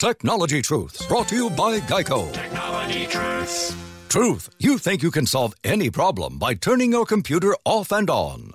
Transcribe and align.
Technology 0.00 0.62
Truths, 0.62 1.06
brought 1.08 1.28
to 1.28 1.34
you 1.36 1.50
by 1.50 1.78
Geico. 1.80 2.32
Technology 2.32 3.06
Truths. 3.06 3.76
Truth, 4.08 4.48
you 4.58 4.78
think 4.78 5.02
you 5.02 5.10
can 5.10 5.26
solve 5.26 5.52
any 5.62 5.90
problem 5.90 6.38
by 6.38 6.54
turning 6.54 6.90
your 6.90 7.04
computer 7.04 7.54
off 7.66 7.92
and 7.92 8.08
on. 8.08 8.52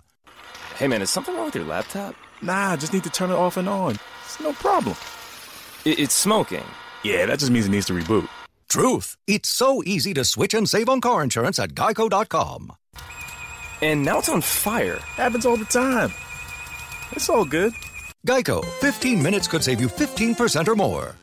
Hey 0.76 0.88
man, 0.88 1.04
is 1.04 1.12
something 1.12 1.36
wrong 1.36 1.46
with 1.46 1.54
your 1.54 1.66
laptop? 1.66 2.16
Nah, 2.42 2.72
I 2.72 2.78
just 2.78 2.94
need 2.94 3.04
to 3.04 3.12
turn 3.12 3.30
it 3.30 3.36
off 3.36 3.58
and 3.58 3.70
on. 3.70 4.00
It's 4.26 4.40
no 4.40 4.54
problem. 4.54 4.96
I- 5.86 5.96
it's 6.00 6.16
smoking. 6.16 6.64
Yeah, 7.04 7.28
that 7.28 7.38
just 7.38 7.52
means 7.52 7.68
it 7.68 7.70
needs 7.70 7.86
to 7.86 7.94
reboot. 7.94 8.28
Truth, 8.68 9.16
it's 9.28 9.48
so 9.48 9.84
easy 9.86 10.16
to 10.16 10.26
switch 10.26 10.56
and 10.56 10.68
save 10.68 10.90
on 10.90 11.00
car 11.00 11.22
insurance 11.22 11.60
at 11.60 11.76
geico.com. 11.76 12.72
And 13.84 14.04
now 14.04 14.18
it's 14.18 14.30
on 14.30 14.42
fire. 14.42 14.98
Happens 15.16 15.46
all 15.46 15.58
the 15.58 15.66
time. 15.66 16.12
It's 17.12 17.30
all 17.30 17.46
good. 17.46 17.72
Geico, 18.26 18.66
15 18.82 19.22
minutes 19.22 19.48
could 19.48 19.64
save 19.64 19.80
you 19.80 19.88
15% 19.90 20.68
or 20.68 20.76
more. 20.76 21.16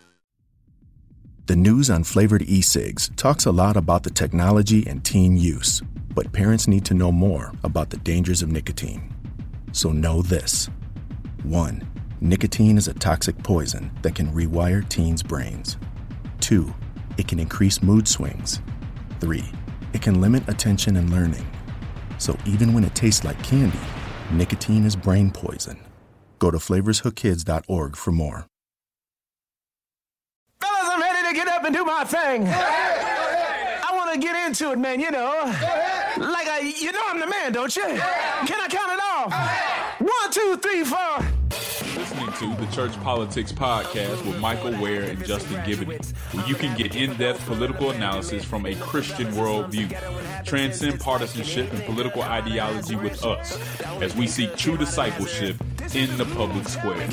The 1.53 1.57
news 1.57 1.91
on 1.91 2.03
flavored 2.03 2.49
e 2.49 2.63
cigs 2.63 3.11
talks 3.17 3.45
a 3.45 3.53
lot 3.53 3.77
about 3.77 4.05
the 4.05 4.11
technology 4.11 4.87
and 4.87 5.05
teen 5.05 5.37
use, 5.37 5.83
but 6.15 6.33
parents 6.33 6.67
need 6.67 6.83
to 6.87 6.95
know 6.95 7.13
more 7.13 7.53
about 7.63 7.91
the 7.91 7.99
dangers 7.99 8.41
of 8.41 8.51
nicotine. 8.51 9.15
So 9.73 9.93
know 9.93 10.23
this 10.23 10.71
1. 11.43 11.83
Nicotine 12.23 12.79
is 12.79 12.89
a 12.89 12.95
toxic 12.95 13.37
poison 13.43 13.91
that 14.01 14.15
can 14.15 14.33
rewire 14.33 14.89
teens' 14.89 15.23
brains. 15.23 15.77
2. 16.41 16.73
It 17.19 17.29
can 17.29 17.39
increase 17.39 17.83
mood 17.83 18.09
swings. 18.09 18.63
3. 19.21 19.45
It 19.93 20.01
can 20.01 20.23
limit 20.23 20.49
attention 20.49 20.97
and 20.97 21.11
learning. 21.11 21.47
So 22.17 22.35
even 22.47 22.73
when 22.73 22.83
it 22.83 22.95
tastes 22.95 23.25
like 23.25 23.43
candy, 23.43 23.79
nicotine 24.31 24.87
is 24.87 24.97
brain 24.97 25.31
poison. 25.31 25.79
Go 26.39 26.51
to 26.51 26.57
flavorshookkids.org 26.57 27.95
for 27.95 28.11
more. 28.11 28.47
Up 31.63 31.67
and 31.67 31.77
do 31.77 31.85
my 31.85 32.03
thing. 32.03 32.49
I 32.49 33.91
want 33.93 34.13
to 34.13 34.19
get 34.19 34.35
into 34.47 34.73
it, 34.73 34.79
man, 34.79 34.99
you 34.99 35.13
know. 35.13 35.43
Like, 36.19 36.49
I, 36.49 36.75
you 36.77 36.91
know 36.91 37.03
I'm 37.07 37.21
the 37.21 37.27
man, 37.27 37.53
don't 37.53 37.75
you? 37.77 37.85
Can 37.85 38.61
I 38.61 38.67
count 38.69 38.93
it 38.93 39.01
off? 39.01 40.01
One, 40.01 40.31
two, 40.33 40.57
three, 40.57 40.83
four. 40.83 41.32
Listening 42.03 42.33
to 42.57 42.61
the 42.61 42.73
Church 42.73 43.01
Politics 43.05 43.53
Podcast 43.53 44.27
with 44.27 44.37
Michael 44.41 44.73
Wear 44.73 45.03
and 45.03 45.25
Justin 45.25 45.59
Giboney, 45.59 46.05
where 46.35 46.45
you 46.49 46.57
can 46.57 46.77
get 46.77 46.97
in 46.97 47.17
depth 47.17 47.47
political 47.47 47.93
analysis 47.93 48.45
from 48.45 48.67
a 48.67 48.75
Christian 48.75 49.29
worldview. 49.29 50.45
Transcend 50.45 50.99
partisanship 50.99 51.73
and 51.73 51.85
political 51.85 52.23
ideology 52.23 52.97
with 52.97 53.25
us 53.25 53.57
as 54.03 54.17
we 54.17 54.27
seek 54.27 54.57
true 54.57 54.77
discipleship 54.77 55.55
in 55.95 56.17
the 56.19 56.25
public 56.35 56.67
square. 56.67 57.07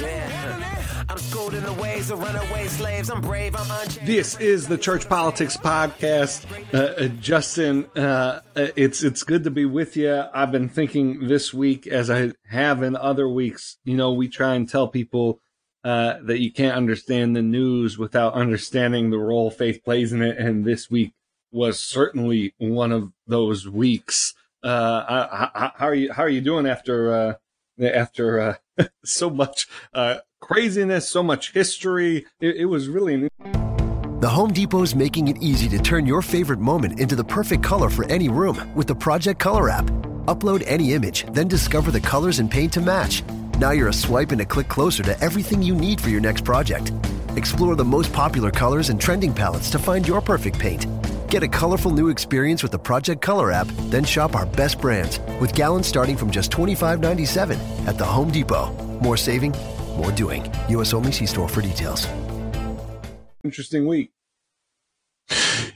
This 4.06 4.40
is 4.40 4.67
the 4.67 4.78
Church 4.78 5.10
Politics 5.10 5.58
Podcast. 5.58 6.45
Uh, 6.72 6.78
uh, 6.78 7.08
Justin, 7.20 7.86
uh, 7.95 8.42
uh, 8.56 8.67
it's 8.76 9.04
it's 9.04 9.23
good 9.23 9.44
to 9.45 9.50
be 9.50 9.66
with 9.66 9.98
you. 9.98 10.23
I've 10.34 10.52
been 10.52 10.70
thinking 10.70 11.28
this 11.28 11.52
week, 11.52 11.88
as 11.88 12.12
I 12.12 12.34
have 12.50 12.84
in 12.84 12.95
other 12.95 13.28
weeks. 13.28 13.78
You 13.84 13.98
know, 13.98 14.14
we 14.14 14.28
try 14.28 14.54
and 14.54 14.70
tell 14.70 14.79
people 14.88 15.40
uh, 15.84 16.16
that 16.24 16.40
you 16.40 16.52
can't 16.52 16.76
understand 16.76 17.36
the 17.36 17.42
news 17.42 17.98
without 17.98 18.34
understanding 18.34 19.10
the 19.10 19.18
role 19.18 19.50
faith 19.50 19.84
plays 19.84 20.12
in 20.12 20.22
it, 20.22 20.38
and 20.38 20.66
this 20.66 20.90
week 20.90 21.14
was 21.52 21.80
certainly 21.80 22.54
one 22.58 22.92
of 22.92 23.12
those 23.28 23.68
weeks. 23.68 24.34
Uh, 24.64 25.04
I, 25.08 25.50
I, 25.56 25.72
how 25.76 25.88
are 25.88 25.96
you? 25.96 26.12
How 26.12 26.24
are 26.24 26.30
you 26.30 26.42
doing 26.42 26.68
after 26.68 27.14
uh, 27.14 27.34
after 27.82 28.60
uh, 28.78 28.84
so 29.06 29.30
much 29.30 29.68
uh, 29.94 30.18
craziness, 30.42 31.10
so 31.10 31.24
much 31.24 31.54
history? 31.54 32.26
It, 32.42 32.58
it 32.58 32.66
was 32.66 32.90
really 32.90 33.14
an 33.14 33.30
The 34.20 34.30
Home 34.30 34.52
Depot 34.52 34.84
is 34.84 34.96
making 34.96 35.30
it 35.30 35.38
easy 35.42 35.70
to 35.70 35.80
turn 35.80 36.06
your 36.06 36.22
favorite 36.22 36.60
moment 36.60 37.00
into 37.00 37.16
the 37.16 37.24
perfect 37.24 37.64
color 37.64 37.90
for 37.90 38.06
any 38.12 38.28
room 38.28 38.76
with 38.76 38.88
the 38.88 38.96
Project 38.96 39.40
Color 39.40 39.70
app. 39.70 39.86
Upload 40.26 40.62
any 40.68 40.94
image, 40.94 41.26
then 41.32 41.48
discover 41.48 41.89
the 41.89 42.02
colors 42.02 42.39
and 42.39 42.52
paint 42.52 42.73
to 42.73 42.82
match. 42.82 43.23
Now 43.59 43.71
you're 43.71 43.89
a 43.89 43.93
swipe 43.93 44.31
and 44.31 44.39
a 44.39 44.45
click 44.45 44.70
closer 44.70 45.03
to 45.03 45.21
everything 45.21 45.61
you 45.61 45.75
need 45.75 45.99
for 45.99 46.09
your 46.09 46.21
next 46.21 46.45
project. 46.45 46.93
Explore 47.36 47.75
the 47.75 47.83
most 47.83 48.14
popular 48.14 48.52
colors 48.52 48.87
and 48.87 49.02
trending 49.02 49.33
palettes 49.33 49.70
to 49.71 49.77
find 49.77 50.08
your 50.08 50.21
perfect 50.21 50.58
paint. 50.58 50.86
Get 51.27 51.43
a 51.43 51.47
colorful 51.49 51.92
new 51.92 52.08
experience 52.08 52.64
with 52.64 52.71
the 52.71 52.80
Project 52.80 53.21
Color 53.21 53.52
app, 53.52 53.67
then 53.89 54.05
shop 54.05 54.33
our 54.33 54.45
best 54.45 54.80
brands 54.80 55.20
with 55.42 55.53
gallons 55.53 55.87
starting 55.87 56.15
from 56.15 56.31
just 56.31 56.52
$25.97 56.52 57.86
at 57.86 57.97
the 57.97 58.05
Home 58.05 58.31
Depot. 58.31 58.71
More 59.02 59.17
saving, 59.17 59.52
more 59.97 60.14
doing. 60.14 60.49
U.S. 60.70 60.93
only 60.93 61.11
see 61.11 61.26
store 61.26 61.49
for 61.49 61.61
details. 61.61 62.08
interesting 63.43 63.86
week. 63.87 64.14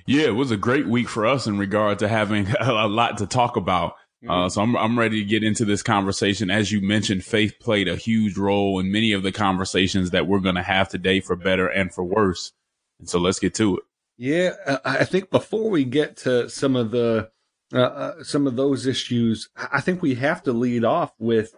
Yeah, 0.06 0.28
it 0.28 0.36
was 0.36 0.52
a 0.52 0.58
great 0.58 0.88
week 0.88 1.10
for 1.10 1.26
us 1.26 1.48
in 1.48 1.58
regard 1.58 2.00
to 2.00 2.08
having 2.08 2.48
a 2.62 2.88
lot 2.88 3.18
to 3.18 3.28
talk 3.28 3.58
about. 3.58 3.96
Uh, 4.28 4.48
so 4.50 4.62
I'm 4.62 4.76
I'm 4.78 4.98
ready 4.98 5.20
to 5.20 5.30
get 5.30 5.44
into 5.44 5.66
this 5.66 5.84
conversation. 5.84 6.50
As 6.50 6.72
you 6.72 6.82
mentioned, 6.82 7.24
faith 7.26 7.60
played 7.60 7.88
a 7.88 7.96
huge 7.96 8.38
role 8.38 8.80
in 8.80 8.92
many 8.92 9.12
of 9.12 9.24
the 9.24 9.32
conversations 9.32 10.12
that 10.12 10.28
we're 10.28 10.40
going 10.40 10.56
to 10.56 10.64
have 10.64 10.90
today, 10.90 11.20
for 11.20 11.36
better 11.36 11.68
and 11.68 11.94
for 11.94 12.04
worse. 12.04 12.54
And 13.00 13.10
so 13.10 13.20
let's 13.20 13.40
get 13.40 13.54
to 13.56 13.78
it. 13.78 13.84
Yeah, 14.18 14.52
I 14.86 15.06
think 15.06 15.30
before 15.30 15.70
we 15.70 15.84
get 15.84 16.18
to 16.18 16.50
some 16.50 16.76
of 16.76 16.92
the 16.92 17.30
uh, 17.74 17.80
uh, 17.80 18.24
some 18.24 18.48
of 18.48 18.56
those 18.56 18.86
issues, 18.86 19.50
I 19.56 19.82
think 19.82 20.02
we 20.02 20.16
have 20.16 20.44
to 20.44 20.54
lead 20.54 20.86
off 20.86 21.14
with 21.20 21.56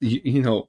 you, 0.00 0.20
you 0.22 0.42
know 0.42 0.68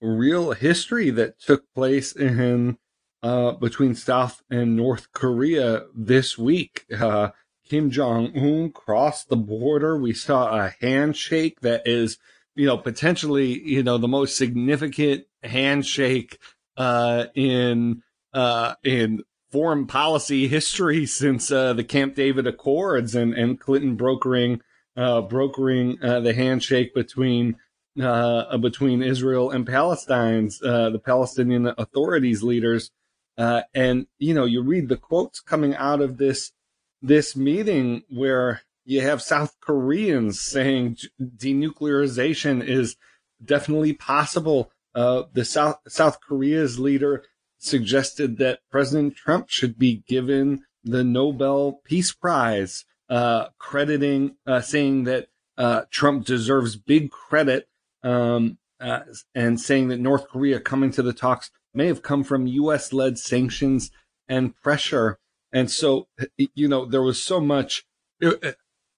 real 0.00 0.52
history 0.52 1.10
that 1.10 1.40
took 1.40 1.64
place 1.74 2.12
in 2.12 2.76
uh, 3.22 3.52
between 3.52 3.94
South 3.94 4.42
and 4.50 4.76
North 4.76 5.12
Korea 5.12 5.86
this 5.94 6.36
week. 6.36 6.84
Uh, 6.96 7.30
Kim 7.68 7.90
Jong 7.90 8.32
Un 8.36 8.70
crossed 8.72 9.28
the 9.28 9.36
border. 9.36 9.98
We 9.98 10.12
saw 10.12 10.54
a 10.54 10.74
handshake 10.80 11.60
that 11.60 11.82
is, 11.86 12.18
you 12.54 12.66
know, 12.66 12.78
potentially, 12.78 13.60
you 13.62 13.82
know, 13.82 13.98
the 13.98 14.08
most 14.08 14.36
significant 14.36 15.24
handshake 15.42 16.38
uh, 16.76 17.26
in 17.34 18.02
uh, 18.32 18.74
in 18.84 19.22
foreign 19.50 19.86
policy 19.86 20.48
history 20.56 21.06
since 21.06 21.50
uh, 21.50 21.72
the 21.72 21.84
Camp 21.84 22.14
David 22.14 22.46
Accords 22.46 23.14
and, 23.14 23.34
and 23.34 23.58
Clinton 23.58 23.96
brokering 23.96 24.60
uh, 24.96 25.20
brokering 25.22 26.02
uh, 26.02 26.20
the 26.20 26.34
handshake 26.34 26.94
between 26.94 27.56
uh, 28.00 28.56
between 28.58 29.02
Israel 29.02 29.50
and 29.50 29.66
Palestine's 29.66 30.60
uh, 30.62 30.90
the 30.90 30.98
Palestinian 30.98 31.72
authorities 31.78 32.42
leaders. 32.42 32.90
Uh, 33.38 33.62
and 33.74 34.06
you 34.18 34.34
know, 34.34 34.44
you 34.44 34.62
read 34.62 34.88
the 34.88 34.96
quotes 34.96 35.40
coming 35.40 35.74
out 35.74 36.00
of 36.00 36.16
this 36.16 36.52
this 37.02 37.36
meeting 37.36 38.02
where 38.08 38.62
you 38.84 39.00
have 39.00 39.20
South 39.22 39.56
Koreans 39.60 40.40
saying 40.40 40.98
denuclearization 41.20 42.66
is 42.66 42.96
definitely 43.44 43.92
possible. 43.92 44.70
Uh, 44.94 45.24
the 45.32 45.44
South 45.44 45.78
South 45.88 46.20
Korea's 46.20 46.78
leader 46.78 47.24
suggested 47.58 48.38
that 48.38 48.60
President 48.70 49.16
Trump 49.16 49.48
should 49.48 49.78
be 49.78 50.04
given 50.08 50.64
the 50.84 51.02
Nobel 51.02 51.80
Peace 51.84 52.12
Prize, 52.12 52.84
uh, 53.08 53.48
crediting, 53.58 54.36
uh, 54.46 54.60
saying 54.60 55.04
that 55.04 55.28
uh, 55.58 55.82
Trump 55.90 56.24
deserves 56.24 56.76
big 56.76 57.10
credit, 57.10 57.68
um, 58.02 58.58
uh, 58.80 59.00
and 59.34 59.60
saying 59.60 59.88
that 59.88 60.00
North 60.00 60.28
Korea 60.28 60.60
coming 60.60 60.90
to 60.92 61.02
the 61.02 61.12
talks 61.12 61.50
may 61.74 61.86
have 61.88 62.02
come 62.02 62.22
from 62.22 62.46
U.S. 62.46 62.92
led 62.92 63.18
sanctions 63.18 63.90
and 64.28 64.54
pressure. 64.56 65.18
And 65.56 65.70
so, 65.70 66.06
you 66.36 66.68
know, 66.68 66.84
there 66.84 67.00
was 67.00 67.22
so 67.22 67.40
much. 67.40 67.86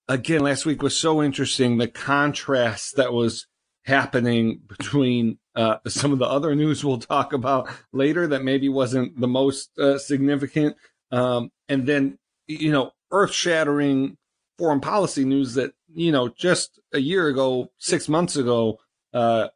Again, 0.08 0.40
last 0.40 0.66
week 0.66 0.82
was 0.82 0.98
so 0.98 1.22
interesting. 1.22 1.78
The 1.78 1.86
contrast 1.86 2.96
that 2.96 3.12
was 3.12 3.46
happening 3.84 4.62
between 4.66 5.38
uh, 5.54 5.76
some 5.86 6.12
of 6.12 6.18
the 6.18 6.26
other 6.26 6.56
news 6.56 6.84
we'll 6.84 6.98
talk 6.98 7.32
about 7.32 7.70
later 7.92 8.26
that 8.26 8.42
maybe 8.42 8.68
wasn't 8.68 9.20
the 9.20 9.28
most 9.28 9.70
uh, 9.78 9.98
significant, 9.98 10.74
um, 11.12 11.50
and 11.68 11.86
then 11.86 12.18
you 12.48 12.72
know, 12.72 12.90
earth 13.12 13.32
shattering 13.32 14.16
foreign 14.58 14.80
policy 14.80 15.24
news 15.24 15.54
that 15.54 15.74
you 15.94 16.10
know 16.10 16.28
just 16.28 16.80
a 16.92 16.98
year 16.98 17.28
ago, 17.28 17.70
six 17.78 18.08
months 18.08 18.34
ago, 18.34 18.78
uh, 19.14 19.46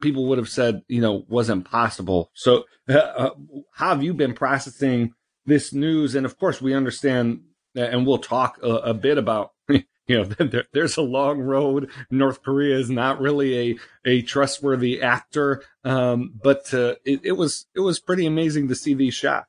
people 0.00 0.26
would 0.26 0.38
have 0.38 0.48
said 0.48 0.82
you 0.86 1.00
know 1.00 1.24
wasn't 1.28 1.68
possible. 1.68 2.30
So, 2.34 2.62
uh, 2.88 3.30
how 3.72 3.88
have 3.88 4.04
you 4.04 4.14
been 4.14 4.34
processing 4.34 5.14
this 5.48 5.72
news? 5.72 6.14
And 6.14 6.24
of 6.24 6.38
course, 6.38 6.60
we 6.60 6.74
understand, 6.74 7.40
and 7.74 8.06
we'll 8.06 8.18
talk 8.18 8.58
a, 8.62 8.68
a 8.68 8.94
bit 8.94 9.18
about 9.18 9.52
you 10.08 10.16
know, 10.18 10.24
there, 10.38 10.64
there's 10.72 10.96
a 10.96 11.02
long 11.02 11.40
road. 11.40 11.90
North 12.10 12.42
Korea 12.42 12.76
is 12.76 12.90
not 12.90 13.20
really 13.20 13.70
a, 13.70 13.78
a 14.04 14.22
trustworthy 14.22 15.00
actor. 15.00 15.62
Um, 15.84 16.32
but, 16.42 16.72
uh, 16.74 16.96
it, 17.04 17.20
it 17.22 17.32
was, 17.32 17.66
it 17.76 17.80
was 17.80 18.00
pretty 18.00 18.26
amazing 18.26 18.68
to 18.68 18.74
see 18.74 18.94
these 18.94 19.14
shots. 19.14 19.46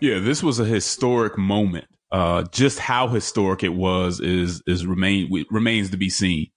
Yeah, 0.00 0.18
this 0.18 0.42
was 0.42 0.60
a 0.60 0.64
historic 0.64 1.38
moment. 1.38 1.86
Uh, 2.10 2.42
just 2.44 2.78
how 2.78 3.08
historic 3.08 3.62
it 3.62 3.74
was 3.74 4.20
is, 4.20 4.62
is 4.66 4.86
remain, 4.86 5.30
remains 5.50 5.90
to 5.90 5.96
be 5.96 6.08
seen. 6.08 6.50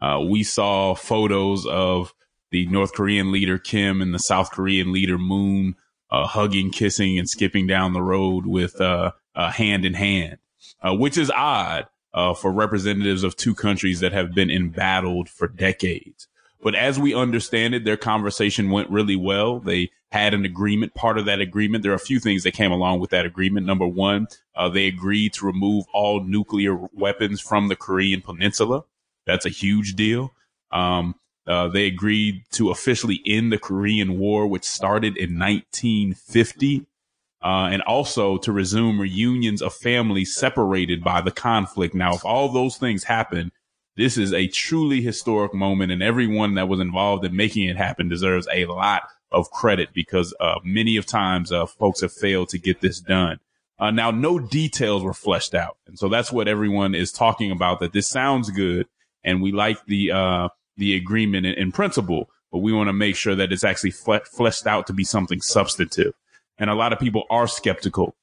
Uh, 0.00 0.20
we 0.28 0.42
saw 0.42 0.94
photos 0.94 1.66
of 1.66 2.14
the 2.50 2.66
North 2.66 2.92
Korean 2.92 3.32
leader 3.32 3.58
Kim 3.58 4.00
and 4.00 4.14
the 4.14 4.18
South 4.18 4.50
Korean 4.50 4.92
leader 4.92 5.18
Moon 5.18 5.74
uh, 6.10 6.26
hugging, 6.26 6.70
kissing, 6.70 7.18
and 7.18 7.28
skipping 7.28 7.66
down 7.66 7.92
the 7.92 8.02
road 8.02 8.46
with 8.46 8.80
uh, 8.80 9.12
uh, 9.34 9.50
hand 9.50 9.84
in 9.84 9.94
hand, 9.94 10.38
uh, 10.82 10.94
which 10.94 11.18
is 11.18 11.30
odd 11.30 11.86
uh, 12.14 12.34
for 12.34 12.50
representatives 12.52 13.22
of 13.22 13.36
two 13.36 13.54
countries 13.54 14.00
that 14.00 14.12
have 14.12 14.34
been 14.34 14.50
embattled 14.50 15.28
for 15.28 15.48
decades. 15.48 16.28
But 16.60 16.74
as 16.74 16.98
we 16.98 17.14
understand 17.14 17.74
it, 17.74 17.84
their 17.84 17.96
conversation 17.96 18.70
went 18.70 18.90
really 18.90 19.16
well. 19.16 19.60
They 19.60 19.90
had 20.10 20.34
an 20.34 20.44
agreement. 20.44 20.94
Part 20.94 21.18
of 21.18 21.26
that 21.26 21.40
agreement, 21.40 21.82
there 21.82 21.92
are 21.92 21.96
a 21.96 22.00
few 22.00 22.18
things 22.18 22.42
that 22.42 22.52
came 22.52 22.72
along 22.72 22.98
with 23.00 23.10
that 23.10 23.26
agreement. 23.26 23.66
Number 23.66 23.86
one, 23.86 24.26
uh, 24.56 24.68
they 24.68 24.86
agreed 24.86 25.34
to 25.34 25.46
remove 25.46 25.84
all 25.92 26.24
nuclear 26.24 26.74
weapons 26.92 27.40
from 27.40 27.68
the 27.68 27.76
Korean 27.76 28.22
Peninsula. 28.22 28.84
That's 29.26 29.46
a 29.46 29.50
huge 29.50 29.94
deal. 29.94 30.32
Um, 30.72 31.14
uh, 31.48 31.66
they 31.66 31.86
agreed 31.86 32.42
to 32.52 32.70
officially 32.70 33.22
end 33.26 33.50
the 33.50 33.58
Korean 33.58 34.18
War, 34.18 34.46
which 34.46 34.64
started 34.64 35.16
in 35.16 35.38
1950, 35.38 36.86
uh, 37.42 37.68
and 37.72 37.80
also 37.82 38.36
to 38.38 38.52
resume 38.52 39.00
reunions 39.00 39.62
of 39.62 39.72
families 39.72 40.34
separated 40.34 41.02
by 41.02 41.22
the 41.22 41.30
conflict. 41.30 41.94
Now, 41.94 42.14
if 42.14 42.24
all 42.24 42.50
those 42.50 42.76
things 42.76 43.04
happen, 43.04 43.50
this 43.96 44.18
is 44.18 44.32
a 44.32 44.46
truly 44.48 45.00
historic 45.00 45.54
moment, 45.54 45.90
and 45.90 46.02
everyone 46.02 46.54
that 46.54 46.68
was 46.68 46.80
involved 46.80 47.24
in 47.24 47.34
making 47.34 47.68
it 47.68 47.76
happen 47.76 48.08
deserves 48.08 48.46
a 48.52 48.66
lot 48.66 49.04
of 49.32 49.50
credit 49.50 49.88
because 49.94 50.34
uh, 50.40 50.58
many 50.62 50.96
of 50.96 51.06
times 51.06 51.50
uh, 51.50 51.64
folks 51.64 52.02
have 52.02 52.12
failed 52.12 52.50
to 52.50 52.58
get 52.58 52.80
this 52.80 53.00
done. 53.00 53.40
Uh, 53.78 53.90
now, 53.90 54.10
no 54.10 54.38
details 54.38 55.02
were 55.02 55.14
fleshed 55.14 55.54
out, 55.54 55.78
and 55.86 55.98
so 55.98 56.08
that's 56.08 56.30
what 56.30 56.48
everyone 56.48 56.94
is 56.94 57.10
talking 57.10 57.50
about. 57.50 57.80
That 57.80 57.92
this 57.92 58.08
sounds 58.08 58.50
good, 58.50 58.86
and 59.24 59.40
we 59.40 59.52
like 59.52 59.78
the 59.86 60.12
uh, 60.12 60.48
the 60.78 60.96
agreement 60.96 61.46
in, 61.46 61.54
in, 61.54 61.72
principle, 61.72 62.30
but 62.50 62.58
we 62.58 62.72
want 62.72 62.88
to 62.88 62.92
make 62.92 63.16
sure 63.16 63.34
that 63.34 63.52
it's 63.52 63.64
actually 63.64 63.90
fle- 63.90 64.24
fleshed 64.32 64.66
out 64.66 64.86
to 64.86 64.92
be 64.92 65.04
something 65.04 65.40
substantive. 65.40 66.14
And 66.56 66.70
a 66.70 66.74
lot 66.74 66.92
of 66.92 66.98
people 66.98 67.24
are 67.30 67.46
skeptical 67.46 68.16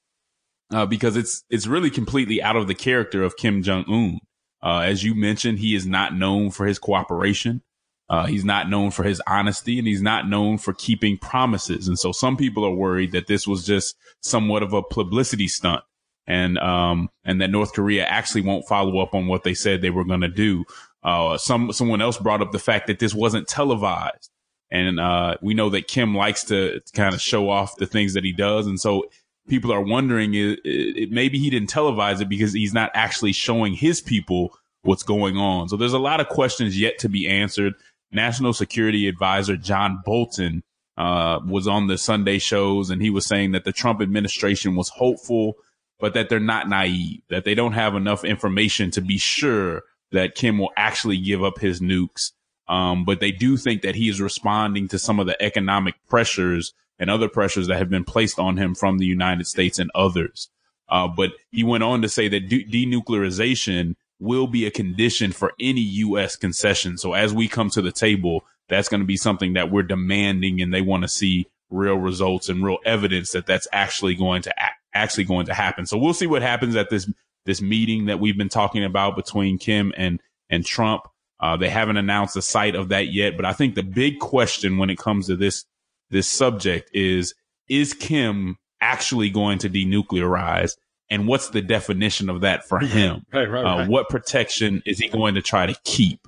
uh, 0.72 0.86
because 0.86 1.16
it's 1.16 1.44
it's 1.50 1.68
really 1.68 1.90
completely 1.90 2.42
out 2.42 2.56
of 2.56 2.68
the 2.68 2.75
character 2.75 3.24
of 3.24 3.38
Kim 3.38 3.62
Jong 3.62 3.86
Un. 3.88 4.19
Uh, 4.63 4.80
as 4.80 5.04
you 5.04 5.13
mentioned, 5.13 5.60
he 5.60 5.75
is 5.75 5.86
not 5.86 6.16
known 6.16 6.50
for 6.50 6.66
his 6.66 6.80
cooperation. 6.80 7.62
Uh, 8.07 8.25
he's 8.25 8.46
not 8.46 8.69
known 8.69 8.92
for 8.92 9.04
his 9.04 9.22
honesty 9.28 9.80
and 9.80 9.88
he's 9.88 10.01
not 10.01 10.28
known 10.28 10.58
for 10.58 10.74
keeping 10.74 11.18
promises. 11.18 11.88
And 11.88 11.98
so 11.98 12.12
some 12.12 12.38
people 12.38 12.63
are 12.63 12.74
worried 12.74 13.12
that 13.13 13.28
this 13.28 13.48
was 13.48 13.66
just 13.66 13.96
somewhat 14.22 14.62
of 14.62 14.74
a 14.74 14.84
publicity 14.84 15.48
stunt 15.48 15.84
and, 16.28 16.58
um, 16.60 17.10
and 17.24 17.42
that 17.42 17.50
North 17.50 17.74
Korea 17.74 18.06
actually 18.06 18.42
won't 18.42 18.68
follow 18.68 19.00
up 19.00 19.16
on 19.16 19.25
what 19.25 19.44
they 19.44 19.56
said 19.56 19.81
they 19.81 19.90
were 19.90 20.06
going 20.06 20.22
to 20.22 20.28
do. 20.28 20.66
Uh, 21.06 21.38
some, 21.38 21.72
someone 21.72 22.02
else 22.02 22.18
brought 22.18 22.42
up 22.42 22.52
the 22.52 22.60
fact 22.60 22.88
that 22.88 22.98
this 22.98 23.13
wasn't 23.13 23.48
televised. 23.48 24.31
And, 24.72 25.00
uh, 25.00 25.36
we 25.42 25.54
know 25.54 25.69
that 25.69 25.88
Kim 25.88 26.16
likes 26.16 26.44
to 26.46 26.81
kind 26.94 27.13
of 27.13 27.22
show 27.22 27.50
off 27.50 27.75
the 27.78 27.86
things 27.86 28.16
that 28.16 28.24
he 28.24 28.34
does. 28.34 28.66
And 28.66 28.80
so 28.80 29.06
people 29.48 29.72
are 29.72 29.81
wondering 29.81 30.34
it, 30.34 30.60
it, 30.66 31.12
maybe 31.12 31.38
he 31.38 31.52
didn't 31.52 31.72
televise 31.72 32.22
it 32.22 32.30
because 32.30 32.54
he's 32.54 32.74
not 32.74 32.90
actually 32.96 33.34
showing 33.34 33.74
his 33.74 34.02
people 34.02 34.57
what's 34.81 35.04
going 35.04 35.38
on. 35.38 35.69
So 35.69 35.78
there's 35.78 35.94
a 35.94 36.00
lot 36.00 36.19
of 36.19 36.28
questions 36.28 36.80
yet 36.80 36.98
to 37.00 37.10
be 37.10 37.28
answered. 37.28 37.74
National 38.12 38.54
Security 38.54 39.08
Advisor 39.08 39.58
John 39.58 40.01
Bolton 40.04 40.63
uh, 40.98 41.40
was 41.46 41.68
on 41.68 41.88
the 41.88 41.98
Sunday 41.98 42.40
shows, 42.40 42.90
and 42.90 43.01
he 43.01 43.10
was 43.10 43.28
saying 43.28 43.51
that 43.51 43.66
the 43.66 43.72
Trump 43.72 44.01
administration 44.01 44.75
was 44.75 44.90
hopeful, 44.90 45.56
but 46.00 46.13
that 46.13 46.30
they're 46.30 46.40
not 46.40 46.69
naive, 46.69 47.22
that 47.30 47.44
they 47.44 47.56
don't 47.56 47.74
have 47.74 47.96
enough 47.96 48.24
information 48.24 48.92
to 48.92 49.01
be 49.01 49.18
sure 49.18 49.84
that 50.16 50.36
Kim 50.36 50.58
will 50.58 50.72
actually 50.76 51.18
give 51.18 51.44
up 51.44 51.60
his 51.60 51.80
nukes. 51.80 52.32
Um, 52.68 53.06
but 53.06 53.20
they 53.20 53.32
do 53.32 53.58
think 53.58 53.84
that 53.84 53.96
he 53.96 54.10
is 54.10 54.20
responding 54.20 54.88
to 54.90 55.00
some 55.00 55.20
of 55.20 55.28
the 55.28 55.42
economic 55.42 55.96
pressures 56.10 56.74
and 56.98 57.10
other 57.10 57.30
pressures 57.30 57.68
that 57.68 57.78
have 57.78 57.90
been 57.90 58.04
placed 58.04 58.40
on 58.40 58.58
him 58.58 58.74
from 58.74 58.98
the 58.98 59.06
United 59.06 59.46
States 59.46 59.80
and 59.80 59.92
others. 59.94 60.50
Uh, 60.90 61.08
but 61.08 61.32
he 61.52 61.64
went 61.64 61.84
on 61.84 62.02
to 62.02 62.10
say 62.10 62.28
that 62.28 62.50
de- 62.50 62.66
denuclearization 62.66 63.96
will 64.20 64.48
be 64.48 64.66
a 64.66 64.72
condition 64.72 65.32
for 65.32 65.54
any 65.60 65.82
U.S. 65.82 66.36
concession. 66.36 66.98
So 66.98 67.14
as 67.14 67.34
we 67.34 67.48
come 67.48 67.70
to 67.72 67.82
the 67.82 67.92
table, 67.92 68.46
that's 68.70 68.90
going 68.90 69.02
to 69.02 69.08
be 69.08 69.18
something 69.18 69.54
that 69.54 69.72
we're 69.72 69.84
demanding, 69.84 70.62
and 70.62 70.74
they 70.74 70.82
want 70.82 71.04
to 71.04 71.10
see 71.10 71.48
real 71.70 71.96
results 71.96 72.50
and 72.50 72.64
real 72.64 72.78
evidence 72.86 73.32
that 73.32 73.46
that's 73.46 73.68
actually 73.72 74.16
going 74.16 74.42
to 74.44 74.54
actually 74.94 75.26
going 75.26 75.46
to 75.48 75.54
happen. 75.54 75.86
So 75.86 75.98
we'll 75.98 76.14
see 76.14 76.28
what 76.28 76.42
happens 76.42 76.76
at 76.76 76.90
this 76.90 77.10
this 77.46 77.62
meeting 77.62 78.06
that 78.06 78.20
we've 78.20 78.38
been 78.38 78.50
talking 78.50 78.84
about 78.84 79.16
between 79.16 79.58
Kim 79.58 79.94
and 79.98 80.20
and 80.50 80.66
Trump. 80.66 81.04
Uh, 81.40 81.58
they 81.58 81.70
haven't 81.70 81.98
announced 81.98 82.34
the 82.34 82.42
site 82.42 82.76
of 82.76 82.90
that 82.90 83.14
yet, 83.14 83.36
but 83.36 83.46
I 83.46 83.54
think 83.54 83.76
the 83.76 83.84
big 83.84 84.20
question 84.20 84.78
when 84.78 84.90
it 84.90 84.98
comes 84.98 85.28
to 85.28 85.36
this 85.36 85.66
this 86.10 86.28
subject 86.28 86.90
is, 86.94 87.34
is 87.68 87.94
Kim 87.94 88.58
actually 88.82 89.30
going 89.30 89.58
to 89.60 89.70
denuclearize? 89.70 90.78
And 91.10 91.28
what's 91.28 91.50
the 91.50 91.62
definition 91.62 92.30
of 92.30 92.42
that 92.42 92.68
for 92.68 92.80
him? 92.80 93.26
Right, 93.32 93.50
right, 93.50 93.64
uh, 93.64 93.78
right. 93.80 93.90
what 93.90 94.10
protection 94.10 94.82
is 94.86 94.98
he 94.98 95.08
going 95.08 95.36
to 95.36 95.42
try 95.42 95.68
to 95.68 95.76
keep 95.84 96.28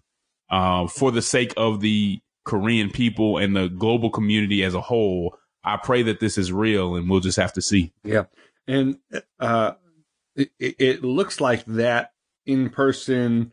uh, 0.52 0.88
for 0.88 1.12
the 1.12 1.22
sake 1.22 1.54
of 1.58 1.80
the 1.81 2.19
Korean 2.46 2.92
people 2.92 3.38
and 3.38 3.56
the 3.56 3.69
global 3.69 4.10
community 4.10 4.64
as 4.64 4.75
a 4.75 4.81
whole? 4.81 5.36
I 5.64 5.78
pray 5.78 6.04
that 6.04 6.19
this 6.19 6.38
is 6.38 6.52
real, 6.52 6.96
and 6.96 7.10
we'll 7.10 7.19
just 7.19 7.38
have 7.38 7.54
to 7.54 7.62
see. 7.62 7.92
Yeah, 8.04 8.25
and 8.68 8.98
uh, 9.40 9.74
it, 10.38 10.75
it 10.80 11.04
looks 11.04 11.42
like 11.42 11.66
that 11.66 12.12
in 12.45 12.69
person 12.69 13.51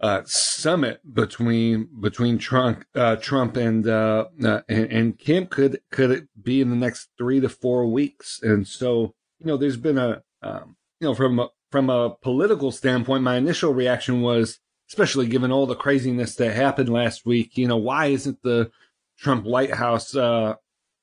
uh, 0.00 0.22
summit 0.26 1.00
between 1.14 1.88
between 2.00 2.38
Trump 2.38 2.84
uh, 2.94 3.16
Trump 3.16 3.56
and, 3.56 3.88
uh, 3.88 4.26
uh, 4.44 4.60
and 4.68 4.92
and 4.92 5.18
Kim 5.18 5.46
could 5.46 5.80
could 5.90 6.10
it 6.10 6.28
be 6.40 6.60
in 6.60 6.70
the 6.70 6.76
next 6.76 7.08
three 7.16 7.40
to 7.40 7.48
four 7.48 7.86
weeks? 7.86 8.40
And 8.42 8.66
so 8.66 9.14
you 9.38 9.46
know, 9.46 9.56
there's 9.56 9.76
been 9.76 9.98
a 9.98 10.22
um, 10.42 10.76
you 11.00 11.08
know 11.08 11.14
from 11.14 11.38
a, 11.40 11.48
from 11.70 11.90
a 11.90 12.10
political 12.10 12.72
standpoint, 12.72 13.22
my 13.22 13.36
initial 13.36 13.72
reaction 13.72 14.20
was, 14.20 14.58
especially 14.90 15.26
given 15.26 15.50
all 15.50 15.66
the 15.66 15.74
craziness 15.74 16.34
that 16.36 16.54
happened 16.54 16.88
last 16.88 17.24
week, 17.24 17.56
you 17.56 17.66
know, 17.66 17.76
why 17.76 18.06
isn't 18.06 18.42
the 18.42 18.70
Trump 19.18 19.44
White 19.44 19.74
House 19.74 20.14
uh, 20.14 20.54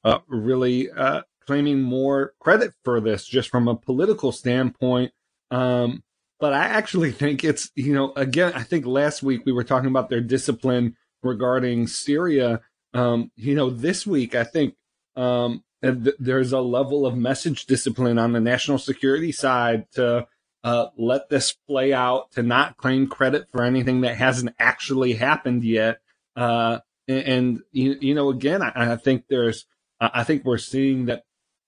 uh, 0.04 0.20
really 0.28 0.92
uh, 0.92 1.22
claiming 1.46 1.82
more 1.82 2.34
credit 2.40 2.74
for 2.84 3.00
this, 3.00 3.26
just 3.26 3.50
from 3.50 3.68
a 3.68 3.76
political 3.76 4.32
standpoint? 4.32 5.12
Um, 5.52 6.04
but 6.40 6.54
I 6.54 6.66
actually 6.66 7.12
think 7.14 7.44
it's, 7.44 7.72
you 7.76 7.94
know, 7.94 8.14
again, 8.16 8.54
I 8.54 8.64
think 8.64 8.86
last 8.86 9.24
week 9.24 9.44
we 9.46 9.52
were 9.52 9.64
talking 9.64 9.90
about 9.90 10.10
their 10.10 10.22
discipline 10.22 10.96
regarding 11.22 11.88
Syria. 11.88 12.62
Um, 12.94 13.32
you 13.36 13.56
know, 13.56 13.70
this 13.70 14.06
week, 14.06 14.36
I 14.36 14.44
think 14.44 14.76
um, 15.16 15.64
th- 15.82 16.16
there's 16.20 16.52
a 16.52 16.60
level 16.60 17.06
of 17.06 17.16
message 17.16 17.66
discipline 17.66 18.20
on 18.20 18.34
the 18.34 18.40
national 18.40 18.78
security 18.78 19.32
side 19.32 19.86
to 19.94 20.28
uh, 20.64 20.88
let 20.98 21.30
this 21.30 21.54
play 21.68 21.94
out, 21.94 22.32
to 22.32 22.44
not 22.44 22.78
claim 22.78 23.08
credit 23.08 23.48
for 23.52 23.64
anything 23.64 24.02
that 24.02 24.16
hasn't 24.16 24.56
actually 24.60 25.14
happened 25.14 25.64
yet. 25.64 26.00
Uh, 26.36 26.80
and, 27.08 27.24
and 27.24 27.60
you, 27.72 27.96
you 28.00 28.16
know, 28.16 28.30
again, 28.30 28.62
I, 28.62 28.94
I 28.94 28.96
think 28.96 29.26
there's, 29.30 29.66
I 30.00 30.24
think 30.24 30.44
we're 30.44 30.58
seeing 30.58 31.06
that 31.06 31.24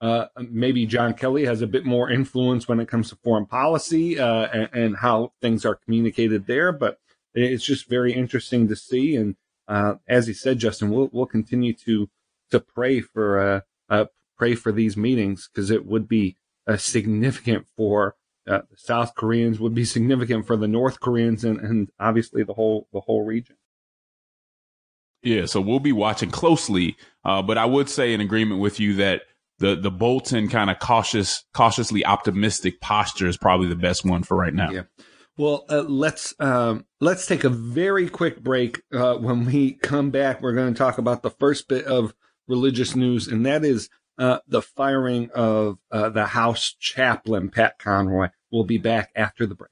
uh, 0.05 0.27
maybe 0.51 0.85
John 0.85 1.15
Kelly 1.15 1.45
has 1.45 1.63
a 1.63 1.67
bit 1.67 1.83
more 1.83 2.11
influence 2.11 2.67
when 2.67 2.79
it 2.79 2.87
comes 2.87 3.09
to 3.09 3.15
foreign 3.15 3.47
policy 3.47 4.19
uh, 4.19 4.45
and, 4.53 4.69
and, 4.71 4.97
how 4.97 5.33
things 5.41 5.65
are 5.65 5.73
communicated 5.73 6.45
there. 6.45 6.71
But 6.71 6.99
it's 7.33 7.65
just 7.65 7.89
very 7.89 8.13
interesting 8.13 8.67
to 8.67 8.75
see. 8.75 9.15
And 9.15 9.35
uh, 9.67 9.95
as 10.07 10.27
he 10.27 10.33
said, 10.33 10.59
Justin, 10.59 10.91
we'll 10.91 11.09
we'll 11.11 11.25
continue 11.25 11.73
to 11.85 12.07
to 12.51 12.59
pray 12.59 13.01
for 13.01 13.39
uh, 13.39 13.61
uh, 13.89 14.05
pray 14.37 14.53
for 14.53 14.71
these 14.71 14.95
meetings 14.95 15.49
because 15.51 15.71
it 15.71 15.87
would 15.87 16.07
be 16.07 16.37
significant 16.77 17.65
for 17.75 18.15
South 18.75 19.15
Koreans, 19.15 19.59
would 19.59 19.73
be 19.73 19.85
significant 19.85 20.45
for 20.45 20.55
the 20.55 20.67
North 20.67 20.99
Koreans, 20.99 21.43
and, 21.43 21.59
and 21.59 21.89
obviously 21.99 22.43
the 22.43 22.53
whole 22.53 22.87
the 22.93 22.99
whole 22.99 23.25
region. 23.25 23.55
Yeah, 25.23 25.47
so 25.47 25.61
we'll 25.61 25.79
be 25.79 25.91
watching 25.91 26.29
closely. 26.29 26.95
but 27.23 27.57
I 27.57 27.65
would 27.65 27.89
say 27.89 28.13
in 28.13 28.21
agreement 28.21 28.61
with 28.61 28.79
you 28.79 28.93
that 28.97 29.23
the 29.59 29.75
the 29.75 29.91
Bolton 29.91 30.47
kind 30.47 30.69
of 30.69 30.79
cautious, 30.79 31.45
cautiously 31.53 32.05
optimistic 32.05 32.81
posture 32.81 33.27
is 33.27 33.37
probably 33.37 33.67
the 33.67 33.75
best 33.75 34.05
one 34.05 34.23
for 34.23 34.35
right 34.35 34.53
now. 34.53 34.71
Yeah. 34.71 34.83
Well, 35.37 35.65
uh, 35.69 35.81
let's 35.81 36.33
um, 36.39 36.85
let's 37.01 37.25
take 37.25 37.43
a 37.43 37.49
very 37.49 38.09
quick 38.09 38.41
break. 38.41 38.81
Uh, 38.93 39.15
when 39.15 39.45
we 39.45 39.73
come 39.73 40.09
back, 40.09 40.41
we're 40.41 40.53
going 40.53 40.73
to 40.73 40.77
talk 40.77 40.97
about 40.97 41.23
the 41.23 41.29
first 41.29 41.67
bit 41.67 41.85
of 41.85 42.13
religious 42.47 42.95
news, 42.95 43.27
and 43.27 43.45
that 43.45 43.65
is 43.65 43.89
uh, 44.17 44.39
the 44.47 44.61
firing 44.61 45.29
of 45.33 45.77
uh, 45.91 46.09
the 46.09 46.27
House 46.27 46.75
chaplain 46.79 47.49
Pat 47.49 47.77
Conroy. 47.79 48.29
We'll 48.51 48.63
be 48.63 48.77
back 48.77 49.11
after 49.15 49.45
the 49.45 49.55
break. 49.55 49.71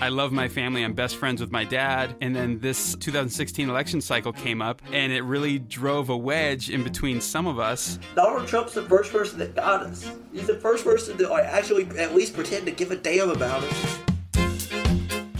I 0.00 0.10
love 0.10 0.30
my 0.30 0.48
family. 0.48 0.84
I'm 0.84 0.92
best 0.92 1.16
friends 1.16 1.40
with 1.40 1.50
my 1.50 1.64
dad. 1.64 2.14
And 2.20 2.36
then 2.36 2.58
this 2.58 2.94
2016 2.96 3.68
election 3.68 4.00
cycle 4.00 4.32
came 4.32 4.60
up, 4.60 4.82
and 4.92 5.12
it 5.12 5.22
really 5.22 5.58
drove 5.58 6.10
a 6.10 6.16
wedge 6.16 6.70
in 6.70 6.82
between 6.82 7.20
some 7.20 7.46
of 7.46 7.58
us. 7.58 7.98
Donald 8.14 8.46
Trump's 8.46 8.74
the 8.74 8.82
first 8.82 9.10
person 9.10 9.38
that 9.38 9.54
got 9.54 9.82
us. 9.82 10.10
He's 10.32 10.46
the 10.46 10.58
first 10.58 10.84
person 10.84 11.16
to 11.18 11.32
actually 11.32 11.86
at 11.98 12.14
least 12.14 12.34
pretend 12.34 12.66
to 12.66 12.72
give 12.72 12.90
a 12.90 12.96
damn 12.96 13.30
about. 13.30 13.64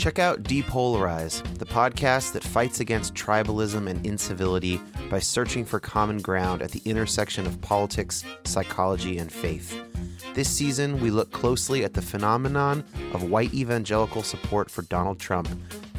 Check 0.07 0.21
out 0.21 0.45
Depolarize, 0.45 1.43
the 1.59 1.67
podcast 1.67 2.33
that 2.35 2.45
fights 2.45 2.79
against 2.79 3.15
tribalism 3.15 3.91
and 3.91 4.07
incivility 4.07 4.81
by 5.11 5.19
searching 5.19 5.65
for 5.65 5.81
common 5.81 6.19
ground 6.19 6.63
at 6.63 6.71
the 6.71 6.81
intersection 6.85 7.45
of 7.45 7.61
politics, 7.61 8.25
psychology, 8.45 9.19
and 9.19 9.33
faith. 9.33 9.77
This 10.33 10.49
season, 10.49 11.01
we 11.01 11.11
look 11.11 11.33
closely 11.33 11.83
at 11.83 11.93
the 11.93 12.03
phenomenon 12.03 12.85
of 13.15 13.25
white 13.25 13.53
evangelical 13.53 14.23
support 14.23 14.71
for 14.71 14.83
Donald 14.83 15.19
Trump 15.19 15.49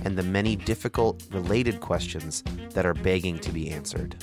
and 0.06 0.18
the 0.18 0.24
many 0.24 0.56
difficult 0.56 1.22
related 1.34 1.82
questions 1.82 2.46
that 2.70 2.86
are 2.86 2.94
begging 2.94 3.38
to 3.40 3.52
be 3.52 3.70
answered. 3.70 4.16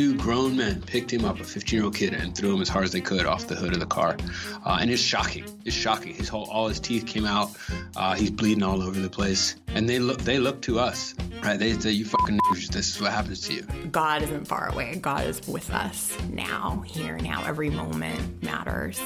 Two 0.00 0.16
grown 0.16 0.56
men 0.56 0.80
picked 0.80 1.12
him 1.12 1.26
up, 1.26 1.40
a 1.40 1.44
15 1.44 1.76
year 1.76 1.84
old 1.84 1.94
kid, 1.94 2.14
and 2.14 2.34
threw 2.34 2.54
him 2.54 2.62
as 2.62 2.70
hard 2.70 2.86
as 2.86 2.92
they 2.92 3.02
could 3.02 3.26
off 3.26 3.48
the 3.48 3.54
hood 3.54 3.74
of 3.74 3.80
the 3.80 3.86
car. 3.86 4.16
Uh, 4.64 4.78
and 4.80 4.90
it's 4.90 5.02
shocking. 5.02 5.44
It's 5.66 5.76
shocking. 5.76 6.14
His 6.14 6.26
whole, 6.26 6.48
all 6.48 6.68
his 6.68 6.80
teeth 6.80 7.04
came 7.04 7.26
out. 7.26 7.50
Uh, 7.94 8.14
he's 8.14 8.30
bleeding 8.30 8.62
all 8.62 8.82
over 8.82 8.98
the 8.98 9.10
place. 9.10 9.56
And 9.66 9.86
they 9.86 9.98
look, 9.98 10.22
they 10.22 10.38
look 10.38 10.62
to 10.62 10.78
us, 10.78 11.14
right? 11.42 11.58
They 11.58 11.74
say, 11.74 11.90
"You 11.90 12.06
fucking, 12.06 12.38
this 12.72 12.94
is 12.94 12.98
what 12.98 13.12
happens 13.12 13.46
to 13.48 13.52
you." 13.52 13.62
God 13.90 14.22
isn't 14.22 14.46
far 14.46 14.70
away. 14.72 14.96
God 14.96 15.26
is 15.26 15.46
with 15.46 15.70
us 15.70 16.16
now, 16.30 16.82
here, 16.86 17.18
now. 17.18 17.44
Every 17.44 17.68
moment 17.68 18.42
matters. 18.42 18.98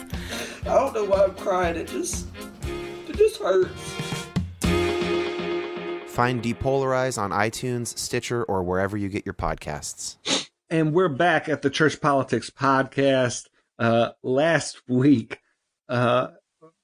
I 0.62 0.74
don't 0.74 0.94
know 0.94 1.06
why 1.06 1.24
I'm 1.24 1.34
crying. 1.34 1.74
It 1.74 1.88
just, 1.88 2.28
it 3.08 3.16
just 3.16 3.42
hurts. 3.42 3.72
Find 6.06 6.40
Depolarize 6.40 7.20
on 7.20 7.32
iTunes, 7.32 7.98
Stitcher, 7.98 8.44
or 8.44 8.62
wherever 8.62 8.96
you 8.96 9.08
get 9.08 9.26
your 9.26 9.34
podcasts. 9.34 10.43
And 10.74 10.92
we're 10.92 11.08
back 11.08 11.48
at 11.48 11.62
the 11.62 11.70
Church 11.70 12.00
Politics 12.00 12.50
Podcast. 12.50 13.46
Uh, 13.78 14.08
last 14.24 14.82
week, 14.88 15.38
uh, 15.88 16.30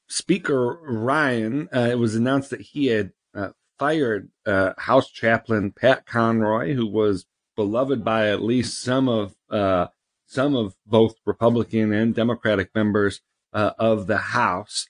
Speaker 0.07 0.79
Ryan, 0.81 1.69
uh, 1.75 1.89
it 1.91 1.99
was 1.99 2.15
announced 2.15 2.51
that 2.51 2.61
he 2.61 2.87
had 2.87 3.11
uh, 3.35 3.49
fired 3.81 4.31
uh, 4.47 4.75
House 4.79 5.11
Chaplain 5.11 5.73
Pat 5.73 6.07
Conroy, 6.07 6.75
who 6.75 6.87
was 6.87 7.27
beloved 7.57 8.05
by 8.05 8.29
at 8.29 8.41
least 8.41 8.81
some 8.81 9.09
of 9.09 9.35
uh, 9.51 9.89
some 10.25 10.55
of 10.55 10.77
both 10.87 11.17
Republican 11.27 11.93
and 11.93 12.15
Democratic 12.15 12.73
members 12.77 13.23
of 13.53 14.07
the 14.07 14.19
House, 14.19 14.87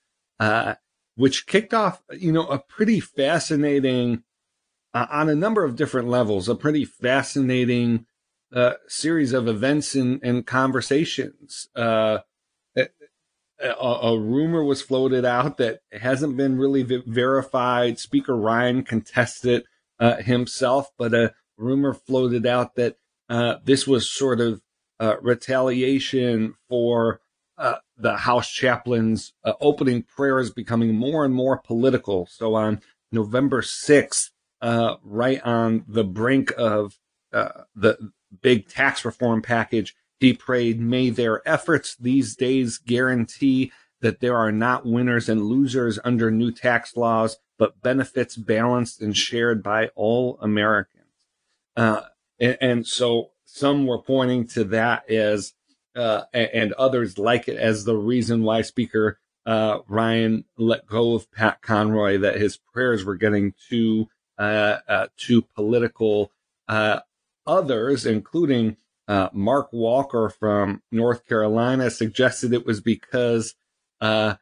which 1.14 1.46
kicked 1.46 1.72
off, 1.72 2.02
you 2.12 2.32
know, 2.32 2.46
a 2.48 2.58
pretty 2.58 3.00
fascinating, 3.00 4.24
on 4.92 5.30
a 5.30 5.34
number 5.34 5.64
of 5.64 5.76
different 5.76 6.08
levels, 6.08 6.50
a 6.50 6.54
pretty 6.54 6.84
fascinating 6.84 8.04
uh, 8.54 8.74
series 8.88 9.32
of 9.32 9.48
events 9.48 9.94
and, 9.94 10.20
and 10.22 10.46
conversations. 10.46 11.68
Uh, 11.74 12.18
a, 13.62 13.84
a, 13.84 14.18
rumor 14.18 14.64
was 14.64 14.82
floated 14.82 15.24
out 15.24 15.58
that 15.58 15.80
hasn't 15.92 16.36
been 16.36 16.56
really 16.56 16.82
verified. 16.82 17.98
Speaker 17.98 18.36
Ryan 18.36 18.82
contested 18.82 19.64
uh, 19.98 20.16
himself, 20.16 20.90
but 20.96 21.12
a 21.12 21.34
rumor 21.58 21.92
floated 21.92 22.46
out 22.46 22.74
that 22.76 22.96
uh, 23.28 23.56
this 23.64 23.86
was 23.86 24.10
sort 24.10 24.40
of 24.40 24.62
uh, 24.98 25.16
retaliation 25.20 26.54
for 26.68 27.20
uh, 27.58 27.76
the 27.98 28.16
House 28.16 28.50
chaplain's 28.50 29.34
opening 29.60 30.02
prayers 30.02 30.50
becoming 30.50 30.94
more 30.94 31.24
and 31.24 31.34
more 31.34 31.58
political. 31.58 32.26
So 32.26 32.54
on 32.54 32.80
November 33.12 33.60
6th, 33.60 34.30
right 34.62 35.42
on 35.42 35.84
the 35.86 36.04
brink 36.04 36.52
of 36.56 36.98
the 37.30 38.12
big 38.42 38.68
tax 38.68 39.04
reform 39.04 39.42
package. 39.42 39.94
He 40.18 40.32
prayed, 40.32 40.80
may 40.80 41.10
their 41.10 41.46
efforts 41.48 41.96
these 41.96 42.36
days 42.36 42.78
guarantee 42.78 43.72
that 44.00 44.20
there 44.20 44.36
are 44.36 44.52
not 44.52 44.86
winners 44.86 45.28
and 45.28 45.44
losers 45.44 45.98
under 46.04 46.30
new 46.30 46.52
tax 46.52 46.96
laws, 46.96 47.36
but 47.58 47.82
benefits 47.82 48.36
balanced 48.36 49.00
and 49.00 49.16
shared 49.16 49.62
by 49.62 49.88
all 49.94 50.38
Americans. 50.40 51.04
Uh, 51.76 52.02
and, 52.38 52.58
and, 52.60 52.86
so 52.86 53.30
some 53.44 53.86
were 53.86 54.02
pointing 54.02 54.46
to 54.46 54.64
that 54.64 55.08
as, 55.10 55.54
uh, 55.94 56.22
and 56.32 56.72
others 56.74 57.18
like 57.18 57.48
it 57.48 57.56
as 57.56 57.84
the 57.84 57.96
reason 57.96 58.42
why 58.42 58.62
Speaker 58.62 59.18
uh, 59.46 59.78
Ryan 59.88 60.44
let 60.58 60.86
go 60.86 61.14
of 61.14 61.30
Pat 61.32 61.62
Conroy, 61.62 62.18
that 62.18 62.40
his 62.40 62.58
prayers 62.72 63.04
were 63.04 63.16
getting 63.16 63.54
too 63.68 64.08
uh, 64.38 64.78
uh, 64.88 65.06
too 65.16 65.42
political. 65.42 66.32
Uh, 67.50 67.60
others, 67.60 68.06
including 68.06 68.76
uh, 69.08 69.28
Mark 69.32 69.68
Walker 69.72 70.28
from 70.28 70.82
North 70.90 71.26
Carolina, 71.26 71.90
suggested 71.90 72.52
it 72.52 72.66
was 72.66 72.80
because 72.80 73.54
uh, 74.00 74.34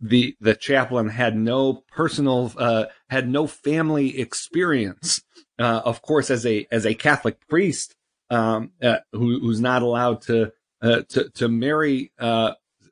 the 0.00 0.36
the 0.40 0.54
chaplain 0.54 1.08
had 1.08 1.36
no 1.36 1.84
personal 1.92 2.52
uh, 2.58 2.86
had 3.08 3.28
no 3.28 3.46
family 3.46 4.18
experience. 4.18 5.22
Uh, 5.58 5.80
of 5.84 6.02
course, 6.02 6.30
as 6.30 6.44
a 6.46 6.66
as 6.70 6.84
a 6.84 6.94
Catholic 6.94 7.46
priest 7.48 7.94
um, 8.30 8.72
uh, 8.82 8.98
who, 9.12 9.38
who's 9.40 9.60
not 9.60 9.82
allowed 9.82 10.20
to 10.22 10.52
uh, 10.82 11.02
to 11.08 11.30
to 11.30 11.48
marry, 11.48 12.12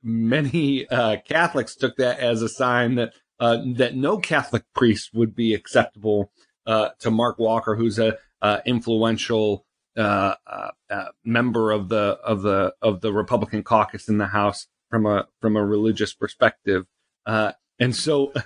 many 0.03 0.87
Catholics 1.29 1.75
took 1.75 1.97
that 1.97 2.21
as 2.21 2.43
a 2.43 2.49
sign 2.49 2.95
that 2.97 3.13
that 3.41 3.95
no 3.95 4.19
Catholic 4.19 4.65
priest 4.75 5.11
would 5.13 5.35
be 5.35 5.55
acceptable 5.55 6.31
to 6.67 7.11
Mark 7.11 7.39
Walker, 7.39 7.75
who's 7.75 7.99
a 7.99 8.19
uh, 8.43 8.59
influential 8.67 9.67
uh, 9.97 10.35
uh, 10.47 10.71
uh, 10.91 11.07
member 11.25 11.73
of 11.73 11.89
the 11.89 12.19
of 12.23 12.43
the 12.43 12.75
of 12.83 13.01
the 13.01 13.15
Republican 13.15 13.63
caucus 13.63 14.11
in 14.11 14.19
the 14.19 14.27
House 14.27 14.67
from 14.91 15.07
a 15.07 15.27
from 15.41 15.57
a 15.57 15.65
religious 15.65 16.13
perspective, 16.13 16.87
uh, 17.27 17.53
and 17.79 17.95
so. 17.95 18.33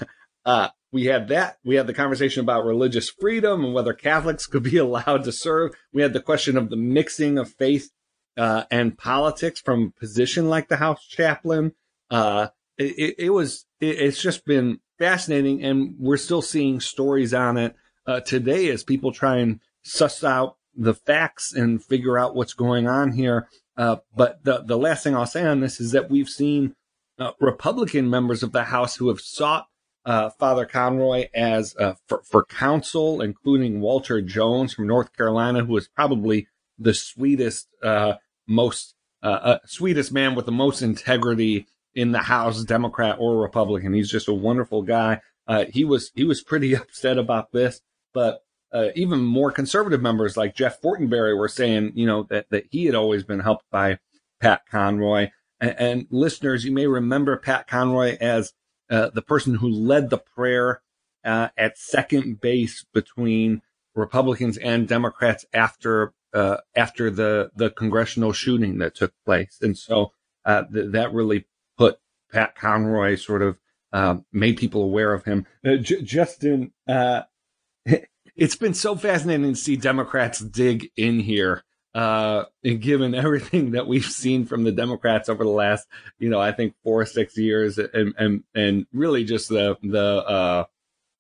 Uh, 0.47 0.69
we 0.91 1.05
had 1.05 1.29
that. 1.29 1.59
We 1.67 1.75
had 1.75 1.87
the 1.87 1.93
conversation 1.93 2.41
about 2.41 2.65
religious 2.65 3.11
freedom 3.11 3.63
and 3.63 3.75
whether 3.75 3.93
Catholics 3.93 4.47
could 4.47 4.63
be 4.63 4.77
allowed 4.79 5.25
to 5.25 5.33
serve. 5.33 5.73
We 5.93 6.01
had 6.01 6.15
the 6.15 6.23
question 6.23 6.57
of 6.57 6.71
the 6.71 6.79
mixing 6.79 7.37
of 7.37 7.53
faith 7.53 7.91
and 8.39 8.97
politics 8.97 9.61
from 9.61 9.93
a 9.95 10.01
position 10.01 10.49
like 10.49 10.69
the 10.69 10.79
House 10.79 11.07
chaplain. 11.07 11.75
It, 12.11 13.15
it, 13.19 13.31
was. 13.31 13.67
It, 13.81 14.01
it's 14.01 14.23
just 14.23 14.47
been 14.47 14.81
fascinating, 14.99 15.63
and 15.63 15.95
we're 15.99 16.17
still 16.17 16.43
seeing 16.43 16.81
stories 16.81 17.35
on 17.35 17.59
it 17.59 17.77
today 18.25 18.71
as 18.71 18.83
people 18.83 19.13
try 19.13 19.37
and 19.37 19.61
suss 19.83 20.23
out 20.25 20.57
the 20.75 20.95
facts 20.95 21.53
and 21.53 21.83
figure 21.83 22.19
out 22.19 22.35
what's 22.35 22.55
going 22.55 22.87
on 22.87 23.13
here. 23.13 23.49
Uh, 23.77 23.97
but 24.15 24.45
the, 24.45 24.63
the 24.63 24.79
last 24.79 25.05
thing 25.05 25.15
I'll 25.15 25.27
say 25.27 25.45
on 25.45 25.61
this 25.61 25.81
is 25.81 25.93
that 25.93 26.11
we've 26.11 26.29
seen 26.29 26.75
uh, 27.19 27.33
Republican 27.41 28.09
members 28.09 28.43
of 28.43 28.53
the 28.53 28.65
House 28.65 28.97
who 28.97 29.09
have 29.09 29.21
sought 29.21 29.67
uh, 30.05 30.31
Father 30.31 30.65
Conroy 30.65 31.29
as 31.35 31.77
uh, 31.77 31.95
for, 32.07 32.23
for 32.25 32.45
counsel, 32.45 33.21
including 33.21 33.81
Walter 33.81 34.21
Jones 34.23 34.73
from 34.73 34.87
North 34.87 35.15
Carolina, 35.17 35.65
who 35.65 35.77
is 35.77 35.89
probably 35.89 36.49
the 36.79 36.95
sweetest, 36.95 37.69
uh, 37.83 38.15
most 38.47 38.95
uh, 39.23 39.59
sweetest 39.67 40.13
man 40.13 40.35
with 40.35 40.47
the 40.47 40.53
most 40.53 40.81
integrity 40.81 41.67
in 41.95 42.13
the 42.13 42.21
House, 42.21 42.65
Democrat 42.65 43.17
or 43.19 43.37
Republican. 43.37 43.93
He's 43.93 44.11
just 44.11 44.29
a 44.29 44.35
wonderful 44.35 44.83
guy. 44.83 45.21
he 45.69 45.85
was 45.85 46.11
he 46.15 46.25
was 46.25 46.43
pretty 46.43 46.75
upset 46.77 47.19
about 47.19 47.53
this, 47.53 47.83
but 48.15 48.41
uh, 48.73 48.89
even 48.95 49.21
more 49.21 49.51
conservative 49.51 50.01
members 50.01 50.37
like 50.37 50.55
Jeff 50.55 50.81
Fortenberry 50.81 51.37
were 51.37 51.49
saying, 51.49 51.93
you 51.95 52.07
know, 52.07 52.25
that, 52.25 52.47
that 52.51 52.67
he 52.71 52.87
had 52.87 52.95
always 52.95 53.25
been 53.25 53.41
helped 53.41 53.65
by 53.71 53.99
Pat 54.41 54.63
Conroy. 54.71 55.31
And, 55.61 55.77
and 55.79 56.07
listeners, 56.11 56.65
you 56.65 56.73
may 56.73 56.87
remember 56.87 57.37
Pat 57.37 57.67
Conroy 57.67 58.17
as 58.21 58.53
uh, 58.91 59.11
the 59.11 59.23
person 59.23 59.57
who 59.57 59.69
led 59.69 60.11
the 60.11 60.19
prayer 60.19 60.83
uh, 61.25 61.49
at 61.57 61.79
second 61.79 62.41
base 62.41 62.85
between 62.93 63.63
Republicans 63.95 64.57
and 64.57 64.89
Democrats 64.89 65.45
after 65.53 66.13
uh, 66.33 66.59
after 66.77 67.11
the 67.11 67.51
the 67.57 67.71
congressional 67.71 68.33
shooting 68.33 68.79
that 68.79 68.95
took 68.95 69.13
place, 69.25 69.59
and 69.61 69.77
so 69.77 70.13
uh, 70.45 70.63
th- 70.73 70.93
that 70.93 71.13
really 71.13 71.47
put 71.77 71.99
Pat 72.33 72.55
Conroy 72.55 73.17
sort 73.17 73.43
of 73.43 73.59
um, 73.93 74.25
made 74.33 74.57
people 74.57 74.83
aware 74.83 75.13
of 75.13 75.25
him. 75.25 75.47
Uh, 75.67 75.77
J- 75.77 76.03
Justin, 76.03 76.73
it's 78.37 78.57
been 78.57 78.75
so 78.75 78.97
fascinating 78.97 79.53
to 79.53 79.57
see 79.57 79.77
Democrats 79.77 80.41
dig 80.41 80.91
in 80.97 81.21
here. 81.21 81.65
Uh, 81.93 82.45
and 82.63 82.81
given 82.81 83.15
everything 83.15 83.73
that 83.73 83.87
we've 83.87 84.05
seen 84.05 84.47
from 84.47 84.63
the 84.63 84.73
Democrats 84.73 85.29
over 85.29 85.43
the 85.43 85.51
last, 85.51 85.89
you 86.19 86.29
know, 86.29 86.41
I 86.41 86.53
think 86.53 86.75
four 86.85 87.01
or 87.01 87.07
six 87.07 87.37
years 87.37 87.79
and, 87.79 88.15
and, 88.17 88.45
and 88.55 88.87
really 88.93 89.25
just 89.25 89.49
the, 89.49 89.77
the, 89.83 89.99
uh, 89.99 90.65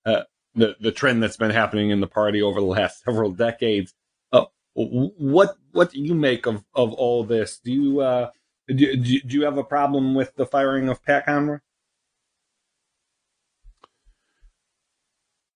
uh, 0.07 0.23
the, 0.55 0.77
the 0.81 0.93
trend 0.93 1.23
that's 1.23 1.37
been 1.37 1.51
happening 1.51 1.91
in 1.91 2.01
the 2.01 2.07
party 2.07 2.41
over 2.41 2.61
the 2.61 2.67
last 2.67 3.01
several 3.05 3.33
decades. 3.33 3.95
Uh, 4.33 4.45
what, 4.75 5.57
what 5.73 5.91
do 5.91 6.01
you 6.01 6.15
make 6.15 6.47
of, 6.47 6.65
of 6.75 6.93
all 6.93 7.25
this? 7.25 7.59
Do 7.59 7.73
you, 7.73 8.01
uh, 8.01 8.31
do, 8.69 8.97
do 8.97 9.21
you 9.37 9.45
have 9.45 9.59
a 9.59 9.65
problem 9.65 10.15
with 10.15 10.37
the 10.37 10.47
firing 10.47 10.89
of 10.89 11.03
Pat 11.03 11.27
Conroy? 11.27 11.59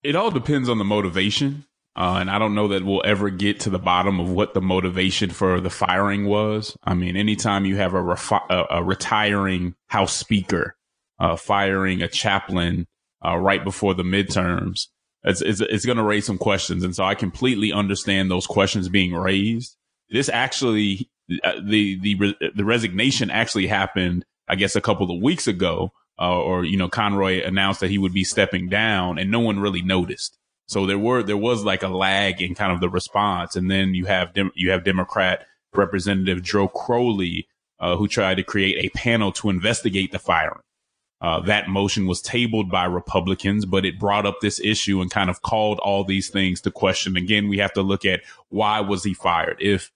It 0.05 0.15
all 0.15 0.31
depends 0.31 0.69
on 0.69 0.79
the 0.79 0.85
motivation. 0.85 1.65
Uh, 1.97 2.19
and 2.21 2.29
I 2.31 2.41
don't 2.41 2.57
know 2.57 2.69
that 2.69 2.85
we'll 2.85 3.03
ever 3.05 3.31
get 3.31 3.61
to 3.61 3.71
the 3.71 3.79
bottom 3.79 4.19
of 4.19 4.29
what 4.29 4.53
the 4.53 4.61
motivation 4.61 5.31
for 5.31 5.61
the 5.61 5.71
firing 5.71 6.27
was. 6.27 6.77
I 6.83 6.95
mean, 6.95 7.17
anytime 7.17 7.65
you 7.65 7.77
have 7.77 7.95
a, 7.95 8.03
refi- 8.03 8.51
a, 8.51 8.79
a 8.79 8.83
retiring 8.83 9.77
House 9.87 10.13
Speaker 10.13 10.77
uh, 11.21 11.37
firing 11.37 12.03
a 12.03 12.09
chaplain 12.09 12.87
uh, 13.25 13.37
right 13.37 13.63
before 13.63 13.95
the 13.95 14.03
midterms. 14.03 14.89
It's, 15.23 15.41
it's, 15.41 15.61
it's 15.61 15.87
going 15.87 15.97
to 15.97 16.05
raise 16.05 16.27
some 16.27 16.37
questions. 16.37 16.85
And 16.85 16.95
so 16.95 17.05
I 17.05 17.15
completely 17.15 17.73
understand 17.73 18.31
those 18.31 18.47
questions 18.47 18.89
being 18.89 19.15
raised. 19.15 19.77
This 20.11 20.29
actually, 20.29 21.09
uh, 21.45 21.61
the, 21.65 21.99
the, 22.01 22.35
the 22.55 22.65
resignation 22.65 23.31
actually 23.31 23.69
happened, 23.69 24.25
I 24.49 24.57
guess, 24.57 24.77
a 24.77 24.81
couple 24.81 25.11
of 25.11 25.23
weeks 25.23 25.47
ago. 25.47 25.93
Uh, 26.19 26.41
or, 26.41 26.65
you 26.65 26.77
know, 26.77 26.89
Conroy 26.89 27.45
announced 27.45 27.81
that 27.81 27.91
he 27.91 27.99
would 27.99 28.15
be 28.15 28.25
stepping 28.25 28.69
down 28.69 29.19
and 29.19 29.31
no 29.31 29.41
one 29.41 29.59
really 29.59 29.83
noticed. 29.83 30.39
So 30.69 30.87
there 30.87 30.99
were, 30.99 31.23
there 31.23 31.37
was 31.37 31.65
like 31.65 31.83
a 31.83 31.89
lag 31.89 32.41
in 32.41 32.55
kind 32.55 32.73
of 32.73 32.81
the 32.81 32.89
response. 32.89 33.57
And 33.57 33.71
then 33.71 33.95
you 33.95 34.07
have, 34.07 34.33
Dem- 34.33 34.53
you 34.55 34.71
have 34.71 34.85
Democrat 34.85 35.47
Representative 35.75 36.43
Joe 36.43 36.69
Crowley, 36.69 37.49
uh, 37.81 37.97
who 37.97 38.07
tried 38.07 38.37
to 38.37 38.45
create 38.45 38.85
a 38.85 38.97
panel 38.97 39.33
to 39.33 39.51
investigate 39.51 40.13
the 40.13 40.19
firing. 40.19 40.63
Uh, 41.21 41.41
that 41.41 41.69
motion 41.69 42.07
was 42.07 42.21
tabled 42.21 42.71
by 42.71 42.85
Republicans, 42.85 43.65
but 43.65 43.85
it 43.85 43.99
brought 43.99 44.27
up 44.27 44.37
this 44.41 44.61
issue 44.61 45.01
and 45.01 45.11
kind 45.11 45.31
of 45.31 45.43
called 45.43 45.79
all 45.81 46.05
these 46.05 46.29
things 46.29 46.61
to 46.61 46.71
question. 46.71 47.17
Again, 47.17 47.49
we 47.49 47.59
have 47.59 47.73
to 47.73 47.83
look 47.83 48.05
at 48.05 48.21
why 48.51 48.81
was 48.81 49.05
he 49.05 49.15
fired? 49.15 49.57
If, 49.59 49.91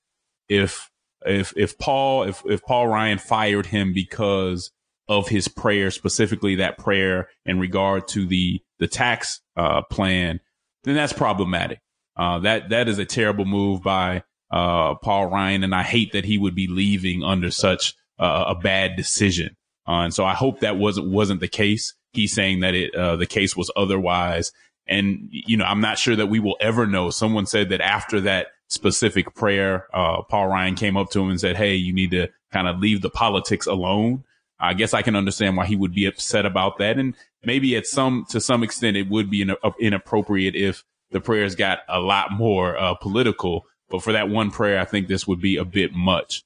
if, 0.48 0.90
if, 1.26 1.52
if 1.56 1.78
Paul, 1.78 2.22
if, 2.24 2.42
if 2.46 2.62
Paul 2.62 2.88
Ryan 2.88 3.18
fired 3.18 3.66
him 3.66 3.92
because 3.92 4.70
of 5.08 5.28
his 5.28 5.48
prayer, 5.48 5.90
specifically 5.90 6.56
that 6.56 6.78
prayer 6.78 7.28
in 7.46 7.58
regard 7.58 8.08
to 8.08 8.26
the, 8.26 8.60
the 8.78 8.88
tax, 8.88 9.40
uh, 9.56 9.82
plan, 9.82 10.40
then 10.84 10.94
that's 10.94 11.12
problematic. 11.12 11.80
Uh, 12.16 12.40
that, 12.40 12.68
that 12.70 12.88
is 12.88 12.98
a 12.98 13.04
terrible 13.04 13.44
move 13.44 13.82
by, 13.82 14.22
uh, 14.50 14.94
Paul 14.96 15.26
Ryan. 15.26 15.62
And 15.62 15.74
I 15.74 15.82
hate 15.82 16.12
that 16.12 16.24
he 16.24 16.38
would 16.38 16.54
be 16.54 16.66
leaving 16.66 17.22
under 17.22 17.50
such 17.50 17.94
a 18.18 18.54
bad 18.54 18.96
decision. 18.96 19.56
Uh, 19.88 20.02
and 20.02 20.14
so 20.14 20.24
I 20.24 20.34
hope 20.34 20.60
that 20.60 20.76
wasn't 20.76 21.08
wasn't 21.08 21.40
the 21.40 21.48
case. 21.48 21.94
He's 22.12 22.34
saying 22.34 22.60
that 22.60 22.74
it 22.74 22.94
uh, 22.94 23.16
the 23.16 23.26
case 23.26 23.56
was 23.56 23.70
otherwise. 23.74 24.52
And 24.86 25.28
you 25.30 25.56
know, 25.56 25.64
I'm 25.64 25.80
not 25.80 25.98
sure 25.98 26.16
that 26.16 26.26
we 26.26 26.40
will 26.40 26.56
ever 26.60 26.86
know. 26.86 27.10
Someone 27.10 27.46
said 27.46 27.70
that 27.70 27.80
after 27.80 28.20
that 28.22 28.48
specific 28.68 29.34
prayer, 29.34 29.86
uh, 29.94 30.22
Paul 30.22 30.48
Ryan 30.48 30.74
came 30.74 30.96
up 30.96 31.10
to 31.10 31.20
him 31.20 31.30
and 31.30 31.40
said, 31.40 31.56
"Hey, 31.56 31.74
you 31.76 31.94
need 31.94 32.10
to 32.10 32.28
kind 32.52 32.68
of 32.68 32.78
leave 32.80 33.00
the 33.00 33.10
politics 33.10 33.66
alone." 33.66 34.24
I 34.60 34.74
guess 34.74 34.94
I 34.94 35.02
can 35.02 35.16
understand 35.16 35.56
why 35.56 35.66
he 35.66 35.76
would 35.76 35.94
be 35.94 36.06
upset 36.06 36.46
about 36.46 36.78
that, 36.78 36.98
and 36.98 37.14
maybe 37.44 37.76
at 37.76 37.86
some 37.86 38.26
to 38.30 38.40
some 38.40 38.62
extent 38.62 38.96
it 38.96 39.08
would 39.08 39.30
be 39.30 39.42
in, 39.42 39.50
uh, 39.50 39.70
inappropriate 39.80 40.56
if 40.56 40.84
the 41.10 41.20
prayers 41.20 41.54
got 41.54 41.80
a 41.88 42.00
lot 42.00 42.32
more 42.32 42.76
uh, 42.76 42.94
political. 42.94 43.66
But 43.88 44.02
for 44.02 44.12
that 44.12 44.28
one 44.28 44.50
prayer, 44.50 44.80
I 44.80 44.84
think 44.84 45.08
this 45.08 45.26
would 45.26 45.40
be 45.40 45.56
a 45.56 45.64
bit 45.64 45.94
much 45.94 46.42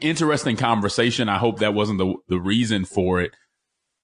interesting 0.00 0.56
conversation. 0.56 1.28
I 1.28 1.38
hope 1.38 1.58
that 1.58 1.74
wasn't 1.74 1.98
the, 1.98 2.14
the 2.28 2.40
reason 2.40 2.84
for 2.84 3.20
it. 3.20 3.32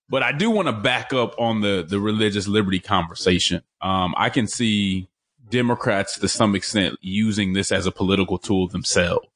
But 0.09 0.23
I 0.23 0.33
do 0.33 0.51
want 0.51 0.69
to 0.69 0.73
back 0.73 1.13
up 1.13 1.35
on 1.39 1.63
the, 1.63 1.85
the 1.87 1.99
religious 1.99 2.47
liberty 2.47 2.79
conversation. 2.79 3.63
Um, 3.81 4.15
I 4.17 4.31
can 4.31 4.47
see 4.47 5.09
Democrats 5.49 6.19
to 6.19 6.29
some 6.29 6.55
extent 6.55 6.99
using 7.01 7.53
this 7.53 7.73
as 7.73 7.87
a 7.87 7.93
political 7.93 8.39
tool 8.39 8.69
themselves. 8.69 9.27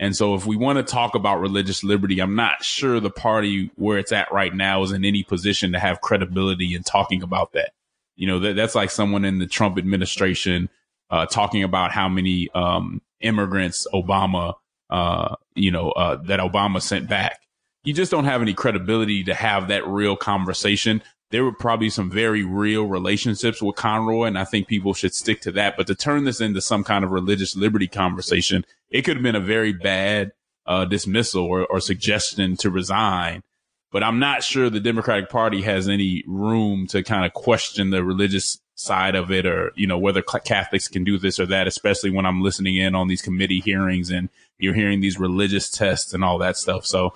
And 0.00 0.14
so 0.14 0.34
if 0.34 0.46
we 0.46 0.56
want 0.56 0.78
to 0.78 0.82
talk 0.84 1.14
about 1.14 1.40
religious 1.40 1.82
liberty, 1.82 2.20
I'm 2.20 2.36
not 2.36 2.64
sure 2.64 3.00
the 3.00 3.10
party 3.10 3.70
where 3.74 3.98
it's 3.98 4.12
at 4.12 4.32
right 4.32 4.54
now 4.54 4.82
is 4.82 4.92
in 4.92 5.04
any 5.04 5.24
position 5.24 5.72
to 5.72 5.78
have 5.78 6.00
credibility 6.00 6.74
in 6.74 6.84
talking 6.84 7.22
about 7.22 7.52
that. 7.52 7.72
You 8.16 8.28
know, 8.28 8.38
that, 8.40 8.56
that's 8.56 8.74
like 8.74 8.90
someone 8.90 9.24
in 9.24 9.38
the 9.38 9.46
Trump 9.46 9.76
administration, 9.78 10.68
uh, 11.10 11.26
talking 11.26 11.64
about 11.64 11.90
how 11.90 12.08
many, 12.08 12.48
um, 12.54 13.02
immigrants 13.20 13.86
Obama 13.92 14.54
uh, 14.90 15.34
you 15.54 15.70
know, 15.70 15.90
uh, 15.90 16.16
that 16.24 16.40
Obama 16.40 16.80
sent 16.80 17.08
back. 17.08 17.40
You 17.84 17.94
just 17.94 18.10
don't 18.10 18.24
have 18.24 18.42
any 18.42 18.54
credibility 18.54 19.24
to 19.24 19.34
have 19.34 19.68
that 19.68 19.86
real 19.86 20.16
conversation. 20.16 21.02
There 21.30 21.44
were 21.44 21.52
probably 21.52 21.90
some 21.90 22.10
very 22.10 22.42
real 22.42 22.84
relationships 22.84 23.60
with 23.60 23.76
Conroy, 23.76 24.24
and 24.24 24.38
I 24.38 24.44
think 24.44 24.66
people 24.66 24.94
should 24.94 25.14
stick 25.14 25.40
to 25.42 25.52
that. 25.52 25.76
But 25.76 25.86
to 25.88 25.94
turn 25.94 26.24
this 26.24 26.40
into 26.40 26.60
some 26.60 26.84
kind 26.84 27.04
of 27.04 27.10
religious 27.10 27.54
liberty 27.54 27.86
conversation, 27.86 28.64
it 28.90 29.02
could 29.02 29.16
have 29.16 29.22
been 29.22 29.36
a 29.36 29.40
very 29.40 29.72
bad 29.72 30.32
uh, 30.66 30.84
dismissal 30.84 31.44
or, 31.44 31.66
or 31.66 31.80
suggestion 31.80 32.56
to 32.58 32.70
resign. 32.70 33.42
But 33.90 34.02
I'm 34.02 34.18
not 34.18 34.42
sure 34.42 34.68
the 34.68 34.80
Democratic 34.80 35.30
Party 35.30 35.62
has 35.62 35.88
any 35.88 36.22
room 36.26 36.86
to 36.88 37.02
kind 37.02 37.24
of 37.24 37.32
question 37.32 37.90
the 37.90 38.04
religious 38.04 38.58
side 38.74 39.14
of 39.14 39.32
it 39.32 39.46
or, 39.46 39.72
you 39.76 39.86
know, 39.86 39.98
whether 39.98 40.22
Catholics 40.22 40.88
can 40.88 41.04
do 41.04 41.18
this 41.18 41.40
or 41.40 41.46
that, 41.46 41.66
especially 41.66 42.10
when 42.10 42.26
I'm 42.26 42.42
listening 42.42 42.76
in 42.76 42.94
on 42.94 43.08
these 43.08 43.22
committee 43.22 43.60
hearings 43.60 44.10
and 44.10 44.28
you're 44.58 44.74
hearing 44.74 45.00
these 45.00 45.18
religious 45.18 45.70
tests 45.70 46.12
and 46.12 46.22
all 46.22 46.38
that 46.38 46.56
stuff. 46.56 46.84
So 46.84 47.14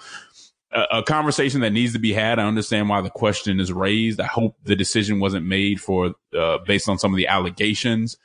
a, 0.72 0.98
a, 0.98 1.02
conversation 1.02 1.60
that 1.60 1.70
needs 1.70 1.92
to 1.92 1.98
be 1.98 2.12
had. 2.12 2.38
I 2.38 2.46
understand 2.46 2.88
why 2.88 3.00
the 3.00 3.10
question 3.10 3.60
is 3.60 3.72
raised. 3.72 4.18
I 4.18 4.26
hope 4.26 4.56
the 4.64 4.74
decision 4.74 5.20
wasn't 5.20 5.46
made 5.46 5.80
for, 5.80 6.14
uh, 6.36 6.58
based 6.66 6.88
on 6.88 6.98
some 6.98 7.12
of 7.12 7.16
the 7.16 7.28
allegations, 7.28 8.16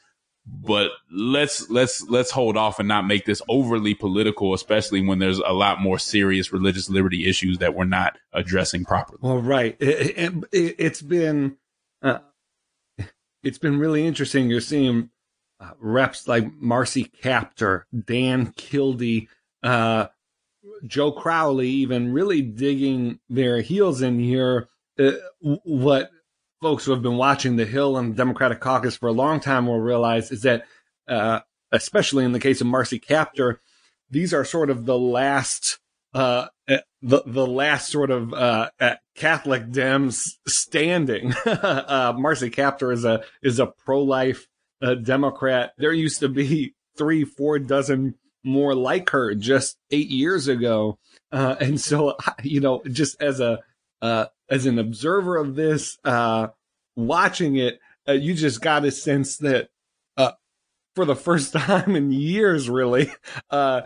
but 0.48 0.92
let's, 1.12 1.70
let's, 1.70 2.08
let's 2.10 2.32
hold 2.32 2.58
off 2.58 2.80
and 2.80 2.88
not 2.88 3.06
make 3.06 3.26
this 3.26 3.42
overly 3.50 3.94
political, 3.94 4.54
especially 4.54 5.02
when 5.02 5.20
there's 5.20 5.40
a 5.40 5.54
lot 5.54 5.82
more 5.82 6.00
serious 6.00 6.52
religious 6.52 6.90
liberty 6.90 7.28
issues 7.28 7.58
that 7.60 7.76
we're 7.76 7.86
not 7.86 8.18
addressing 8.34 8.86
properly. 8.86 9.20
Well, 9.22 9.40
right. 9.40 9.76
It, 9.80 10.44
it, 10.52 10.80
has 10.80 11.02
been, 11.02 11.58
uh, 12.02 12.20
it's 13.44 13.58
been 13.58 13.80
really 13.80 14.06
interesting. 14.06 14.50
You're 14.50 14.62
seeing 14.62 15.10
uh, 15.60 15.72
reps 15.80 16.28
like 16.28 16.52
Marcy 16.54 17.06
Kaptur, 17.06 17.84
Dan 18.06 18.54
Kildee, 18.56 19.28
uh, 19.64 20.08
Joe 20.86 21.12
Crowley, 21.12 21.70
even 21.70 22.14
really 22.14 22.42
digging 22.42 23.20
their 23.30 23.62
heels 23.62 24.02
in 24.02 24.20
here. 24.20 24.68
Uh, 25.00 25.12
what 25.42 26.12
folks 26.62 26.86
who 26.86 26.92
have 26.92 27.02
been 27.02 27.18
watching 27.18 27.56
the 27.56 27.66
Hill 27.66 27.98
and 27.98 28.12
the 28.12 28.18
Democratic 28.18 28.60
caucus 28.60 28.98
for 28.98 29.08
a 29.08 29.14
long 29.14 29.40
time 29.40 29.68
will 29.68 29.80
realize 29.80 30.32
is 30.32 30.42
that, 30.42 30.66
uh, 31.08 31.42
especially 31.72 32.26
in 32.26 32.32
the 32.32 32.40
case 32.40 32.62
of 32.62 32.68
Marcy 32.68 33.00
Kaptur, 33.00 33.58
these 34.10 34.34
are 34.34 34.46
sort 34.46 34.70
of 34.70 34.86
the 34.86 34.98
last, 34.98 35.80
uh, 36.14 36.48
uh, 36.68 36.78
the 37.02 37.22
the 37.26 37.46
last 37.46 37.92
sort 37.92 38.10
of 38.10 38.34
uh, 38.34 38.70
Catholic 39.16 39.68
Dems 39.68 40.30
standing. 40.48 41.34
Marcy 41.46 42.50
Kaptur 42.50 42.94
is 42.94 43.06
a 43.06 43.24
is 43.42 43.60
a 43.60 43.68
pro 43.68 44.02
life 44.02 44.48
a 44.82 44.96
Democrat. 44.96 45.74
There 45.78 45.94
used 45.94 46.20
to 46.20 46.30
be 46.30 46.74
three, 46.98 47.24
four 47.24 47.60
dozen 47.60 48.16
more 48.44 48.76
like 48.76 49.10
her 49.10 49.36
just 49.36 49.78
eight 49.92 50.10
years 50.10 50.48
ago. 50.48 51.00
Uh, 51.32 51.56
and 51.60 51.80
so, 51.80 52.16
you 52.44 52.60
know, 52.60 52.82
just 52.90 53.22
as 53.22 53.40
a, 53.40 53.60
uh, 54.02 54.26
as 54.50 54.66
an 54.66 54.80
observer 54.80 55.38
of 55.38 55.56
this, 55.56 55.98
uh, 56.04 56.48
watching 56.96 57.56
it, 57.56 57.80
uh, 58.08 58.14
you 58.14 58.34
just 58.34 58.62
got 58.62 58.86
a 58.86 58.92
sense 58.92 59.38
that, 59.38 59.70
uh, 60.16 60.32
for 60.96 61.06
the 61.06 61.16
first 61.16 61.54
time 61.54 61.96
in 61.96 62.12
years, 62.12 62.70
really, 62.70 63.12
uh, 63.50 63.82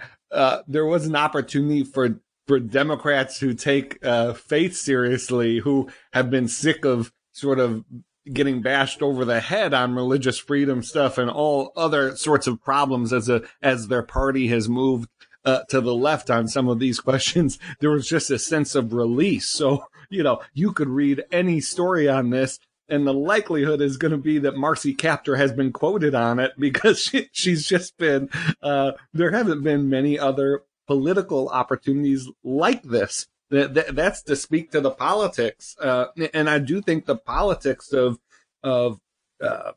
there 0.67 0.86
was 0.86 1.06
an 1.06 1.15
opportunity 1.15 1.84
for, 1.84 2.19
for 2.47 2.60
Democrats 2.60 3.39
who 3.39 3.54
take, 3.54 4.00
faith 4.36 4.76
seriously, 4.76 5.60
who 5.60 5.89
have 6.13 6.30
been 6.30 6.47
sick 6.47 6.86
of 6.86 7.12
sort 7.34 7.60
of 7.60 7.84
getting 8.32 8.62
bashed 8.62 9.02
over 9.02 9.26
the 9.26 9.39
head 9.39 9.74
on 9.74 9.95
religious 9.95 10.38
freedom 10.38 10.84
stuff 10.84 11.17
and 11.17 11.30
all 11.30 11.71
other 11.76 12.15
sorts 12.15 12.45
of 12.45 12.62
problems 12.62 13.12
as 13.12 13.28
a 13.30 13.41
as 13.62 13.88
their 13.88 14.04
party 14.04 14.47
has 14.47 14.69
moved 14.69 15.10
uh, 15.43 15.62
to 15.69 15.82
the 15.82 15.95
left 15.95 16.30
on 16.30 16.47
some 16.47 16.67
of 16.67 16.80
these 16.80 17.00
questions. 17.02 17.58
There 17.80 17.91
was 17.91 18.08
just 18.08 18.30
a 18.30 18.39
sense 18.39 18.76
of 18.76 18.93
release. 18.93 19.47
So 19.47 19.86
you 20.12 20.24
know 20.24 20.41
you 20.54 20.71
could 20.71 20.89
read 20.89 21.24
any 21.32 21.60
story 21.60 22.08
on 22.08 22.30
this 22.30 22.60
and 22.89 23.08
the 23.08 23.13
likelihood 23.13 23.82
is 23.82 23.97
going 23.97 24.12
to 24.12 24.17
be 24.17 24.38
that 24.39 24.58
Marcy 24.58 24.93
Kaptur 24.93 25.38
has 25.38 25.54
been 25.54 25.71
quoted 25.71 26.13
on 26.13 26.39
it 26.39 26.52
because 26.60 27.00
she, 27.00 27.30
she's 27.32 27.65
just 27.65 27.97
been 27.97 28.30
uh, 28.62 28.91
there 29.13 29.32
haven't 29.32 29.63
been 29.63 29.89
many 29.89 30.19
other 30.19 30.63
political 30.88 31.47
opportunities 31.50 32.30
like 32.43 32.84
this 32.84 33.28
that, 33.52 33.74
that, 33.76 33.95
that's 33.95 34.24
to 34.24 34.36
speak 34.36 34.71
to 34.71 34.82
the 34.82 34.91
politics. 34.91 35.76
Uh, 35.80 36.08
and 36.34 36.50
I 36.50 36.60
do 36.60 36.82
think 36.82 37.06
the 37.06 37.17
politics 37.17 37.93
of, 37.93 38.17
of, 38.63 39.00
uh, 39.41 39.74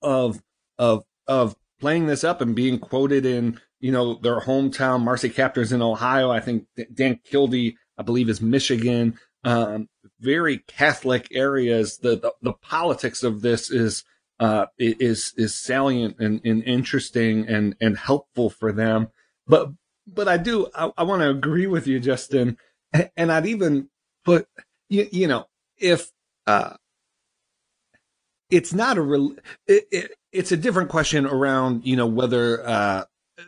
of, 0.00 0.42
of, 0.78 1.04
of 1.26 1.56
playing 1.80 2.06
this 2.06 2.24
up 2.24 2.40
and 2.40 2.54
being 2.54 2.78
quoted 2.78 3.26
in, 3.26 3.60
you 3.80 3.92
know, 3.92 4.14
their 4.14 4.40
hometown, 4.40 5.02
Marcy 5.02 5.28
Kaptur's 5.28 5.72
in 5.72 5.82
Ohio. 5.82 6.30
I 6.30 6.40
think 6.40 6.66
Dan 6.92 7.20
Kildee, 7.24 7.76
I 7.98 8.02
believe 8.02 8.28
is 8.28 8.40
Michigan. 8.40 9.18
Um, 9.44 9.88
very 10.20 10.58
Catholic 10.58 11.28
areas. 11.32 11.98
The, 11.98 12.16
the, 12.16 12.32
the 12.40 12.52
politics 12.54 13.22
of 13.22 13.42
this 13.42 13.70
is, 13.70 14.04
uh, 14.40 14.66
is, 14.78 15.34
is 15.36 15.54
salient 15.54 16.16
and, 16.18 16.40
and 16.44 16.62
interesting 16.64 17.46
and, 17.46 17.76
and 17.80 17.98
helpful 17.98 18.48
for 18.48 18.72
them. 18.72 19.08
But, 19.46 19.72
but 20.06 20.28
I 20.28 20.38
do, 20.38 20.68
I, 20.74 20.92
I 20.96 21.02
want 21.02 21.20
to 21.20 21.28
agree 21.28 21.66
with 21.66 21.86
you, 21.86 22.00
Justin, 22.00 22.56
and 23.16 23.30
I'd 23.30 23.46
even 23.46 23.90
put, 24.24 24.48
you, 24.88 25.08
you 25.12 25.26
know, 25.28 25.46
if, 25.76 26.10
uh, 26.46 26.76
it's 28.50 28.72
not 28.72 28.96
a 28.96 29.36
it, 29.66 29.84
it, 29.90 30.10
it's 30.32 30.52
a 30.52 30.56
different 30.56 30.88
question 30.88 31.26
around, 31.26 31.84
you 31.84 31.96
know, 31.96 32.06
whether, 32.06 32.66
uh, 32.66 33.04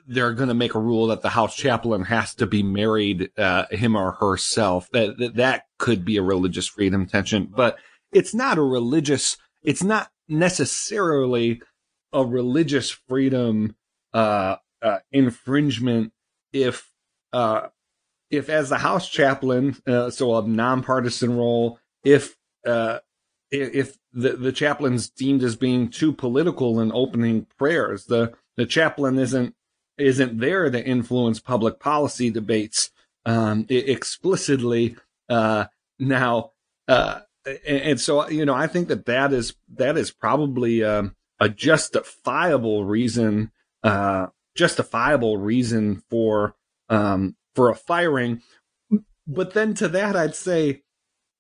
they're 0.06 0.32
going 0.32 0.48
to 0.48 0.54
make 0.54 0.74
a 0.74 0.80
rule 0.80 1.08
that 1.08 1.22
the 1.22 1.28
house 1.28 1.54
chaplain 1.54 2.02
has 2.04 2.34
to 2.36 2.46
be 2.46 2.62
married, 2.62 3.30
uh, 3.38 3.66
him 3.70 3.96
or 3.96 4.12
herself. 4.12 4.90
That, 4.92 5.18
that, 5.18 5.36
that 5.36 5.64
could 5.78 6.04
be 6.04 6.16
a 6.16 6.22
religious 6.22 6.66
freedom 6.66 7.06
tension, 7.06 7.52
but 7.54 7.78
it's 8.12 8.34
not 8.34 8.58
a 8.58 8.62
religious, 8.62 9.36
it's 9.62 9.82
not 9.82 10.10
necessarily 10.28 11.60
a 12.12 12.24
religious 12.24 12.90
freedom, 12.90 13.76
uh, 14.12 14.56
uh, 14.82 14.98
infringement 15.12 16.12
if, 16.52 16.90
uh, 17.32 17.68
if 18.30 18.48
as 18.48 18.68
the 18.70 18.78
house 18.78 19.08
chaplain, 19.08 19.76
uh, 19.86 20.10
so 20.10 20.36
a 20.36 20.46
nonpartisan 20.46 21.36
role, 21.36 21.78
if, 22.04 22.36
uh, 22.66 22.98
if 23.50 23.98
the, 24.12 24.30
the 24.30 24.52
chaplain's 24.52 25.08
deemed 25.08 25.42
as 25.42 25.54
being 25.54 25.88
too 25.88 26.12
political 26.12 26.80
in 26.80 26.90
opening 26.92 27.46
prayers, 27.58 28.06
the, 28.06 28.32
the 28.56 28.66
chaplain 28.66 29.18
isn't 29.18 29.54
isn't 29.98 30.38
there 30.38 30.70
to 30.70 30.84
influence 30.84 31.40
public 31.40 31.78
policy 31.78 32.30
debates 32.30 32.90
um, 33.24 33.66
explicitly. 33.68 34.96
Uh, 35.28 35.66
now, 35.98 36.52
uh, 36.88 37.20
and, 37.66 38.00
so 38.00 38.28
you 38.28 38.44
know, 38.44 38.54
I 38.54 38.66
think 38.66 38.88
that 38.88 39.06
that 39.06 39.32
is 39.32 39.54
that 39.74 39.96
is 39.96 40.10
probably 40.10 40.82
um, 40.82 41.14
a 41.40 41.48
justifiable 41.48 42.84
reason, 42.84 43.52
uh, 43.82 44.26
justifiable 44.56 45.36
reason 45.36 46.02
for 46.08 46.54
um, 46.88 47.36
for 47.54 47.70
a 47.70 47.74
firing. 47.76 48.42
But 49.26 49.54
then 49.54 49.74
to 49.74 49.88
that, 49.88 50.14
I'd 50.14 50.36
say, 50.36 50.82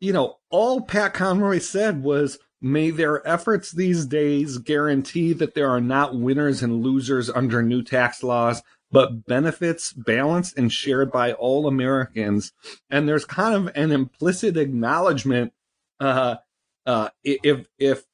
you 0.00 0.12
know, 0.12 0.38
all 0.50 0.80
Pat 0.80 1.14
Conroy 1.14 1.58
said 1.58 2.02
was 2.02 2.38
May 2.66 2.90
their 2.90 3.26
efforts 3.26 3.70
these 3.70 4.06
days 4.06 4.58
guarantee 4.58 5.32
that 5.34 5.54
there 5.54 5.70
are 5.70 5.80
not 5.80 6.16
winners 6.16 6.62
and 6.62 6.82
losers 6.82 7.30
under 7.30 7.62
new 7.62 7.82
tax 7.82 8.22
laws, 8.24 8.62
but 8.90 9.24
benefits 9.26 9.92
balanced 9.92 10.58
and 10.58 10.72
shared 10.72 11.12
by 11.12 11.32
all 11.32 11.68
Americans. 11.68 12.52
And 12.90 13.08
there's 13.08 13.24
kind 13.24 13.54
of 13.54 13.76
an 13.76 13.92
implicit 13.92 14.56
acknowledgement, 14.56 15.52
uh, 16.00 16.36
uh, 16.84 17.10
if, 17.22 17.66
if, 17.78 18.04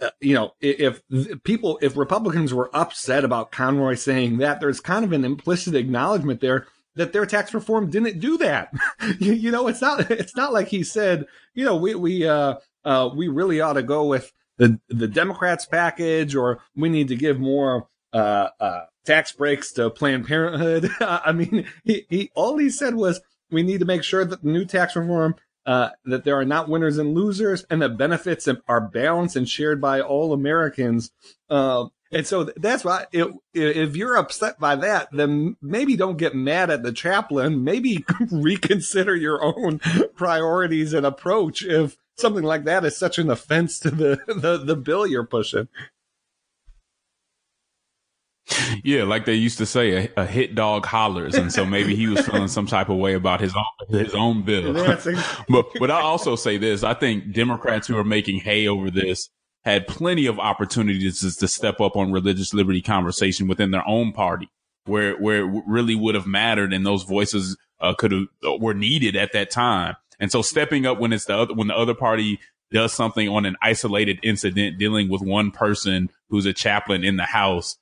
uh, 0.00 0.10
you 0.20 0.34
know, 0.34 0.52
if 0.60 1.02
people, 1.42 1.78
if 1.80 1.96
Republicans 1.96 2.52
were 2.52 2.74
upset 2.76 3.24
about 3.24 3.52
Conroy 3.52 3.94
saying 3.94 4.38
that, 4.38 4.60
there's 4.60 4.80
kind 4.80 5.04
of 5.04 5.12
an 5.12 5.24
implicit 5.24 5.74
acknowledgement 5.74 6.40
there 6.40 6.66
that 6.94 7.14
their 7.14 7.24
tax 7.24 7.54
reform 7.54 7.88
didn't 7.88 8.20
do 8.20 8.36
that. 8.36 8.70
you, 9.18 9.32
you, 9.32 9.50
know, 9.50 9.66
it's 9.68 9.80
not, 9.80 10.10
it's 10.10 10.36
not 10.36 10.52
like 10.52 10.68
he 10.68 10.82
said, 10.82 11.24
you 11.54 11.64
know, 11.64 11.76
we, 11.76 11.94
we, 11.94 12.28
uh, 12.28 12.56
uh, 12.84 13.10
we 13.14 13.28
really 13.28 13.60
ought 13.60 13.74
to 13.74 13.82
go 13.82 14.04
with 14.04 14.32
the 14.58 14.80
the 14.88 15.08
Democrats 15.08 15.66
package, 15.66 16.34
or 16.34 16.60
we 16.76 16.88
need 16.88 17.08
to 17.08 17.16
give 17.16 17.38
more 17.38 17.88
uh, 18.12 18.48
uh, 18.60 18.80
tax 19.04 19.32
breaks 19.32 19.72
to 19.72 19.90
Planned 19.90 20.26
Parenthood. 20.26 20.90
I 21.00 21.32
mean, 21.32 21.66
he, 21.84 22.06
he 22.08 22.30
all 22.34 22.58
he 22.58 22.70
said 22.70 22.94
was 22.94 23.20
we 23.50 23.62
need 23.62 23.80
to 23.80 23.86
make 23.86 24.02
sure 24.02 24.24
that 24.24 24.42
the 24.42 24.50
new 24.50 24.64
tax 24.64 24.96
reform 24.96 25.36
uh, 25.66 25.90
that 26.04 26.24
there 26.24 26.38
are 26.38 26.44
not 26.44 26.68
winners 26.68 26.98
and 26.98 27.14
losers, 27.14 27.64
and 27.70 27.82
that 27.82 27.96
benefits 27.96 28.48
are 28.68 28.80
balanced 28.80 29.36
and 29.36 29.48
shared 29.48 29.80
by 29.80 30.00
all 30.00 30.32
Americans. 30.32 31.12
Uh, 31.48 31.86
and 32.10 32.26
so 32.26 32.44
that's 32.56 32.84
why 32.84 33.06
it, 33.12 33.28
if 33.54 33.96
you're 33.96 34.16
upset 34.16 34.58
by 34.58 34.76
that, 34.76 35.08
then 35.12 35.56
maybe 35.62 35.96
don't 35.96 36.18
get 36.18 36.34
mad 36.34 36.68
at 36.68 36.82
the 36.82 36.92
chaplain. 36.92 37.64
Maybe 37.64 38.04
reconsider 38.30 39.16
your 39.16 39.42
own 39.42 39.78
priorities 40.14 40.92
and 40.92 41.06
approach 41.06 41.64
if 41.64 41.96
something 42.22 42.44
like 42.44 42.64
that 42.64 42.84
is 42.86 42.96
such 42.96 43.18
an 43.18 43.30
offense 43.30 43.78
to 43.80 43.90
the, 43.90 44.18
the, 44.26 44.56
the 44.56 44.76
bill 44.76 45.06
you're 45.06 45.26
pushing. 45.26 45.68
Yeah, 48.82 49.04
like 49.04 49.24
they 49.24 49.34
used 49.34 49.58
to 49.58 49.66
say, 49.66 50.10
a, 50.16 50.22
a, 50.22 50.26
hit 50.26 50.54
dog 50.54 50.84
hollers, 50.84 51.34
and 51.34 51.52
so 51.52 51.64
maybe 51.64 51.94
he 51.94 52.06
was 52.08 52.20
feeling 52.26 52.48
some 52.48 52.66
type 52.66 52.88
of 52.88 52.96
way 52.96 53.14
about 53.14 53.40
his 53.40 53.54
own 53.54 53.98
his 53.98 54.14
own 54.14 54.42
bill. 54.42 54.72
but 55.48 55.66
but 55.78 55.90
I 55.90 56.00
also 56.00 56.36
say 56.36 56.58
this: 56.58 56.82
I 56.82 56.94
think 56.94 57.32
Democrats 57.32 57.86
who 57.86 57.96
are 57.96 58.04
making 58.04 58.40
hay 58.40 58.66
over 58.66 58.90
this 58.90 59.30
had 59.64 59.86
plenty 59.86 60.26
of 60.26 60.38
opportunities 60.38 61.20
to, 61.20 61.36
to 61.38 61.48
step 61.48 61.80
up 61.80 61.96
on 61.96 62.10
religious 62.10 62.52
liberty 62.52 62.82
conversation 62.82 63.46
within 63.46 63.70
their 63.70 63.86
own 63.86 64.12
party, 64.12 64.50
where 64.86 65.16
where 65.16 65.44
it 65.44 65.62
really 65.66 65.94
would 65.94 66.14
have 66.14 66.26
mattered, 66.26 66.72
and 66.72 66.84
those 66.84 67.04
voices 67.04 67.56
uh, 67.80 67.94
could 67.94 68.12
have 68.12 68.26
were 68.60 68.74
needed 68.74 69.16
at 69.16 69.32
that 69.32 69.50
time. 69.50 69.94
And 70.22 70.30
so 70.30 70.40
stepping 70.40 70.86
up 70.86 71.00
when 71.00 71.12
it's 71.12 71.24
the 71.24 71.36
other, 71.36 71.52
when 71.52 71.66
the 71.66 71.76
other 71.76 71.94
party 71.94 72.38
does 72.70 72.92
something 72.92 73.28
on 73.28 73.44
an 73.44 73.56
isolated 73.60 74.20
incident 74.22 74.78
dealing 74.78 75.10
with 75.10 75.20
one 75.20 75.50
person 75.50 76.10
who's 76.30 76.46
a 76.46 76.52
chaplain 76.52 77.02
in 77.02 77.16
the 77.16 77.24
house, 77.24 77.76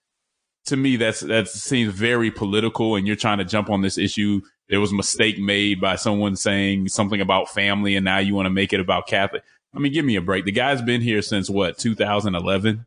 to 0.65 0.77
me, 0.77 0.97
that's, 0.97 1.21
that 1.21 1.49
seems 1.49 1.93
very 1.93 2.31
political 2.31 2.97
and 2.97 3.07
you're 3.07 3.15
trying 3.15 3.39
to 3.39 3.45
jump 3.45 3.69
on 3.69 3.83
this 3.83 3.99
issue. 3.99 4.41
There 4.71 4.81
was 4.81 4.91
a 4.91 4.95
mistake 4.95 5.39
made 5.39 5.83
by 5.83 5.97
someone 5.97 6.35
saying 6.35 6.89
something 6.89 7.21
about 7.21 7.51
family 7.51 7.95
and 7.95 8.07
now 8.07 8.19
you 8.19 8.35
want 8.35 8.47
to 8.47 8.51
make 8.51 8.73
it 8.73 8.81
about 8.81 9.07
Catholic. 9.07 9.43
I 9.75 9.79
mean, 9.79 9.93
give 9.93 10.07
me 10.07 10.17
a 10.17 10.23
break. 10.23 10.47
The 10.47 10.53
guy's 10.53 10.81
been 10.81 11.03
here 11.03 11.21
since 11.21 11.51
what, 11.51 11.77
2011? 11.77 12.87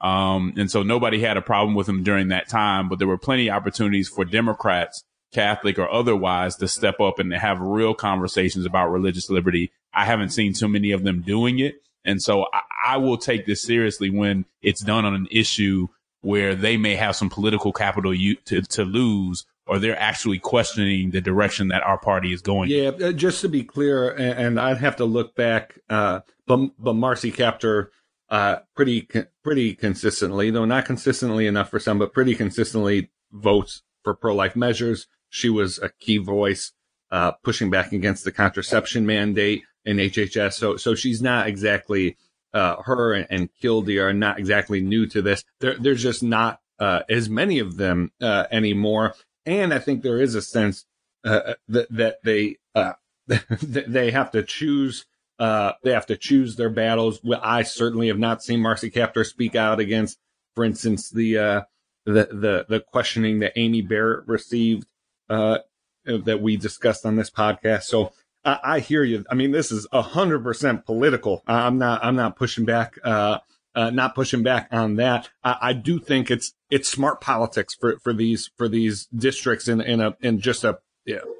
Um, 0.00 0.54
and 0.56 0.68
so 0.68 0.82
nobody 0.82 1.20
had 1.20 1.36
a 1.36 1.42
problem 1.42 1.76
with 1.76 1.88
him 1.88 2.02
during 2.02 2.28
that 2.28 2.48
time, 2.48 2.88
but 2.88 2.98
there 2.98 3.08
were 3.08 3.16
plenty 3.16 3.46
of 3.46 3.54
opportunities 3.54 4.08
for 4.08 4.24
Democrats 4.24 5.04
Catholic 5.32 5.78
or 5.78 5.90
otherwise, 5.90 6.56
to 6.56 6.68
step 6.68 7.00
up 7.00 7.18
and 7.18 7.32
have 7.32 7.60
real 7.60 7.94
conversations 7.94 8.64
about 8.64 8.88
religious 8.88 9.30
liberty. 9.30 9.72
I 9.92 10.04
haven't 10.04 10.30
seen 10.30 10.52
too 10.52 10.68
many 10.68 10.92
of 10.92 11.02
them 11.02 11.22
doing 11.22 11.58
it. 11.58 11.82
And 12.04 12.22
so 12.22 12.46
I, 12.52 12.94
I 12.94 12.96
will 12.96 13.18
take 13.18 13.46
this 13.46 13.62
seriously 13.62 14.10
when 14.10 14.46
it's 14.62 14.80
done 14.80 15.04
on 15.04 15.14
an 15.14 15.28
issue 15.30 15.88
where 16.20 16.54
they 16.54 16.76
may 16.76 16.96
have 16.96 17.16
some 17.16 17.30
political 17.30 17.72
capital 17.72 18.14
to, 18.46 18.62
to 18.62 18.84
lose 18.84 19.44
or 19.66 19.78
they're 19.78 19.98
actually 19.98 20.38
questioning 20.38 21.10
the 21.10 21.20
direction 21.20 21.68
that 21.68 21.82
our 21.82 21.98
party 21.98 22.32
is 22.32 22.40
going. 22.40 22.70
Yeah, 22.70 22.88
uh, 22.88 23.12
just 23.12 23.42
to 23.42 23.48
be 23.48 23.62
clear, 23.62 24.10
and, 24.10 24.58
I'd 24.58 24.78
have 24.78 24.96
to 24.96 25.04
look 25.04 25.36
back, 25.36 25.78
uh, 25.90 26.20
but, 26.46 26.70
but 26.78 26.94
Marcy 26.94 27.30
Kaptur, 27.30 27.88
uh, 28.30 28.56
pretty, 28.74 29.06
pretty 29.44 29.74
consistently, 29.74 30.50
though 30.50 30.64
not 30.64 30.86
consistently 30.86 31.46
enough 31.46 31.70
for 31.70 31.78
some, 31.78 31.98
but 31.98 32.14
pretty 32.14 32.34
consistently 32.34 33.10
votes 33.30 33.82
for 34.02 34.14
pro-life 34.14 34.56
measures. 34.56 35.06
She 35.30 35.48
was 35.48 35.78
a 35.78 35.90
key 35.90 36.18
voice 36.18 36.72
uh, 37.10 37.32
pushing 37.42 37.70
back 37.70 37.92
against 37.92 38.24
the 38.24 38.32
contraception 38.32 39.06
mandate 39.06 39.62
in 39.84 39.96
HHS. 39.96 40.54
So, 40.54 40.76
so 40.76 40.94
she's 40.94 41.22
not 41.22 41.46
exactly 41.46 42.16
uh, 42.52 42.82
her 42.82 43.12
and, 43.12 43.26
and 43.30 43.48
Kildee 43.60 43.98
are 43.98 44.12
not 44.12 44.38
exactly 44.38 44.80
new 44.80 45.06
to 45.06 45.22
this. 45.22 45.44
There, 45.60 45.76
there's 45.78 46.02
just 46.02 46.22
not 46.22 46.60
uh, 46.78 47.00
as 47.08 47.28
many 47.28 47.58
of 47.58 47.76
them 47.76 48.12
uh, 48.20 48.44
anymore, 48.50 49.14
and 49.44 49.72
I 49.74 49.78
think 49.78 50.02
there 50.02 50.20
is 50.20 50.34
a 50.34 50.42
sense 50.42 50.84
uh, 51.24 51.54
that 51.68 51.90
that 51.90 52.18
they 52.22 52.56
uh, 52.74 52.92
they 53.26 54.10
have 54.10 54.30
to 54.32 54.42
choose. 54.42 55.04
they 55.38 55.92
have 55.92 56.06
to 56.06 56.16
choose 56.16 56.56
their 56.56 56.70
battles. 56.70 57.20
I 57.42 57.62
certainly 57.62 58.08
have 58.08 58.18
not 58.18 58.42
seen 58.42 58.60
Marcy 58.60 58.90
Kaptur 58.90 59.26
speak 59.26 59.54
out 59.54 59.80
against, 59.80 60.18
for 60.54 60.64
instance, 60.64 61.10
the 61.10 61.34
the 61.34 61.64
the 62.06 62.66
the 62.68 62.80
questioning 62.80 63.40
that 63.40 63.52
Amy 63.56 63.82
Barrett 63.82 64.26
received 64.26 64.86
uh, 65.28 65.58
that 66.04 66.40
we 66.40 66.56
discussed 66.56 67.04
on 67.04 67.16
this 67.16 67.30
podcast. 67.30 67.84
So 67.84 68.12
I, 68.44 68.58
I 68.62 68.80
hear 68.80 69.04
you. 69.04 69.24
I 69.30 69.34
mean, 69.34 69.52
this 69.52 69.70
is 69.70 69.86
hundred 69.92 70.42
percent 70.42 70.86
political. 70.86 71.42
I'm 71.46 71.78
not, 71.78 72.04
I'm 72.04 72.16
not 72.16 72.36
pushing 72.36 72.64
back, 72.64 72.96
uh, 73.04 73.38
uh, 73.74 73.90
not 73.90 74.14
pushing 74.14 74.42
back 74.42 74.68
on 74.72 74.96
that. 74.96 75.28
I, 75.44 75.56
I, 75.60 75.72
do 75.72 75.98
think 75.98 76.30
it's, 76.30 76.54
it's 76.70 76.88
smart 76.88 77.20
politics 77.20 77.74
for, 77.78 77.98
for 78.00 78.12
these, 78.12 78.50
for 78.56 78.68
these 78.68 79.06
districts 79.06 79.68
in, 79.68 79.80
in 79.80 80.00
a, 80.00 80.16
in 80.20 80.40
just 80.40 80.64
a 80.64 80.78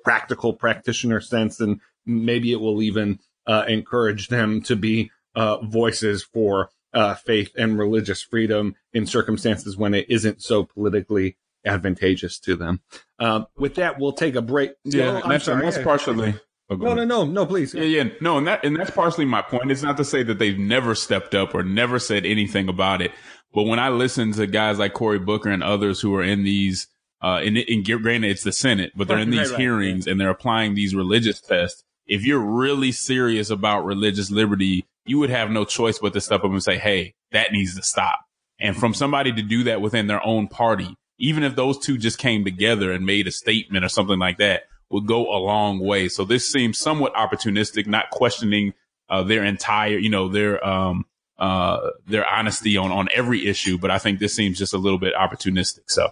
practical 0.05 0.53
practitioner 0.53 1.21
sense. 1.21 1.61
And 1.61 1.81
maybe 2.07 2.53
it 2.53 2.61
will 2.61 2.83
even, 2.83 3.19
uh, 3.47 3.65
encourage 3.67 4.29
them 4.29 4.61
to 4.63 4.77
be, 4.77 5.11
uh, 5.35 5.59
voices 5.59 6.23
for, 6.23 6.71
uh, 6.95 7.15
faith 7.15 7.53
and 7.57 7.79
religious 7.79 8.23
freedom 8.23 8.75
in 8.93 9.07
circumstances 9.07 9.77
when 9.77 9.95
it 9.95 10.07
isn't 10.09 10.43
so 10.43 10.65
politically 10.65 11.37
advantageous 11.69 12.39
to 12.41 12.57
them. 12.57 12.81
Um, 13.19 13.47
with 13.57 13.77
that, 13.77 13.99
we'll 13.99 14.13
take 14.13 14.35
a 14.35 14.43
break. 14.43 14.73
Yeah, 14.85 15.21
that's, 15.27 15.45
sorry, 15.45 15.63
that's 15.63 15.79
partially. 15.79 16.35
Oh, 16.71 16.77
no, 16.77 16.95
no, 16.95 17.05
no, 17.05 17.25
no, 17.25 17.47
please. 17.47 17.73
Yeah, 17.73 17.85
yeah, 17.85 18.05
no, 18.21 18.37
and 18.37 18.47
that 18.47 18.63
and 18.65 18.77
that's 18.77 18.91
partially 18.91 19.25
my 19.25 19.41
point. 19.41 19.71
It's 19.71 19.83
not 19.83 19.97
to 19.97 20.05
say 20.05 20.23
that 20.23 20.39
they've 20.39 20.59
never 20.59 20.95
stepped 20.95 21.35
up 21.35 21.55
or 21.55 21.63
never 21.63 21.99
said 21.99 22.27
anything 22.27 22.69
about 22.69 23.01
it, 23.01 23.13
but 23.55 23.63
when 23.63 23.79
I 23.79 23.89
listen 23.89 24.33
to 24.33 24.47
guys 24.47 24.79
like 24.79 24.93
Cory 24.93 25.19
Booker 25.19 25.49
and 25.49 25.63
others 25.63 26.01
who 26.01 26.15
are 26.15 26.23
in 26.23 26.45
these, 26.45 26.87
uh, 27.23 27.41
in, 27.43 27.57
in 27.57 27.83
granted 27.83 28.31
it's 28.31 28.45
the 28.45 28.53
Senate, 28.53 28.93
but 28.95 29.09
they're 29.09 29.19
in 29.19 29.31
these 29.31 29.51
right, 29.51 29.51
right, 29.53 29.61
hearings 29.61 30.07
and 30.07 30.21
they're 30.21 30.29
applying 30.29 30.75
these 30.75 30.95
religious 30.95 31.41
tests. 31.41 31.83
If 32.07 32.25
you're 32.25 32.39
really 32.39 32.93
serious 32.93 33.51
about 33.51 33.85
religious 33.85 34.31
liberty, 34.31 34.87
you 35.07 35.19
would 35.19 35.31
have 35.31 35.51
no 35.51 35.65
choice 35.65 35.99
but 35.99 36.13
to 36.13 36.21
step 36.21 36.45
up 36.45 36.51
and 36.51 36.63
say, 36.63 36.77
"Hey, 36.77 37.15
that 37.33 37.53
needs 37.53 37.75
to 37.77 37.83
stop." 37.83 38.19
And 38.61 38.77
from 38.77 38.93
somebody 38.93 39.33
to 39.33 39.43
do 39.43 39.65
that 39.65 39.81
within 39.81 40.07
their 40.07 40.25
own 40.25 40.49
party, 40.49 40.97
even 41.19 41.43
if 41.43 41.57
those 41.57 41.79
two 41.79 41.99
just 41.99 42.19
came 42.19 42.45
together 42.45 42.93
and 42.93 43.05
made 43.05 43.27
a 43.27 43.33
statement 43.33 43.85
or 43.85 43.89
something 43.89 44.19
like 44.19 44.39
that, 44.39 44.65
would 44.91 45.07
go 45.07 45.27
a 45.27 45.39
long 45.39 45.79
way. 45.81 46.09
So 46.09 46.25
this 46.25 46.51
seems 46.51 46.79
somewhat 46.79 47.15
opportunistic, 47.15 47.87
not 47.87 48.11
questioning 48.11 48.75
uh, 49.11 49.23
their 49.23 49.45
entire, 49.45 49.99
you 49.99 50.11
know, 50.11 50.29
their 50.29 50.65
um 50.67 51.05
uh 51.39 51.91
their 52.07 52.27
honesty 52.27 52.77
on 52.77 52.91
on 52.91 53.09
every 53.15 53.47
issue. 53.47 53.79
But 53.79 53.91
I 53.91 53.99
think 53.99 54.19
this 54.19 54.35
seems 54.35 54.59
just 54.59 54.75
a 54.75 54.79
little 54.79 54.99
bit 54.99 55.15
opportunistic. 55.15 55.85
So, 55.87 56.11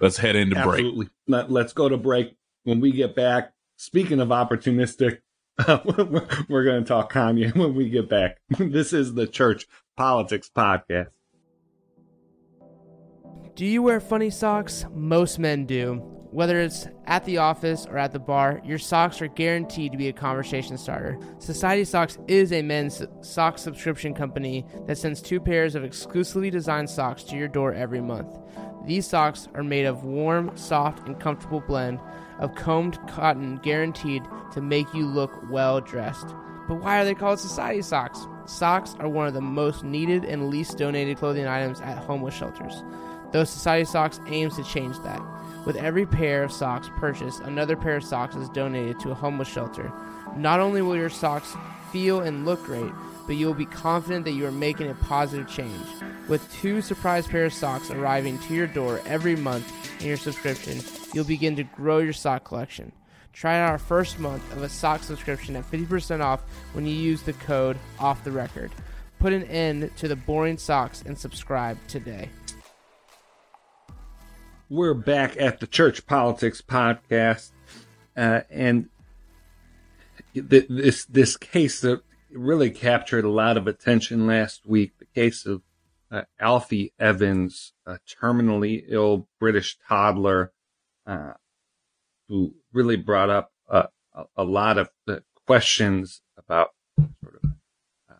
let's 0.00 0.16
head 0.16 0.36
into 0.36 0.54
break. 0.56 0.80
Absolutely. 0.80 1.08
Let, 1.26 1.50
let's 1.50 1.72
go 1.72 1.88
to 1.88 1.96
break. 1.96 2.36
When 2.64 2.80
we 2.80 2.92
get 2.92 3.14
back, 3.14 3.52
speaking 3.76 4.20
of 4.20 4.28
opportunistic, 4.28 5.18
we're 6.48 6.64
going 6.64 6.82
to 6.82 6.88
talk 6.88 7.12
Kanye 7.12 7.54
when 7.54 7.74
we 7.74 7.88
get 7.88 8.08
back. 8.08 8.38
this 8.58 8.92
is 8.92 9.14
the 9.14 9.26
Church 9.26 9.66
Politics 9.96 10.50
Podcast. 10.54 11.08
Do 13.56 13.64
you 13.64 13.82
wear 13.84 14.00
funny 14.00 14.30
socks? 14.30 14.84
Most 14.92 15.38
men 15.38 15.64
do. 15.64 16.02
Whether 16.32 16.60
it's 16.60 16.88
at 17.06 17.24
the 17.24 17.38
office 17.38 17.86
or 17.86 17.98
at 17.98 18.10
the 18.10 18.18
bar, 18.18 18.60
your 18.64 18.78
socks 18.78 19.22
are 19.22 19.28
guaranteed 19.28 19.92
to 19.92 19.98
be 19.98 20.08
a 20.08 20.12
conversation 20.12 20.76
starter. 20.76 21.20
Society 21.38 21.84
Socks 21.84 22.18
is 22.26 22.52
a 22.52 22.62
men's 22.62 23.00
sock 23.20 23.58
subscription 23.58 24.12
company 24.12 24.66
that 24.88 24.98
sends 24.98 25.22
two 25.22 25.38
pairs 25.38 25.76
of 25.76 25.84
exclusively 25.84 26.50
designed 26.50 26.90
socks 26.90 27.22
to 27.22 27.36
your 27.36 27.46
door 27.46 27.72
every 27.72 28.00
month. 28.00 28.36
These 28.86 29.06
socks 29.06 29.46
are 29.54 29.62
made 29.62 29.84
of 29.84 30.02
warm, 30.02 30.56
soft, 30.56 31.06
and 31.06 31.20
comfortable 31.20 31.60
blend 31.60 32.00
of 32.40 32.56
combed 32.56 32.98
cotton 33.06 33.58
guaranteed 33.58 34.24
to 34.54 34.60
make 34.60 34.92
you 34.92 35.06
look 35.06 35.30
well 35.48 35.80
dressed. 35.80 36.26
But 36.66 36.80
why 36.80 37.00
are 37.00 37.04
they 37.04 37.14
called 37.14 37.38
society 37.38 37.82
socks? 37.82 38.26
Socks 38.46 38.96
are 38.98 39.08
one 39.08 39.28
of 39.28 39.34
the 39.34 39.40
most 39.40 39.84
needed 39.84 40.24
and 40.24 40.50
least 40.50 40.78
donated 40.78 41.18
clothing 41.18 41.46
items 41.46 41.80
at 41.80 41.98
homeless 41.98 42.34
shelters. 42.34 42.82
Though 43.34 43.42
Society 43.42 43.84
Socks 43.84 44.20
aims 44.28 44.54
to 44.54 44.62
change 44.62 44.96
that. 45.00 45.20
With 45.66 45.74
every 45.74 46.06
pair 46.06 46.44
of 46.44 46.52
socks 46.52 46.88
purchased, 46.98 47.40
another 47.40 47.74
pair 47.74 47.96
of 47.96 48.04
socks 48.04 48.36
is 48.36 48.48
donated 48.50 49.00
to 49.00 49.10
a 49.10 49.14
homeless 49.14 49.48
shelter. 49.48 49.92
Not 50.36 50.60
only 50.60 50.82
will 50.82 50.94
your 50.94 51.10
socks 51.10 51.56
feel 51.90 52.20
and 52.20 52.44
look 52.44 52.62
great, 52.62 52.92
but 53.26 53.34
you 53.34 53.48
will 53.48 53.54
be 53.54 53.66
confident 53.66 54.24
that 54.26 54.34
you 54.34 54.46
are 54.46 54.52
making 54.52 54.88
a 54.88 54.94
positive 54.94 55.48
change. 55.48 55.84
With 56.28 56.48
two 56.52 56.80
surprise 56.80 57.26
pair 57.26 57.46
of 57.46 57.52
socks 57.52 57.90
arriving 57.90 58.38
to 58.38 58.54
your 58.54 58.68
door 58.68 59.00
every 59.04 59.34
month 59.34 59.68
in 60.00 60.06
your 60.06 60.16
subscription, 60.16 60.80
you'll 61.12 61.24
begin 61.24 61.56
to 61.56 61.64
grow 61.64 61.98
your 61.98 62.12
sock 62.12 62.44
collection. 62.44 62.92
Try 63.32 63.58
out 63.58 63.70
our 63.70 63.78
first 63.78 64.20
month 64.20 64.48
of 64.52 64.62
a 64.62 64.68
sock 64.68 65.02
subscription 65.02 65.56
at 65.56 65.68
50% 65.68 66.20
off 66.20 66.44
when 66.72 66.86
you 66.86 66.94
use 66.94 67.22
the 67.22 67.32
code 67.32 67.78
OFF 67.98 68.22
THE 68.22 68.30
RECORD. 68.30 68.70
Put 69.18 69.32
an 69.32 69.42
end 69.44 69.90
to 69.96 70.06
the 70.06 70.14
boring 70.14 70.56
socks 70.56 71.02
and 71.04 71.18
subscribe 71.18 71.78
today. 71.88 72.28
We're 74.70 74.94
back 74.94 75.36
at 75.38 75.60
the 75.60 75.66
Church 75.66 76.06
Politics 76.06 76.62
Podcast, 76.62 77.50
uh, 78.16 78.40
and 78.50 78.88
th- 80.32 80.66
this 80.70 81.04
this 81.04 81.36
case 81.36 81.82
that 81.82 82.02
really 82.30 82.70
captured 82.70 83.26
a 83.26 83.30
lot 83.30 83.58
of 83.58 83.66
attention 83.66 84.26
last 84.26 84.64
week. 84.64 84.92
The 84.98 85.04
case 85.14 85.44
of 85.44 85.60
uh, 86.10 86.22
Alfie 86.40 86.94
Evans, 86.98 87.74
a 87.84 87.98
terminally 88.08 88.84
ill 88.88 89.28
British 89.38 89.76
toddler, 89.86 90.52
uh, 91.06 91.34
who 92.30 92.54
really 92.72 92.96
brought 92.96 93.28
up 93.28 93.52
a, 93.68 93.88
a 94.34 94.44
lot 94.44 94.78
of 94.78 94.88
questions 95.46 96.22
about 96.38 96.70
sort 97.22 97.38
of 97.44 97.50
uh, 98.10 98.14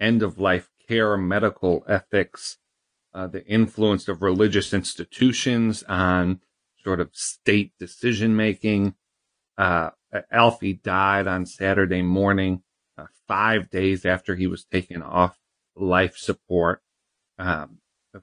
end 0.00 0.24
of 0.24 0.40
life 0.40 0.70
care, 0.88 1.16
medical 1.16 1.84
ethics, 1.86 2.58
uh, 3.14 3.26
the 3.26 3.44
influence 3.46 4.08
of 4.08 4.22
religious 4.22 4.72
institutions 4.72 5.82
on 5.84 6.40
sort 6.84 7.00
of 7.00 7.10
state 7.12 7.72
decision 7.78 8.36
making. 8.36 8.94
Uh, 9.56 9.90
Alfie 10.30 10.74
died 10.74 11.26
on 11.26 11.44
Saturday 11.44 12.02
morning, 12.02 12.62
uh, 12.96 13.06
five 13.26 13.70
days 13.70 14.06
after 14.06 14.36
he 14.36 14.46
was 14.46 14.64
taken 14.64 15.02
off 15.02 15.38
life 15.74 16.16
support. 16.16 16.82
Um, 17.38 17.78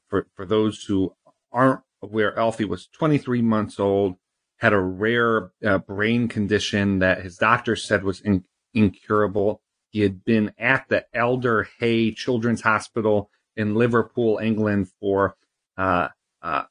for 0.08 0.28
for 0.36 0.46
those 0.46 0.84
who 0.84 1.16
aren't 1.52 1.82
aware, 2.02 2.38
Alfie 2.38 2.66
was 2.66 2.88
23 2.88 3.42
months 3.42 3.80
old, 3.80 4.16
had 4.58 4.74
a 4.74 4.80
rare 4.80 5.52
uh, 5.64 5.78
brain 5.80 6.28
condition 6.28 7.00
that 7.00 7.22
his 7.22 7.38
doctor 7.38 7.76
said 7.76 8.04
was 8.04 8.22
in, 8.22 8.44
incurable. 8.74 9.62
He 9.90 10.02
had 10.02 10.26
been 10.26 10.52
at 10.58 10.88
the 10.90 11.06
Alder 11.16 11.68
Hey 11.80 12.12
Children's 12.12 12.62
Hospital 12.62 13.30
in 13.56 13.76
Liverpool, 13.76 14.40
England 14.42 14.90
for 15.00 15.36
uh, 15.78 16.10
uh, 16.42 16.64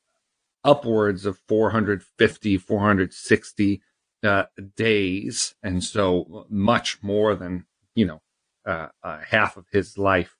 upwards 0.62 1.26
of 1.26 1.38
450, 1.48 2.58
460 2.58 3.82
uh, 4.22 4.44
days. 4.76 5.54
And 5.62 5.82
so 5.84 6.46
much 6.48 7.02
more 7.02 7.34
than, 7.34 7.66
you 7.94 8.06
know, 8.06 8.22
uh, 8.66 8.88
uh, 9.02 9.20
half 9.28 9.56
of 9.56 9.66
his 9.72 9.98
life. 9.98 10.36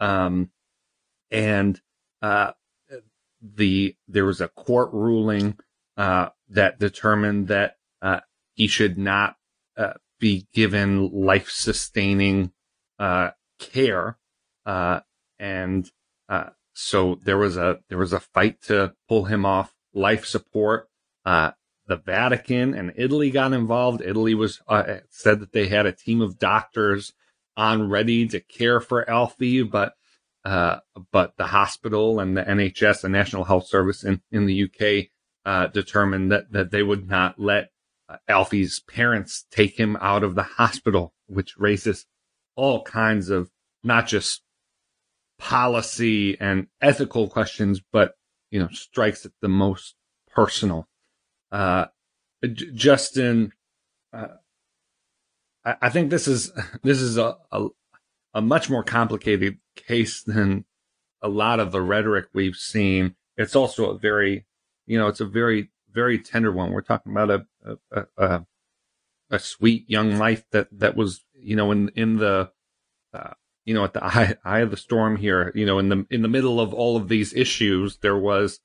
Um, 0.00 0.50
and 1.30 1.80
uh, 2.22 2.52
the 3.42 3.96
there 4.08 4.24
was 4.24 4.40
a 4.40 4.48
court 4.48 4.90
ruling 4.92 5.58
that 5.96 6.78
determined 6.78 7.48
that 7.48 7.76
he 8.54 8.66
should 8.66 8.96
not 8.96 9.36
be 10.18 10.46
given 10.54 11.10
life 11.10 11.50
sustaining 11.50 12.52
care 13.58 14.18
and 15.38 15.90
uh, 16.28 16.50
so 16.72 17.18
there 17.22 17.38
was 17.38 17.56
a 17.56 17.78
there 17.88 17.98
was 17.98 18.12
a 18.12 18.20
fight 18.20 18.60
to 18.62 18.94
pull 19.08 19.24
him 19.24 19.44
off 19.44 19.74
life 19.94 20.26
support. 20.26 20.88
Uh, 21.24 21.52
the 21.86 21.96
Vatican 21.96 22.74
and 22.74 22.92
Italy 22.96 23.30
got 23.30 23.52
involved. 23.52 24.02
Italy 24.02 24.34
was 24.34 24.60
uh, 24.68 24.98
said 25.08 25.40
that 25.40 25.52
they 25.52 25.68
had 25.68 25.86
a 25.86 25.92
team 25.92 26.20
of 26.20 26.38
doctors 26.38 27.12
on 27.56 27.88
ready 27.88 28.26
to 28.28 28.40
care 28.40 28.80
for 28.80 29.08
Alfie, 29.08 29.62
but 29.62 29.94
uh, 30.44 30.78
but 31.12 31.36
the 31.36 31.46
hospital 31.46 32.20
and 32.20 32.36
the 32.36 32.42
NHS, 32.42 33.00
the 33.00 33.08
National 33.08 33.44
Health 33.44 33.66
Service 33.66 34.04
in 34.04 34.20
in 34.30 34.46
the 34.46 34.64
UK, 34.64 35.08
uh, 35.44 35.68
determined 35.68 36.30
that 36.30 36.52
that 36.52 36.70
they 36.70 36.82
would 36.82 37.08
not 37.08 37.38
let 37.38 37.70
uh, 38.08 38.16
Alfie's 38.28 38.80
parents 38.80 39.46
take 39.50 39.78
him 39.78 39.96
out 40.00 40.22
of 40.22 40.34
the 40.34 40.42
hospital, 40.42 41.14
which 41.26 41.56
raises 41.56 42.06
all 42.54 42.82
kinds 42.82 43.30
of 43.30 43.50
not 43.82 44.06
just 44.06 44.42
policy 45.38 46.38
and 46.40 46.66
ethical 46.80 47.28
questions, 47.28 47.80
but 47.92 48.14
you 48.50 48.58
know, 48.60 48.68
strikes 48.72 49.26
at 49.26 49.32
the 49.40 49.48
most 49.48 49.94
personal. 50.28 50.88
Uh, 51.50 51.86
J- 52.44 52.70
Justin, 52.72 53.52
uh, 54.12 54.28
I-, 55.64 55.76
I, 55.82 55.88
think 55.88 56.10
this 56.10 56.28
is 56.28 56.52
this 56.82 57.00
is 57.00 57.18
a, 57.18 57.36
a 57.52 57.68
a 58.34 58.42
much 58.42 58.68
more 58.68 58.84
complicated 58.84 59.58
case 59.74 60.22
than 60.22 60.64
a 61.22 61.28
lot 61.28 61.60
of 61.60 61.72
the 61.72 61.80
rhetoric 61.80 62.26
we've 62.32 62.56
seen. 62.56 63.16
It's 63.36 63.56
also 63.56 63.90
a 63.90 63.98
very, 63.98 64.46
you 64.86 64.98
know, 64.98 65.08
it's 65.08 65.20
a 65.20 65.26
very 65.26 65.70
very 65.90 66.18
tender 66.18 66.52
one. 66.52 66.70
We're 66.70 66.82
talking 66.82 67.12
about 67.12 67.30
a 67.30 67.46
a, 67.90 68.06
a, 68.16 68.46
a 69.30 69.38
sweet 69.38 69.88
young 69.88 70.18
life 70.18 70.44
that 70.52 70.68
that 70.72 70.96
was, 70.96 71.24
you 71.34 71.56
know, 71.56 71.72
in 71.72 71.90
in 71.90 72.16
the 72.18 72.50
uh, 73.12 73.32
you 73.66 73.74
know, 73.74 73.84
at 73.84 73.92
the 73.92 74.02
eye, 74.04 74.36
eye 74.44 74.60
of 74.60 74.70
the 74.70 74.76
storm 74.78 75.16
here, 75.16 75.52
you 75.54 75.66
know, 75.66 75.78
in 75.78 75.90
the 75.90 76.06
in 76.08 76.22
the 76.22 76.28
middle 76.28 76.58
of 76.58 76.72
all 76.72 76.96
of 76.96 77.08
these 77.08 77.34
issues, 77.34 77.98
there 77.98 78.16
was 78.16 78.60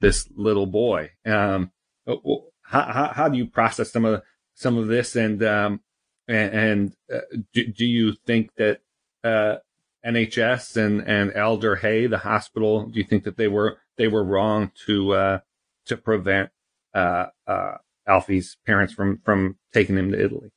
this 0.00 0.28
little 0.34 0.66
boy. 0.66 1.10
Um, 1.26 1.72
how, 2.06 2.42
how, 2.62 3.12
how 3.14 3.28
do 3.28 3.36
you 3.36 3.46
process 3.46 3.92
some 3.92 4.04
of 4.04 4.22
some 4.54 4.78
of 4.78 4.86
this, 4.86 5.16
and 5.16 5.42
um, 5.42 5.80
and, 6.26 6.54
and 6.54 6.96
uh, 7.12 7.36
do, 7.52 7.66
do 7.66 7.84
you 7.84 8.14
think 8.26 8.54
that 8.56 8.80
uh, 9.22 9.56
NHS 10.04 10.76
and 10.76 11.00
and 11.02 11.34
Alder 11.34 11.76
Hey, 11.76 12.06
the 12.06 12.18
hospital, 12.18 12.86
do 12.86 12.98
you 12.98 13.04
think 13.04 13.24
that 13.24 13.36
they 13.36 13.48
were 13.48 13.78
they 13.96 14.08
were 14.08 14.24
wrong 14.24 14.72
to 14.86 15.12
uh, 15.12 15.38
to 15.86 15.96
prevent 15.96 16.50
uh, 16.94 17.26
uh, 17.46 17.76
Alfie's 18.06 18.56
parents 18.64 18.92
from 18.94 19.18
from 19.24 19.58
taking 19.72 19.96
him 19.96 20.12
to 20.12 20.24
Italy? 20.24 20.50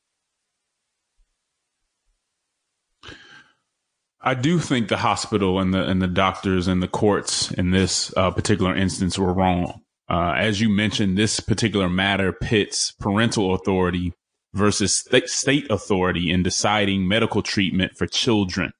I 4.22 4.34
do 4.34 4.58
think 4.58 4.88
the 4.88 4.98
hospital 4.98 5.58
and 5.60 5.72
the 5.72 5.82
and 5.82 6.02
the 6.02 6.06
doctors 6.06 6.66
and 6.66 6.82
the 6.82 6.88
courts 6.88 7.50
in 7.52 7.70
this 7.70 8.12
uh, 8.16 8.30
particular 8.30 8.76
instance 8.76 9.18
were 9.18 9.32
wrong. 9.32 9.82
Uh, 10.08 10.34
as 10.36 10.60
you 10.60 10.68
mentioned, 10.68 11.16
this 11.16 11.40
particular 11.40 11.88
matter 11.88 12.32
pits 12.32 12.92
parental 12.92 13.54
authority 13.54 14.12
versus 14.52 14.92
state, 14.92 15.28
state 15.28 15.70
authority 15.70 16.30
in 16.30 16.42
deciding 16.42 17.06
medical 17.06 17.42
treatment 17.42 17.96
for 17.96 18.06
children. 18.06 18.72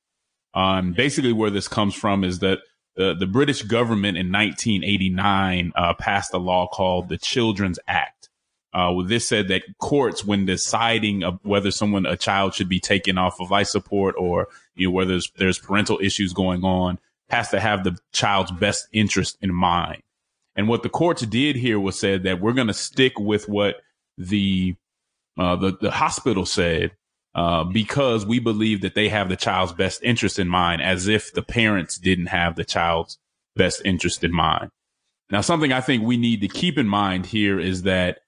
Um, 0.54 0.92
basically, 0.92 1.32
where 1.32 1.50
this 1.50 1.68
comes 1.68 1.94
from 1.94 2.24
is 2.24 2.40
that 2.40 2.58
the, 2.96 3.14
the 3.14 3.26
British 3.26 3.62
government 3.62 4.18
in 4.18 4.32
1989 4.32 5.72
uh, 5.76 5.94
passed 5.94 6.34
a 6.34 6.38
law 6.38 6.66
called 6.66 7.08
the 7.08 7.18
Children's 7.18 7.78
Act. 7.86 8.29
Uh, 8.72 8.94
this 9.04 9.26
said 9.26 9.48
that 9.48 9.62
courts, 9.78 10.24
when 10.24 10.46
deciding 10.46 11.22
whether 11.42 11.70
someone, 11.70 12.06
a 12.06 12.16
child 12.16 12.54
should 12.54 12.68
be 12.68 12.80
taken 12.80 13.18
off 13.18 13.40
of 13.40 13.50
life 13.50 13.66
support 13.66 14.14
or 14.16 14.48
you 14.76 14.86
know, 14.86 14.92
whether 14.92 15.10
there's, 15.10 15.30
there's 15.36 15.58
parental 15.58 15.98
issues 16.00 16.32
going 16.32 16.64
on, 16.64 16.98
has 17.28 17.50
to 17.50 17.60
have 17.60 17.84
the 17.84 17.96
child's 18.12 18.52
best 18.52 18.88
interest 18.92 19.36
in 19.40 19.52
mind. 19.52 20.02
And 20.54 20.68
what 20.68 20.82
the 20.82 20.88
courts 20.88 21.22
did 21.22 21.56
here 21.56 21.80
was 21.80 21.98
said 21.98 22.24
that 22.24 22.40
we're 22.40 22.52
going 22.52 22.66
to 22.66 22.74
stick 22.74 23.18
with 23.18 23.48
what 23.48 23.76
the, 24.18 24.76
uh, 25.38 25.56
the, 25.56 25.76
the 25.80 25.90
hospital 25.90 26.46
said, 26.46 26.92
uh, 27.34 27.64
because 27.64 28.26
we 28.26 28.40
believe 28.40 28.80
that 28.82 28.94
they 28.94 29.08
have 29.08 29.28
the 29.28 29.36
child's 29.36 29.72
best 29.72 30.02
interest 30.02 30.38
in 30.38 30.48
mind, 30.48 30.82
as 30.82 31.06
if 31.08 31.32
the 31.32 31.42
parents 31.42 31.98
didn't 31.98 32.26
have 32.26 32.56
the 32.56 32.64
child's 32.64 33.18
best 33.56 33.82
interest 33.84 34.24
in 34.24 34.32
mind. 34.32 34.70
Now, 35.30 35.40
something 35.40 35.72
I 35.72 35.80
think 35.80 36.02
we 36.02 36.16
need 36.16 36.40
to 36.40 36.48
keep 36.48 36.76
in 36.76 36.88
mind 36.88 37.26
here 37.26 37.60
is 37.60 37.82
that 37.82 38.18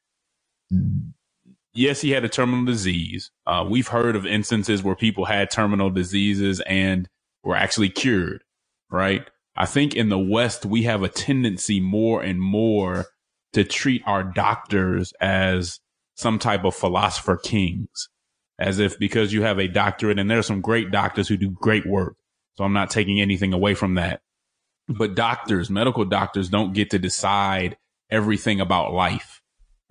yes, 1.75 2.01
he 2.01 2.11
had 2.11 2.25
a 2.25 2.29
terminal 2.29 2.65
disease. 2.65 3.31
Uh, 3.47 3.67
we've 3.69 3.89
heard 3.89 4.17
of 4.17 4.27
instances 4.27 4.83
where 4.83 4.97
people 4.97 5.25
had 5.25 5.51
terminal 5.51 5.91
diseases 5.91 6.61
and 6.61 7.09
were 7.43 7.57
actually 7.57 7.89
cured, 7.89 8.45
right? 8.91 9.29
I 9.57 9.67
think 9.67 9.95
in 9.95 10.09
the 10.09 10.19
West, 10.19 10.65
we 10.65 10.85
have 10.85 11.03
a 11.03 11.09
tendency 11.09 11.81
more 11.81 12.23
and 12.23 12.41
more 12.41 13.07
to 13.53 13.65
treat 13.65 14.03
our 14.07 14.23
doctors 14.25 15.13
as 15.21 15.81
some 16.15 16.39
type 16.39 16.65
of 16.65 16.75
philosopher 16.75 17.37
kings, 17.37 18.09
as 18.59 18.79
if 18.79 18.99
because 18.99 19.33
you 19.33 19.43
have 19.43 19.59
a 19.59 19.69
doctorate, 19.69 20.19
and 20.19 20.31
there 20.31 20.39
are 20.39 20.43
some 20.43 20.61
great 20.61 20.91
doctors 20.91 21.29
who 21.29 21.37
do 21.37 21.51
great 21.51 21.87
work. 21.87 22.17
So 22.57 22.65
I'm 22.65 22.73
not 22.73 22.91
taking 22.91 23.21
anything 23.21 23.53
away 23.53 23.75
from 23.75 23.95
that. 23.95 24.21
But 24.89 25.15
doctors, 25.15 25.71
medical 25.71 26.05
doctors 26.05 26.49
don't 26.49 26.75
get 26.75 26.91
to 26.91 26.99
decide 26.99 27.77
everything 28.11 28.61
about 28.61 28.93
life 28.93 29.32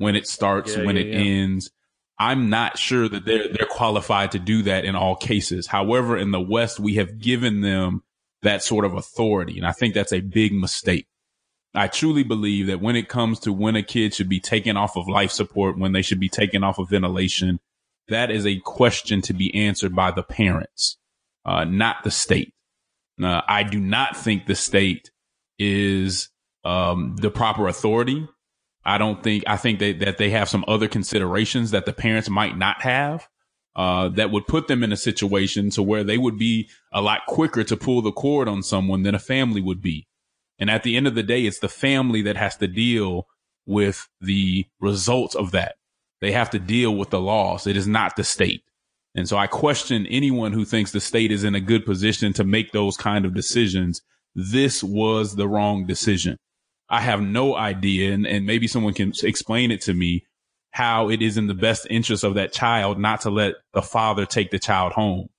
when 0.02 0.16
it 0.16 0.28
starts, 0.28 0.76
Yeah, 0.76 0.86
when 0.86 0.96
yeah, 0.96 1.04
it 1.04 1.08
yeah. 1.08 1.20
ends. 1.20 1.72
I'm 2.20 2.50
not 2.50 2.78
sure 2.78 3.08
that 3.08 3.26
they're 3.26 3.48
they're 3.48 3.68
qualified 3.70 4.32
to 4.32 4.40
do 4.40 4.64
that 4.64 4.86
in 4.86 4.96
all 4.96 5.16
cases. 5.16 5.68
However, 5.68 6.18
in 6.18 6.32
the 6.32 6.42
West, 6.42 6.80
we 6.80 6.96
have 6.96 7.20
given 7.20 7.62
them 7.62 8.04
that 8.42 8.64
sort 8.64 8.86
of 8.86 8.94
authority, 8.94 9.58
and 9.58 9.66
I 9.66 9.72
think 9.72 9.94
that's 9.94 10.12
a 10.14 10.20
big 10.22 10.54
mistake. 10.54 11.08
I 11.74 11.88
truly 11.88 12.24
believe 12.24 12.68
that 12.68 12.82
when 12.82 12.96
it 12.96 13.08
comes 13.08 13.40
to 13.42 13.54
when 13.54 13.76
a 13.76 13.84
kid 13.84 14.14
should 14.14 14.28
be 14.28 14.40
taken 14.42 14.76
off 14.76 14.98
of 14.98 15.08
life 15.08 15.32
support, 15.32 15.78
when 15.78 15.94
they 15.94 16.02
should 16.02 16.20
be 16.20 16.30
taken 16.30 16.64
off 16.64 16.80
of 16.80 16.90
ventilation, 16.90 17.60
that 18.10 18.30
is 18.30 18.46
a 18.46 18.60
question 18.60 19.22
to 19.22 19.34
be 19.34 19.54
answered 19.56 19.96
by 19.96 20.12
the 20.12 20.24
parents, 20.24 20.98
uh, 21.46 21.64
not 21.64 22.04
the 22.04 22.12
state. 22.12 22.54
Uh, 23.22 23.42
I 23.48 23.64
do 23.64 23.80
not 23.80 24.18
think 24.18 24.46
the 24.46 24.56
state 24.56 25.12
is 25.58 26.30
um, 26.66 27.16
the 27.18 27.32
proper 27.32 27.68
authority. 27.68 28.28
I 28.84 28.98
don't 28.98 29.22
think, 29.22 29.44
I 29.48 29.58
think 29.58 29.80
that, 29.80 30.00
that 30.00 30.18
they 30.18 30.30
have 30.32 30.50
some 30.50 30.66
other 30.68 30.88
considerations 30.88 31.72
that 31.72 31.86
the 31.86 31.94
parents 31.94 32.30
might 32.30 32.58
not 32.58 32.82
have. 32.82 33.28
Uh, 33.74 34.10
that 34.10 34.32
would 34.32 34.46
put 34.48 34.68
them 34.68 34.84
in 34.84 34.92
a 34.92 34.98
situation 34.98 35.70
to 35.70 35.82
where 35.82 36.04
they 36.04 36.18
would 36.18 36.38
be 36.38 36.68
a 36.92 37.02
lot 37.02 37.22
quicker 37.26 37.64
to 37.64 37.78
pull 37.78 38.02
the 38.02 38.12
cord 38.12 38.50
on 38.50 38.62
someone 38.62 39.04
than 39.04 39.16
a 39.16 39.20
family 39.20 39.62
would 39.62 39.82
be. 39.82 40.06
And 40.60 40.70
at 40.70 40.84
the 40.84 40.98
end 40.98 41.08
of 41.08 41.16
the 41.16 41.24
day, 41.24 41.46
it's 41.46 41.60
the 41.60 41.70
family 41.70 42.22
that 42.24 42.36
has 42.36 42.58
to 42.58 42.68
deal 42.68 43.28
with 43.66 44.10
the 44.20 44.66
results 44.82 45.36
of 45.36 45.52
that. 45.52 45.76
They 46.20 46.34
have 46.34 46.50
to 46.50 46.60
deal 46.60 46.96
with 46.96 47.12
the 47.12 47.22
loss. 47.22 47.66
It 47.66 47.78
is 47.78 47.88
not 47.88 48.18
the 48.18 48.26
state. 48.26 48.64
And 49.16 49.28
so 49.28 49.38
I 49.38 49.48
question 49.48 50.06
anyone 50.08 50.54
who 50.54 50.66
thinks 50.66 50.92
the 50.92 51.00
state 51.00 51.32
is 51.32 51.44
in 51.44 51.56
a 51.56 51.62
good 51.62 51.86
position 51.86 52.34
to 52.34 52.44
make 52.44 52.74
those 52.74 52.98
kind 52.98 53.26
of 53.26 53.34
decisions. 53.34 54.02
This 54.36 54.84
was 54.84 55.36
the 55.36 55.48
wrong 55.48 55.86
decision. 55.86 56.38
I 56.92 57.00
have 57.00 57.22
no 57.22 57.56
idea, 57.56 58.14
and, 58.14 58.28
and 58.28 58.46
maybe 58.46 58.68
someone 58.68 58.94
can 58.94 59.14
explain 59.24 59.72
it 59.72 59.80
to 59.84 59.94
me 59.94 60.26
how 60.72 61.10
it 61.10 61.22
is 61.22 61.38
in 61.38 61.48
the 61.48 61.54
best 61.54 61.88
interest 61.90 62.26
of 62.26 62.36
that 62.36 62.52
child 62.52 63.00
not 63.00 63.22
to 63.22 63.30
let 63.30 63.56
the 63.74 63.82
father 63.82 64.26
take 64.26 64.52
the 64.52 64.60
child 64.60 64.92
home, 64.92 65.30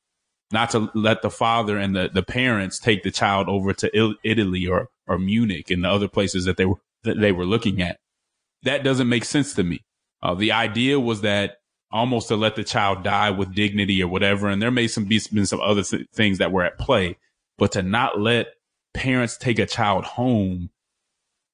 not 0.51 0.71
to 0.71 0.91
let 0.95 1.21
the 1.21 1.31
father 1.31 1.77
and 1.77 1.95
the, 1.95 2.11
the 2.13 2.23
parents 2.23 2.79
take 2.79 3.03
the 3.03 3.11
child 3.11 3.49
over 3.49 3.75
to 3.75 4.17
Italy 4.25 4.67
or, 4.67 4.89
or 5.07 5.19
Munich 5.19 5.71
and 5.71 5.85
the 5.85 5.91
other 5.91 6.09
places 6.09 6.47
that 6.47 6.57
they 6.57 6.65
were, 6.65 6.81
that 7.05 7.21
they 7.21 7.33
were 7.33 7.45
looking 7.45 7.83
at. 7.83 7.99
That 8.63 8.83
doesn't 8.83 9.09
make 9.09 9.25
sense 9.27 9.53
to 9.55 9.63
me. 9.63 9.85
Uh, 10.23 10.35
the 10.35 10.53
idea 10.53 10.99
was 10.99 11.21
that 11.21 11.59
almost 11.91 12.29
to 12.29 12.37
let 12.37 12.57
the 12.57 12.65
child 12.65 13.03
die 13.03 13.31
with 13.31 13.55
dignity 13.55 14.03
or 14.03 14.09
whatever. 14.09 14.49
And 14.49 14.63
there 14.63 14.71
may 14.71 14.89
some 14.89 15.05
be 15.05 15.21
been 15.31 15.47
some 15.47 15.61
other 15.61 15.83
th- 15.83 16.07
things 16.15 16.39
that 16.39 16.53
were 16.53 16.65
at 16.65 16.79
play, 16.79 17.19
but 17.59 17.73
to 17.73 17.83
not 17.83 18.19
let 18.19 18.55
parents 18.95 19.37
take 19.37 19.59
a 19.59 19.67
child 19.67 20.05
home 20.05 20.71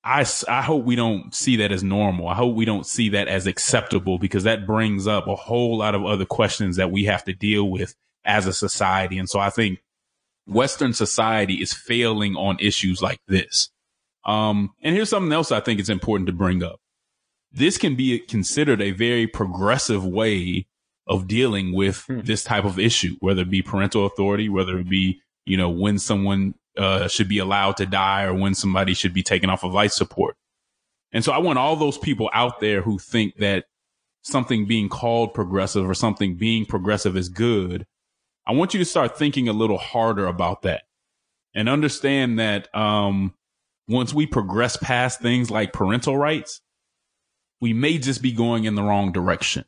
I, 0.09 0.25
I 0.49 0.63
hope 0.63 0.85
we 0.85 0.97
don't 0.97 1.35
see 1.35 1.57
that 1.57 1.71
as 1.71 1.85
normal. 1.85 2.29
I 2.29 2.35
hope 2.35 2.57
we 2.57 2.65
don't 2.65 2.87
see 2.87 3.11
that 3.11 3.29
as 3.29 3.47
acceptable 3.47 4.19
because 4.19 4.45
that 4.45 4.67
brings 4.67 5.07
up 5.07 5.27
a 5.27 5.37
whole 5.37 5.77
lot 5.77 5.95
of 5.95 6.07
other 6.07 6.25
questions 6.25 6.77
that 6.77 6.91
we 6.91 7.05
have 7.05 7.25
to 7.25 7.35
deal 7.35 7.69
with 7.69 7.95
as 8.25 8.47
a 8.47 8.55
society. 8.55 9.19
And 9.19 9.29
so 9.29 9.39
I 9.39 9.51
think 9.51 9.81
Western 10.47 10.95
society 10.95 11.57
is 11.57 11.75
failing 11.75 12.37
on 12.37 12.57
issues 12.59 13.03
like 13.03 13.21
this. 13.29 13.69
Um, 14.25 14.71
and 14.83 14.95
here's 14.95 15.11
something 15.11 15.33
else 15.33 15.53
I 15.53 15.61
think 15.61 15.79
it's 15.79 15.91
important 15.91 16.27
to 16.29 16.33
bring 16.33 16.63
up. 16.63 16.81
This 17.53 17.77
can 17.77 17.95
be 17.95 18.19
considered 18.19 18.81
a 18.81 18.93
very 18.93 19.27
progressive 19.27 20.07
way 20.07 20.69
of 21.07 21.29
dealing 21.29 21.75
with 21.75 22.07
this 22.09 22.45
type 22.45 22.65
of 22.65 22.79
issue, 22.79 23.17
whether 23.21 23.43
it 23.43 23.51
be 23.51 23.61
parental 23.61 24.07
authority, 24.07 24.49
whether 24.49 24.79
it 24.79 24.89
be, 24.89 25.21
you 25.45 25.59
know, 25.59 25.69
when 25.69 25.99
someone 25.99 26.55
uh, 26.79 27.09
should 27.09 27.29
be 27.29 27.39
allowed 27.39 27.77
to 27.79 27.87
die 27.87 28.25
or 28.25 28.35
when 28.35 28.55
somebody 28.55 28.95
should 28.95 29.13
be 29.13 29.23
taken 29.23 29.51
off 29.51 29.65
of 29.65 29.73
life 29.73 29.93
support. 29.93 30.37
And 31.13 31.25
so 31.25 31.33
I 31.33 31.39
want 31.39 31.59
all 31.59 31.77
those 31.77 31.99
people 31.99 32.31
out 32.33 32.61
there 32.61 32.83
who 32.83 32.99
think 32.99 33.37
that 33.37 33.65
something 34.23 34.67
being 34.67 34.89
called 34.89 35.35
progressive 35.35 35.89
or 35.89 35.95
something 35.95 36.37
being 36.37 36.67
progressive 36.67 37.17
is 37.17 37.29
good. 37.29 37.87
I 38.47 38.53
want 38.53 38.75
you 38.75 38.79
to 38.79 38.85
start 38.85 39.19
thinking 39.19 39.49
a 39.49 39.53
little 39.53 39.79
harder 39.79 40.27
about 40.27 40.63
that 40.63 40.83
and 41.55 41.69
understand 41.69 42.39
that, 42.39 42.75
um, 42.75 43.35
once 43.89 44.13
we 44.13 44.27
progress 44.27 44.77
past 44.77 45.21
things 45.21 45.51
like 45.51 45.73
parental 45.73 46.17
rights, 46.17 46.61
we 47.61 47.73
may 47.73 47.99
just 47.99 48.23
be 48.23 48.33
going 48.33 48.65
in 48.65 48.75
the 48.75 48.83
wrong 48.83 49.13
direction 49.13 49.65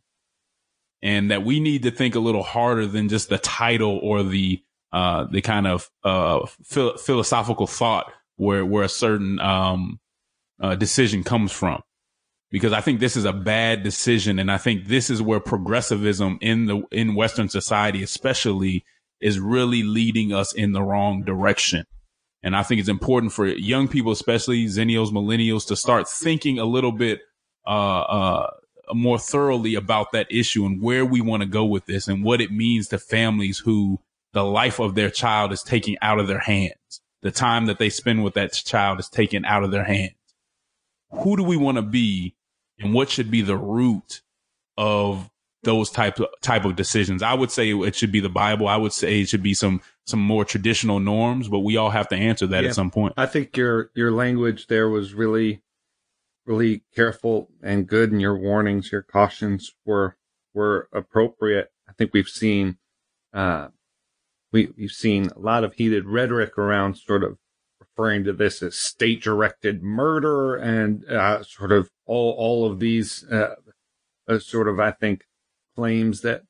and 1.03 1.31
that 1.31 1.45
we 1.45 1.59
need 1.59 1.83
to 1.83 1.91
think 1.91 2.15
a 2.15 2.21
little 2.21 2.43
harder 2.43 2.87
than 2.87 3.09
just 3.09 3.29
the 3.29 3.39
title 3.39 3.99
or 4.03 4.23
the 4.23 4.63
uh, 4.93 5.27
the 5.31 5.41
kind 5.41 5.67
of 5.67 5.91
uh, 6.05 6.47
phil- 6.65 6.97
philosophical 6.97 7.67
thought 7.67 8.13
where 8.37 8.65
where 8.65 8.85
a 8.85 8.89
certain 8.89 9.39
um, 9.41 10.01
uh, 10.61 10.75
decision 10.75 11.23
comes 11.23 11.53
from. 11.53 11.83
Because 12.51 12.73
I 12.73 12.81
think 12.81 12.99
this 12.99 13.17
is 13.17 13.25
a 13.25 13.33
bad 13.33 13.85
decision, 13.85 14.41
and 14.41 14.51
I 14.51 14.59
think 14.59 14.87
this 14.87 15.09
is 15.09 15.23
where 15.23 15.39
progressivism 15.39 16.39
in 16.41 16.67
the 16.67 16.83
in 16.91 17.15
Western 17.15 17.49
society, 17.49 18.03
especially, 18.03 18.85
is 19.21 19.39
really 19.39 19.85
leading 19.85 20.33
us 20.33 20.53
in 20.53 20.73
the 20.73 20.83
wrong 20.83 21.23
direction. 21.23 21.85
And 22.43 22.57
I 22.57 22.63
think 22.63 22.81
it's 22.81 22.89
important 22.89 23.33
for 23.33 23.47
young 23.47 23.87
people, 23.87 24.13
especially 24.13 24.67
Zennials, 24.67 25.11
millennials, 25.11 25.67
to 25.69 25.77
start 25.77 26.09
thinking 26.09 26.59
a 26.59 26.65
little 26.65 26.93
bit 26.93 27.21
uh, 27.67 28.01
uh, 28.01 28.51
more 28.95 29.19
thoroughly 29.19 29.75
about 29.75 30.13
that 30.13 30.27
issue 30.31 30.65
and 30.65 30.83
where 30.83 31.05
we 31.05 31.21
want 31.21 31.43
to 31.43 31.49
go 31.49 31.65
with 31.65 31.87
this 31.87 32.09
and 32.09 32.25
what 32.25 32.41
it 32.41 32.51
means 32.51 32.89
to 32.89 32.99
families 32.99 33.59
who 33.59 34.01
the 34.33 34.45
life 34.45 34.79
of 34.79 34.95
their 34.95 35.11
child 35.11 35.53
is 35.53 35.63
taken 35.63 35.97
out 36.03 36.19
of 36.19 36.27
their 36.29 36.39
hands. 36.41 37.01
The 37.23 37.31
time 37.31 37.67
that 37.67 37.79
they 37.79 37.91
spend 37.91 38.25
with 38.25 38.35
that 38.35 38.53
child 38.53 38.99
is 39.01 39.09
taken 39.09 39.45
out 39.45 39.63
of 39.65 39.71
their 39.71 39.85
hands. 39.85 40.15
Who 41.11 41.37
do 41.37 41.43
we 41.43 41.57
want 41.57 41.77
to 41.77 41.83
be 41.83 42.35
and 42.79 42.95
what 42.95 43.11
should 43.11 43.31
be 43.31 43.43
the 43.43 43.57
root 43.57 44.23
of 44.79 45.29
those 45.63 45.91
type 45.91 46.19
of, 46.21 46.29
type 46.41 46.65
of 46.65 46.77
decisions? 46.77 47.23
I 47.23 47.35
would 47.35 47.51
say 47.51 47.73
it 47.73 47.95
should 47.95 48.13
be 48.13 48.21
the 48.21 48.29
Bible. 48.31 48.69
I 48.69 48.77
would 48.77 48.93
say 48.93 49.21
it 49.21 49.29
should 49.29 49.43
be 49.43 49.53
some, 49.53 49.83
some 50.07 50.21
more 50.21 50.45
traditional 50.45 51.01
norms, 51.01 51.49
but 51.49 51.59
we 51.61 51.77
all 51.77 51.91
have 51.91 52.09
to 52.09 52.17
answer 52.17 52.47
that 52.47 52.63
Yeah. 52.63 52.71
at 52.71 52.75
some 52.75 52.91
point. 52.91 53.15
I 53.17 53.27
think 53.27 53.57
your 53.57 53.91
your 53.95 54.13
language 54.13 54.69
there 54.69 54.89
was 54.89 55.13
really 55.13 55.63
really 56.47 56.83
careful 56.97 57.49
and 57.63 57.87
good 57.87 58.11
and 58.13 58.21
your 58.21 58.37
warnings, 58.37 58.91
your 58.91 59.03
cautions 59.03 59.73
were 59.85 60.17
were 60.55 60.89
appropriate. 60.93 61.71
I 61.89 61.93
think 61.93 62.13
we've 62.15 62.29
seen 62.29 62.79
uh 63.35 63.69
we 64.53 64.69
we've 64.77 64.91
seen 64.91 65.31
a 65.35 65.39
lot 65.39 65.65
of 65.65 65.75
heated 65.75 66.07
rhetoric 66.07 66.59
around 66.59 66.97
sort 66.97 67.23
of 67.23 67.39
referring 67.81 68.25
to 68.25 68.33
this 68.33 68.63
as 68.63 68.77
state 68.77 69.23
directed 69.23 69.83
murder 69.83 70.57
and 70.57 71.05
uh 71.11 71.43
sort 71.43 71.73
of 71.73 71.91
all 72.07 72.33
all 72.33 72.71
of 72.71 72.79
these 72.79 73.25
uh, 73.31 73.55
uh 74.29 74.39
sort 74.39 74.69
of 74.69 74.79
I 74.81 74.91
think 74.91 75.25
claims 75.77 76.21
that 76.23 76.43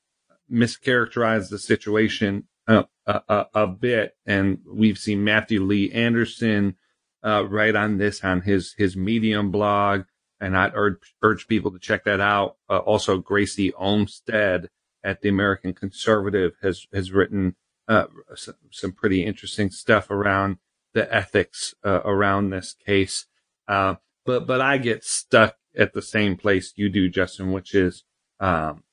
mischaracterize 0.51 1.49
the 1.49 1.59
situation 1.59 2.45
uh, 2.67 2.85
a, 3.07 3.23
a, 3.29 3.47
a 3.55 3.67
bit. 3.67 4.17
And 4.27 4.59
we've 4.67 4.99
seen 4.99 5.25
Matthew 5.25 5.63
Lee 5.63 5.91
Anderson 5.93 6.77
uh, 7.25 7.45
write 7.49 7.77
on 7.77 7.99
this 7.99 8.25
on 8.25 8.43
his 8.43 8.75
his 8.79 8.97
Medium 8.97 9.51
blog, 9.51 10.03
and 10.41 10.57
I'd 10.57 10.73
urge, 10.75 11.15
urge 11.23 11.47
people 11.47 11.71
to 11.73 11.79
check 11.79 12.05
that 12.05 12.21
out. 12.21 12.57
Uh, 12.69 12.79
also, 12.79 13.19
Gracy 13.19 13.73
Olmstead 13.75 14.69
at 15.05 15.21
the 15.21 15.29
American 15.29 15.75
Conservative 15.75 16.53
has 16.63 16.87
has 16.93 17.13
written 17.13 17.57
uh, 17.90 18.07
some, 18.36 18.57
some 18.72 18.93
pretty 18.93 19.24
interesting 19.26 19.70
stuff 19.70 20.11
around 20.11 20.59
the 20.95 21.14
ethics 21.14 21.74
uh, 21.84 22.03
around 22.05 22.51
this 22.51 22.74
case. 22.86 23.26
Uh, 23.68 23.97
but 24.26 24.47
but 24.47 24.62
I 24.62 24.78
get 24.78 25.05
stuck 25.05 25.57
at 25.76 25.95
the 25.95 26.03
same 26.03 26.36
place 26.36 26.74
you 26.76 26.91
do, 26.91 27.11
Justin, 27.11 27.53
which 27.53 27.74
is 27.74 28.05
um, 28.41 28.84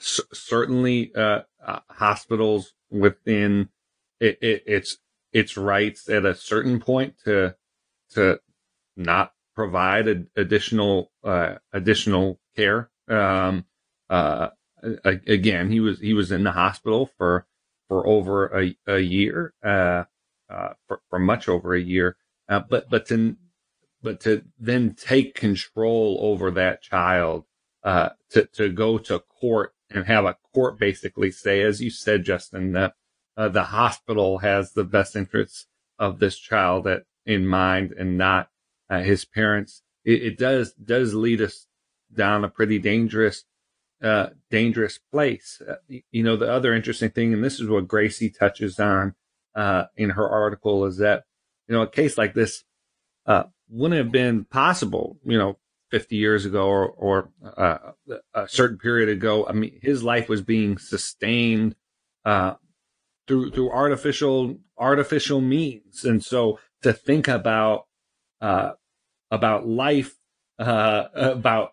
c- 0.00 0.22
certainly 0.32 1.12
uh, 1.16 1.42
uh, 1.66 1.80
hospitals 1.90 2.74
within 2.90 3.70
it, 4.20 4.38
it, 4.42 4.64
its 4.66 4.98
its 5.32 5.56
rights 5.56 6.08
at 6.08 6.26
a 6.26 6.34
certain 6.36 6.80
point 6.80 7.16
to 7.24 7.56
to 8.12 8.40
not 8.96 9.34
provide 9.56 10.08
ad- 10.08 10.28
additional 10.36 11.12
uh, 11.24 11.56
additional 11.72 12.40
care. 12.56 12.90
Um, 13.08 13.66
uh, 14.10 14.50
again, 15.04 15.70
he 15.70 15.80
was 15.80 16.00
he 16.00 16.14
was 16.14 16.32
in 16.32 16.44
the 16.44 16.52
hospital 16.52 17.10
for 17.18 17.46
for 17.90 18.06
over 18.06 18.46
a 18.56 18.76
a 18.86 19.00
year, 19.00 19.52
uh, 19.64 20.04
uh, 20.48 20.74
for, 20.86 21.00
for 21.10 21.18
much 21.18 21.48
over 21.48 21.74
a 21.74 21.80
year. 21.80 22.16
Uh, 22.48 22.60
but 22.70 22.88
but 22.88 23.04
to 23.06 23.36
but 24.00 24.20
to 24.20 24.44
then 24.58 24.94
take 24.94 25.34
control 25.34 26.16
over 26.22 26.52
that 26.52 26.82
child, 26.82 27.44
uh, 27.82 28.10
to, 28.30 28.46
to 28.52 28.68
go 28.70 28.96
to 28.96 29.18
court 29.18 29.74
and 29.90 30.06
have 30.06 30.24
a 30.24 30.36
court 30.54 30.78
basically 30.78 31.32
say, 31.32 31.62
as 31.62 31.82
you 31.82 31.90
said, 31.90 32.24
Justin, 32.24 32.72
that 32.72 32.94
uh, 33.36 33.48
the 33.48 33.64
hospital 33.64 34.38
has 34.38 34.72
the 34.72 34.84
best 34.84 35.16
interests 35.16 35.66
of 35.98 36.20
this 36.20 36.38
child 36.38 36.86
at, 36.86 37.02
in 37.26 37.44
mind 37.44 37.92
and 37.98 38.16
not 38.16 38.50
uh, 38.88 39.00
his 39.00 39.24
parents. 39.24 39.82
It, 40.04 40.22
it, 40.22 40.38
does 40.38 40.72
does 40.74 41.12
lead 41.12 41.42
us 41.42 41.66
down 42.14 42.44
a 42.44 42.48
pretty 42.48 42.78
dangerous 42.78 43.44
uh, 44.02 44.28
dangerous 44.50 44.98
place. 45.12 45.60
Uh, 45.66 45.76
you 46.10 46.22
know, 46.22 46.36
the 46.36 46.50
other 46.50 46.74
interesting 46.74 47.10
thing, 47.10 47.32
and 47.32 47.44
this 47.44 47.60
is 47.60 47.68
what 47.68 47.88
Gracy 47.88 48.30
touches 48.30 48.78
on 48.80 49.14
uh, 49.54 49.84
in 49.96 50.10
her 50.10 50.28
article, 50.28 50.84
is 50.86 50.98
that 50.98 51.24
you 51.68 51.74
know 51.74 51.82
a 51.82 51.88
case 51.88 52.16
like 52.18 52.34
this 52.34 52.64
uh, 53.26 53.44
wouldn't 53.68 53.98
have 53.98 54.12
been 54.12 54.44
possible. 54.44 55.18
You 55.24 55.38
know, 55.38 55.58
50 55.90 56.16
years 56.16 56.44
ago 56.44 56.66
or, 56.66 56.88
or 56.88 57.30
uh, 57.56 57.92
a 58.34 58.48
certain 58.48 58.78
period 58.78 59.08
ago. 59.08 59.46
I 59.46 59.52
mean, 59.52 59.78
his 59.82 60.02
life 60.02 60.28
was 60.28 60.40
being 60.40 60.78
sustained 60.78 61.74
uh, 62.24 62.54
through 63.26 63.50
through 63.50 63.70
artificial 63.70 64.58
artificial 64.78 65.40
means, 65.40 66.04
and 66.04 66.24
so 66.24 66.58
to 66.82 66.92
think 66.92 67.28
about 67.28 67.86
uh, 68.40 68.72
about 69.30 69.66
life, 69.66 70.16
uh, 70.58 71.04
about 71.14 71.72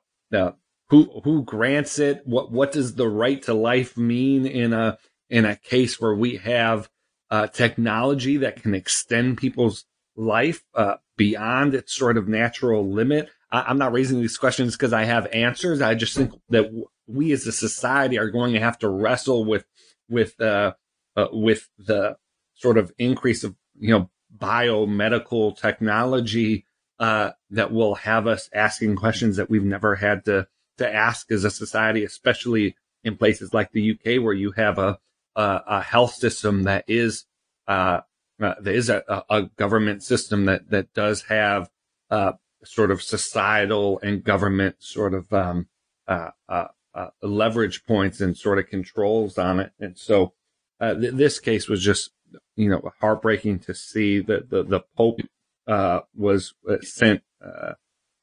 who 0.90 1.22
who 1.24 1.44
grants 1.44 2.00
it, 2.00 2.22
what 2.26 2.52
what 2.52 2.72
does 2.72 2.96
the 2.96 3.10
right 3.10 3.42
to 3.44 3.54
life 3.54 3.98
mean 3.98 4.46
in 4.46 4.74
a 4.74 4.98
in 5.30 5.46
a 5.46 5.56
case 5.56 6.00
where 6.00 6.16
we 6.16 6.38
have 6.38 6.90
uh, 7.30 7.48
technology 7.48 8.38
that 8.38 8.62
can 8.62 8.74
extend 8.74 9.38
people's 9.38 9.86
life 10.16 10.64
uh, 10.74 10.96
beyond 11.18 11.74
its 11.74 11.94
sort 11.94 12.18
of 12.18 12.28
natural 12.28 12.90
limit. 12.90 13.30
I, 13.52 13.70
am 13.70 13.78
not 13.78 13.92
raising 13.92 14.22
these 14.22 14.38
questions 14.38 14.76
because 14.76 14.94
I 14.94 15.04
have 15.04 15.28
answers. 15.28 15.82
I 15.82 15.96
just 15.96 16.16
think 16.16 16.34
that 16.50 16.72
we 17.06 17.32
as 17.32 17.46
a 17.48 17.52
society 17.52 18.18
are 18.18 18.30
going 18.30 18.54
to 18.54 18.60
have 18.60 18.80
to 18.80 18.90
wrestle 18.90 19.46
with 19.46 19.66
with 20.10 20.40
uh, 20.40 20.74
uh, 21.16 21.28
with 21.32 21.70
the 21.78 22.18
sort 22.56 22.78
of 22.78 22.94
increase 22.98 23.44
of 23.44 23.56
you 23.80 23.90
know 23.90 24.10
biomedical 24.38 25.58
technology 25.58 26.66
uh, 27.00 27.32
that 27.50 27.72
will 27.72 27.96
have 27.96 28.28
us 28.28 28.50
asking 28.54 28.96
questions 28.96 29.38
that 29.38 29.50
we've 29.50 29.64
never 29.64 29.96
had 29.96 30.26
to 30.26 30.48
to 30.78 30.94
ask 30.94 31.32
as 31.32 31.44
a 31.44 31.52
society, 31.52 32.04
especially 32.04 32.76
in 33.04 33.18
places 33.18 33.54
like 33.54 33.72
the 33.72 33.92
UK 33.92 34.22
where 34.24 34.34
you 34.34 34.52
have 34.52 34.78
a 34.78 35.00
a, 35.38 35.64
a 35.68 35.82
health 35.82 36.16
system 36.16 36.64
that 36.64 36.84
is 36.88 37.26
uh, 37.68 38.02
uh, 38.42 38.56
a, 38.66 39.24
a, 39.30 39.44
government 39.56 40.04
system 40.04 40.46
that 40.46 40.70
that 40.70 40.94
does 40.94 41.24
have 41.24 41.70
uh, 42.10 42.34
sort 42.64 42.92
of 42.92 43.02
societal 43.02 44.00
and 44.02 44.24
government 44.24 44.76
sort 44.80 45.14
of 45.14 45.32
um, 45.32 45.68
uh, 46.08 46.32
uh, 46.50 46.68
uh 46.94 47.10
leverage 47.22 47.86
points 47.86 48.20
and 48.20 48.36
sort 48.36 48.58
of 48.58 48.68
controls 48.68 49.38
on 49.38 49.60
it. 49.60 49.72
And 49.80 49.98
so 49.98 50.34
th- 50.82 51.14
this 51.14 51.40
case 51.40 51.70
was 51.70 51.84
just, 51.84 52.12
you 52.56 52.70
know, 52.70 52.92
heartbreaking 53.00 53.60
to 53.60 53.74
see 53.74 54.20
that 54.22 54.50
the, 54.50 54.64
the 54.64 54.82
Pope 54.96 55.22
was 56.16 56.54
sent 56.82 57.22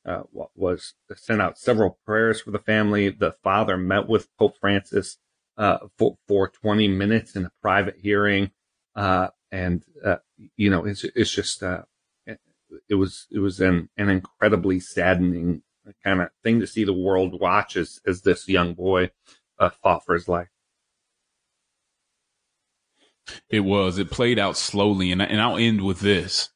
Uh, 0.07 0.23
was 0.55 0.95
sent 1.17 1.41
out 1.41 1.59
several 1.59 1.99
prayers 2.05 2.41
for 2.41 2.51
the 2.51 2.59
family. 2.59 3.09
The 3.09 3.33
father 3.43 3.79
met 3.79 4.07
with 4.07 4.29
Pope 4.39 4.59
Francis 4.61 5.17
uh, 5.57 5.79
for 5.97 6.19
for 6.29 6.49
20 6.49 6.89
minutes 6.89 7.37
in 7.37 7.47
a 7.47 7.53
private 7.63 7.97
hearing. 7.99 8.51
Uh, 8.95 9.29
and 9.51 9.83
you 10.57 10.69
know, 10.69 10.85
it's 10.85 11.05
it's 11.05 11.31
just 11.31 11.63
it 12.89 12.95
was 12.95 13.27
it 13.31 13.39
was 13.39 13.61
an 13.61 13.89
an 13.97 14.09
incredibly 14.09 14.81
saddening 14.81 15.63
kind 16.03 16.21
of 16.23 16.31
thing 16.43 16.61
to 16.61 16.67
see 16.67 16.85
the 16.85 16.93
world 16.93 17.41
watch 17.41 17.77
as 17.77 18.01
as 18.07 18.23
this 18.23 18.49
young 18.49 18.75
boy 18.75 19.11
uh, 19.59 19.71
fought 19.83 20.05
for 20.05 20.15
his 20.15 20.29
life. 20.29 20.49
It 23.49 23.61
was. 23.61 23.99
It 23.99 24.11
played 24.11 24.39
out 24.39 24.57
slowly, 24.57 25.11
and 25.13 25.23
and 25.23 25.41
I'll 25.41 25.57
end 25.57 25.83
with 25.83 26.01
this. 26.01 26.51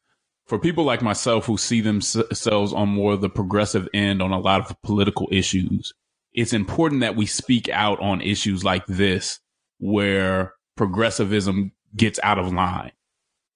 For 0.49 0.59
people 0.59 0.85
like 0.85 1.03
myself 1.03 1.45
who 1.45 1.59
see 1.59 1.83
themselves 1.83 2.73
on 2.73 2.89
more 2.89 3.19
the 3.19 3.29
progressive 3.29 3.87
end 3.93 4.23
on 4.23 4.33
a 4.33 4.41
lot 4.41 4.69
of 4.69 4.81
political 4.83 5.29
issues, 5.31 5.93
it's 6.33 6.55
important 6.55 7.03
that 7.03 7.17
we 7.17 7.27
speak 7.27 7.69
out 7.69 8.01
on 8.01 8.23
issues 8.23 8.65
like 8.65 8.87
this, 8.87 9.41
where 9.79 10.55
progressivism 10.75 11.73
gets 11.95 12.19
out 12.23 12.39
of 12.39 12.51
line. 12.51 12.93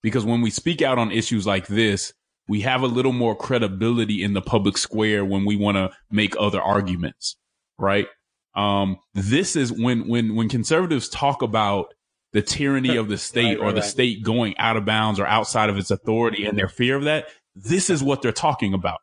Because 0.03 0.23
when 0.23 0.41
we 0.41 0.51
speak 0.51 0.83
out 0.83 0.99
on 0.99 1.11
issues 1.11 1.47
like 1.47 1.65
this, 1.65 2.13
we 2.47 2.61
have 2.61 2.83
a 2.83 2.87
little 2.87 3.13
more 3.13 3.35
credibility 3.35 4.21
in 4.21 4.33
the 4.33 4.41
public 4.41 4.77
square 4.77 5.25
when 5.25 5.45
we 5.45 5.55
want 5.55 5.77
to 5.77 5.89
make 6.11 6.35
other 6.39 6.61
arguments, 6.61 7.37
right? 7.79 8.07
Um, 8.53 8.97
this 9.15 9.55
is 9.55 9.71
when 9.71 10.07
when 10.07 10.35
when 10.35 10.47
conservatives 10.47 11.09
talk 11.09 11.41
about 11.41 11.93
the 12.33 12.41
tyranny 12.41 12.97
of 12.97 13.07
the 13.07 13.17
state 13.29 13.59
right, 13.59 13.65
or 13.65 13.71
the 13.71 13.81
right. 13.81 13.89
state 13.89 14.23
going 14.23 14.57
out 14.57 14.75
of 14.75 14.85
bounds 14.85 15.19
or 15.19 15.25
outside 15.25 15.69
of 15.69 15.77
its 15.77 15.91
authority 15.91 16.45
and 16.45 16.57
their 16.57 16.67
fear 16.67 16.95
of 16.95 17.05
that, 17.05 17.27
this 17.55 17.89
is 17.89 18.03
what 18.03 18.21
they're 18.21 18.31
talking 18.31 18.73
about. 18.73 18.99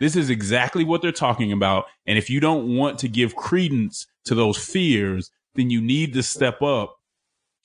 This 0.00 0.14
is 0.14 0.30
exactly 0.30 0.84
what 0.84 1.02
they're 1.02 1.10
talking 1.10 1.50
about. 1.52 1.86
And 2.06 2.18
if 2.18 2.30
you 2.30 2.40
don't 2.40 2.76
want 2.76 2.98
to 3.00 3.08
give 3.08 3.34
credence 3.34 4.06
to 4.26 4.34
those 4.34 4.58
fears, 4.58 5.30
then 5.54 5.70
you 5.70 5.80
need 5.80 6.12
to 6.14 6.22
step 6.22 6.62
up 6.62 6.94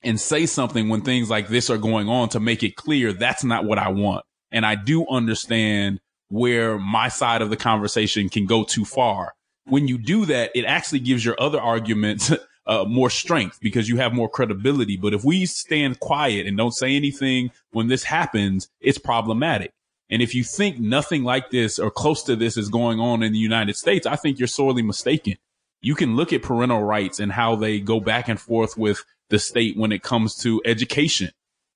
and 0.01 0.19
say 0.19 0.45
something 0.45 0.89
when 0.89 1.01
things 1.01 1.29
like 1.29 1.47
this 1.47 1.69
are 1.69 1.77
going 1.77 2.09
on 2.09 2.29
to 2.29 2.39
make 2.39 2.63
it 2.63 2.75
clear 2.75 3.13
that's 3.13 3.43
not 3.43 3.65
what 3.65 3.77
I 3.77 3.89
want. 3.89 4.25
And 4.51 4.65
I 4.65 4.75
do 4.75 5.07
understand 5.07 5.99
where 6.29 6.77
my 6.77 7.07
side 7.07 7.41
of 7.41 7.49
the 7.49 7.57
conversation 7.57 8.29
can 8.29 8.45
go 8.45 8.63
too 8.63 8.85
far. 8.85 9.33
When 9.65 9.87
you 9.87 9.97
do 9.97 10.25
that, 10.25 10.51
it 10.55 10.65
actually 10.65 10.99
gives 10.99 11.23
your 11.23 11.39
other 11.39 11.61
arguments 11.61 12.31
uh, 12.65 12.85
more 12.87 13.09
strength 13.09 13.59
because 13.61 13.89
you 13.89 13.97
have 13.97 14.13
more 14.13 14.29
credibility. 14.29 14.97
But 14.97 15.13
if 15.13 15.23
we 15.23 15.45
stand 15.45 15.99
quiet 15.99 16.47
and 16.47 16.57
don't 16.57 16.73
say 16.73 16.95
anything 16.95 17.51
when 17.71 17.87
this 17.87 18.03
happens, 18.03 18.69
it's 18.79 18.97
problematic. 18.97 19.73
And 20.09 20.21
if 20.21 20.35
you 20.35 20.43
think 20.43 20.79
nothing 20.79 21.23
like 21.23 21.49
this 21.49 21.79
or 21.79 21.89
close 21.89 22.23
to 22.23 22.35
this 22.35 22.57
is 22.57 22.69
going 22.69 22.99
on 22.99 23.23
in 23.23 23.33
the 23.33 23.39
United 23.39 23.75
States, 23.75 24.05
I 24.05 24.15
think 24.15 24.37
you're 24.37 24.47
sorely 24.47 24.83
mistaken. 24.83 25.37
You 25.81 25.95
can 25.95 26.15
look 26.15 26.31
at 26.31 26.43
parental 26.43 26.83
rights 26.83 27.19
and 27.19 27.31
how 27.31 27.55
they 27.55 27.79
go 27.79 27.99
back 27.99 28.27
and 28.27 28.39
forth 28.39 28.77
with 28.77 29.03
the 29.29 29.39
state 29.39 29.75
when 29.75 29.91
it 29.91 30.03
comes 30.03 30.35
to 30.37 30.61
education 30.65 31.31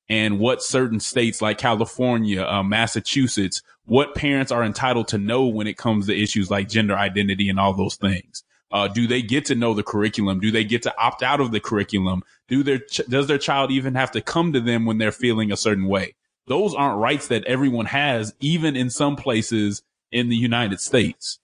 and 0.09 0.39
what 0.39 0.61
certain 0.61 0.99
states 0.99 1.41
like 1.41 1.57
California, 1.57 2.43
uh, 2.43 2.63
Massachusetts, 2.63 3.61
what 3.85 4.15
parents 4.15 4.51
are 4.51 4.63
entitled 4.63 5.07
to 5.09 5.17
know 5.17 5.47
when 5.47 5.67
it 5.67 5.77
comes 5.77 6.07
to 6.07 6.15
issues 6.15 6.49
like 6.49 6.69
gender 6.69 6.95
identity 6.95 7.49
and 7.49 7.59
all 7.59 7.73
those 7.73 7.95
things. 7.95 8.43
Uh, 8.71 8.87
do 8.87 9.07
they 9.07 9.21
get 9.21 9.45
to 9.45 9.55
know 9.55 9.73
the 9.73 9.83
curriculum? 9.83 10.39
Do 10.39 10.51
they 10.51 10.63
get 10.63 10.83
to 10.83 10.97
opt 10.99 11.23
out 11.23 11.39
of 11.39 11.51
the 11.51 11.59
curriculum? 11.59 12.23
Do 12.47 12.63
their 12.63 12.79
ch- 12.79 13.01
does 13.07 13.27
their 13.27 13.37
child 13.37 13.71
even 13.71 13.95
have 13.95 14.11
to 14.11 14.21
come 14.21 14.53
to 14.53 14.59
them 14.59 14.85
when 14.85 14.97
they're 14.97 15.11
feeling 15.11 15.51
a 15.51 15.57
certain 15.57 15.87
way? 15.87 16.15
Those 16.47 16.73
aren't 16.73 16.99
rights 16.99 17.27
that 17.27 17.45
everyone 17.45 17.87
has, 17.87 18.33
even 18.39 18.75
in 18.75 18.89
some 18.89 19.15
places 19.15 19.83
in 20.11 20.29
the 20.29 20.35
United 20.35 20.79
States. 20.79 21.39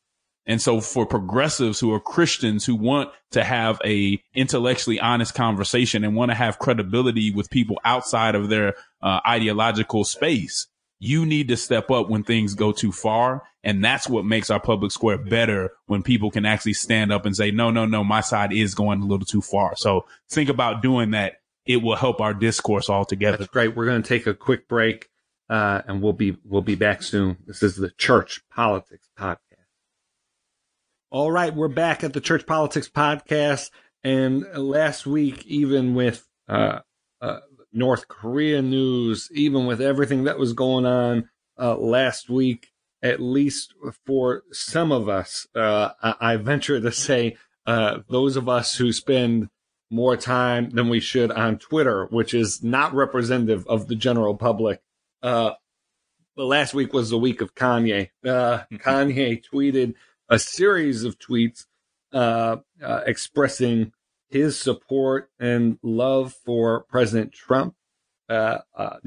And 0.45 0.61
so 0.61 0.81
for 0.81 1.05
progressives 1.05 1.79
who 1.79 1.93
are 1.93 1.99
Christians 1.99 2.65
who 2.65 2.75
want 2.75 3.11
to 3.31 3.43
have 3.43 3.79
a 3.85 4.21
intellectually 4.33 4.99
honest 4.99 5.33
conversation 5.33 6.03
and 6.03 6.15
want 6.15 6.31
to 6.31 6.35
have 6.35 6.59
credibility 6.59 7.31
with 7.31 7.49
people 7.49 7.79
outside 7.85 8.35
of 8.35 8.49
their 8.49 8.75
uh, 9.01 9.21
ideological 9.25 10.03
space, 10.03 10.67
you 10.99 11.25
need 11.25 11.47
to 11.47 11.57
step 11.57 11.89
up 11.89 12.09
when 12.09 12.23
things 12.23 12.55
go 12.55 12.71
too 12.71 12.91
far. 12.91 13.43
And 13.63 13.83
that's 13.83 14.09
what 14.09 14.25
makes 14.25 14.49
our 14.49 14.59
public 14.59 14.91
square 14.91 15.17
better 15.17 15.71
when 15.85 16.03
people 16.03 16.31
can 16.31 16.45
actually 16.45 16.73
stand 16.73 17.13
up 17.13 17.25
and 17.25 17.35
say, 17.35 17.51
no, 17.51 17.71
no, 17.71 17.85
no, 17.85 18.03
my 18.03 18.19
side 18.19 18.51
is 18.51 18.75
going 18.75 19.01
a 19.01 19.05
little 19.05 19.25
too 19.25 19.41
far. 19.41 19.75
So 19.77 20.05
think 20.29 20.49
about 20.49 20.81
doing 20.81 21.11
that. 21.11 21.35
It 21.65 21.77
will 21.77 21.95
help 21.95 22.19
our 22.19 22.33
discourse 22.33 22.89
altogether. 22.89 23.37
That's 23.37 23.49
great. 23.49 23.73
We're 23.73 23.85
going 23.85 24.03
to 24.03 24.07
take 24.07 24.27
a 24.27 24.33
quick 24.33 24.67
break, 24.67 25.07
uh, 25.49 25.81
and 25.87 26.01
we'll 26.01 26.11
be, 26.11 26.35
we'll 26.43 26.61
be 26.61 26.75
back 26.75 27.01
soon. 27.01 27.37
This 27.45 27.63
is 27.63 27.77
the 27.77 27.91
Church 27.91 28.41
Politics 28.53 29.07
Podcast. 29.17 29.37
All 31.09 31.31
right, 31.31 31.55
we're 31.55 31.69
back 31.69 32.03
at 32.03 32.11
the 32.11 32.19
Church 32.19 32.45
Politics 32.45 32.89
Podcast, 32.89 33.69
and 34.03 34.43
last 34.57 35.05
week, 35.05 35.45
even 35.45 35.95
with 35.95 36.27
uh, 36.49 36.79
uh, 37.21 37.39
North 37.71 38.09
Korea 38.09 38.61
news, 38.61 39.29
even 39.31 39.65
with 39.65 39.79
everything 39.79 40.25
that 40.25 40.37
was 40.37 40.51
going 40.51 40.85
on 40.85 41.29
uh, 41.57 41.77
last 41.77 42.29
week, 42.29 42.72
at 43.03 43.21
least 43.21 43.75
for 44.05 44.43
some 44.51 44.91
of 44.91 45.09
us, 45.09 45.45
uh, 45.53 45.89
I-, 46.01 46.37
venture 46.37 46.79
to 46.79 46.91
say 46.91 47.35
uh, 47.67 47.99
those 48.09 48.37
of 48.37 48.47
us 48.47 48.75
who 48.75 48.93
spend 48.93 49.49
more 49.91 50.17
time 50.17 50.69
than 50.71 50.89
we 50.89 50.99
should 50.99 51.31
on 51.31 51.59
Twitter, 51.59 52.07
which 52.09 52.33
is 52.33 52.63
not 52.63 52.93
representative 52.93 53.67
of 53.67 53.87
the 53.87 53.95
general 53.95 54.35
public. 54.35 54.81
Uh, 55.21 55.51
but 56.35 56.45
last 56.45 56.73
week 56.73 56.93
was 56.93 57.11
the 57.11 57.17
week 57.17 57.41
of 57.41 57.53
Kanye. 57.53 58.09
Kanye 58.25 59.43
tweeted 59.53 59.93
a 60.29 60.39
series 60.39 61.03
of 61.03 61.19
tweets 61.19 61.65
uh, 62.11 62.57
uh, 62.81 63.01
expressing 63.05 63.91
his 64.29 64.57
support 64.57 65.29
and 65.39 65.77
love 65.83 66.33
for 66.45 66.85
President 66.89 67.33
Trump. 67.33 67.75
Uh, 68.29 68.59
uh 68.75 68.97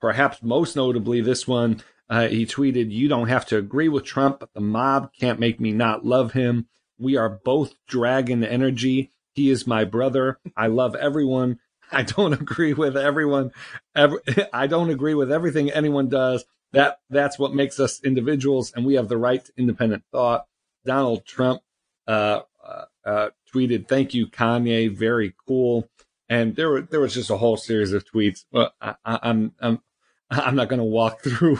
perhaps 0.00 0.42
most 0.42 0.76
notably, 0.76 1.20
this 1.20 1.46
one 1.46 1.82
Uh, 2.10 2.28
he 2.28 2.46
tweeted, 2.46 2.90
You 2.90 3.08
don't 3.08 3.28
have 3.28 3.46
to 3.46 3.58
agree 3.58 3.88
with 3.88 4.04
Trump, 4.04 4.40
but 4.40 4.52
the 4.54 4.60
mob 4.60 5.10
can't 5.18 5.40
make 5.40 5.60
me 5.60 5.72
not 5.72 6.04
love 6.04 6.32
him. 6.32 6.68
We 6.98 7.16
are 7.16 7.28
both 7.28 7.74
dragon 7.86 8.42
energy. 8.42 9.12
He 9.34 9.50
is 9.50 9.66
my 9.66 9.84
brother. 9.84 10.38
I 10.56 10.66
love 10.68 10.94
everyone. 10.96 11.58
I 11.92 12.02
don't 12.02 12.32
agree 12.40 12.72
with 12.72 12.96
everyone. 12.96 13.52
Every, 13.94 14.20
I 14.52 14.66
don't 14.66 14.90
agree 14.90 15.14
with 15.14 15.30
everything 15.30 15.70
anyone 15.70 16.08
does. 16.08 16.44
That 16.72 17.00
that's 17.08 17.38
what 17.38 17.54
makes 17.54 17.80
us 17.80 18.02
individuals, 18.02 18.72
and 18.74 18.84
we 18.84 18.94
have 18.94 19.08
the 19.08 19.16
right 19.16 19.42
to 19.42 19.52
independent 19.56 20.04
thought. 20.12 20.46
Donald 20.84 21.24
Trump 21.24 21.62
uh, 22.06 22.40
uh, 22.62 22.84
uh, 23.04 23.28
tweeted, 23.54 23.88
"Thank 23.88 24.12
you, 24.12 24.26
Kanye. 24.26 24.94
Very 24.94 25.34
cool." 25.46 25.88
And 26.28 26.56
there 26.56 26.68
were 26.68 26.82
there 26.82 27.00
was 27.00 27.14
just 27.14 27.30
a 27.30 27.38
whole 27.38 27.56
series 27.56 27.92
of 27.94 28.04
tweets. 28.04 28.44
Well, 28.52 28.72
I, 28.82 28.96
I'm 29.04 29.52
I'm 29.60 29.80
I'm 30.30 30.56
not 30.56 30.68
going 30.68 30.78
to 30.78 30.84
walk 30.84 31.22
through 31.22 31.58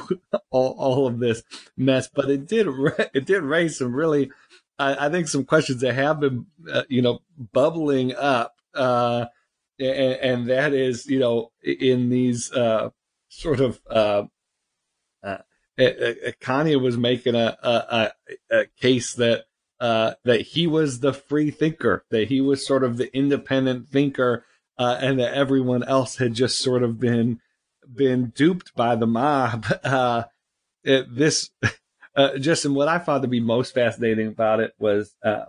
all, 0.51 0.75
all 0.79 1.07
of 1.07 1.19
this 1.19 1.43
mess, 1.77 2.09
but 2.12 2.31
it 2.31 2.47
did 2.47 2.66
it 3.14 3.25
did 3.25 3.43
raise 3.43 3.79
some 3.79 3.95
really, 3.95 4.31
I, 4.79 5.07
I 5.07 5.09
think, 5.11 5.29
some 5.29 5.45
questions 5.45 5.81
that 5.81 5.95
have 5.95 6.21
been, 6.21 6.47
uh, 6.71 6.83
you 6.89 7.03
know, 7.03 7.21
bubbling 7.53 8.14
up, 8.14 8.57
uh, 8.75 9.27
and, 9.79 9.91
and, 9.91 10.47
that 10.51 10.75
is, 10.75 11.07
you 11.07 11.19
know, 11.19 11.53
in 11.62 12.11
these 12.11 12.53
uh, 12.53 12.91
sort 13.29 13.61
of. 13.61 13.81
Uh, 13.89 14.25
uh, 15.23 15.39
Kanye 16.41 16.81
was 16.81 16.97
making 16.97 17.37
a, 17.37 17.57
a, 17.62 18.11
a 18.51 18.66
case 18.81 19.14
that 19.14 19.45
uh, 19.79 20.14
that 20.25 20.41
he 20.41 20.66
was 20.66 20.99
the 20.99 21.12
free 21.12 21.53
thinker, 21.53 22.05
that 22.11 22.27
he 22.27 22.41
was 22.41 22.66
sort 22.66 22.83
of 22.83 22.97
the 22.97 23.16
independent 23.16 23.89
thinker, 23.89 24.45
and 24.77 25.21
that 25.21 25.35
everyone 25.35 25.85
else 25.85 26.16
had 26.16 26.35
just 26.35 26.59
sort 26.59 26.83
of 26.83 26.99
been 26.99 27.41
been 27.93 28.30
duped 28.30 28.74
by 28.74 28.97
the 28.97 29.07
mob. 29.07 29.66
Uh, 29.84 30.24
it, 30.84 31.07
this, 31.14 31.51
uh, 32.16 32.39
just 32.39 32.64
in 32.64 32.74
what 32.74 32.89
I 32.89 32.99
found 32.99 33.22
to 33.22 33.28
be 33.28 33.41
most 33.41 33.74
fascinating 33.74 34.28
about 34.28 34.61
it 34.61 34.72
was 34.78 35.14
uh, 35.24 35.45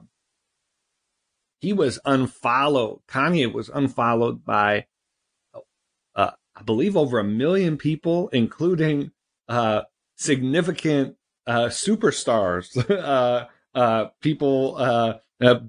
he 1.59 1.73
was 1.73 1.99
unfollowed. 2.05 3.01
Kanye 3.07 3.51
was 3.51 3.69
unfollowed 3.69 4.45
by, 4.45 4.85
uh, 6.15 6.31
I 6.55 6.61
believe, 6.63 6.95
over 6.95 7.19
a 7.19 7.23
million 7.23 7.77
people, 7.77 8.29
including 8.29 9.11
uh, 9.47 9.83
significant 10.15 11.15
uh, 11.47 11.65
superstars, 11.65 12.77
uh 12.89 13.47
uh 13.75 14.05
people, 14.21 15.19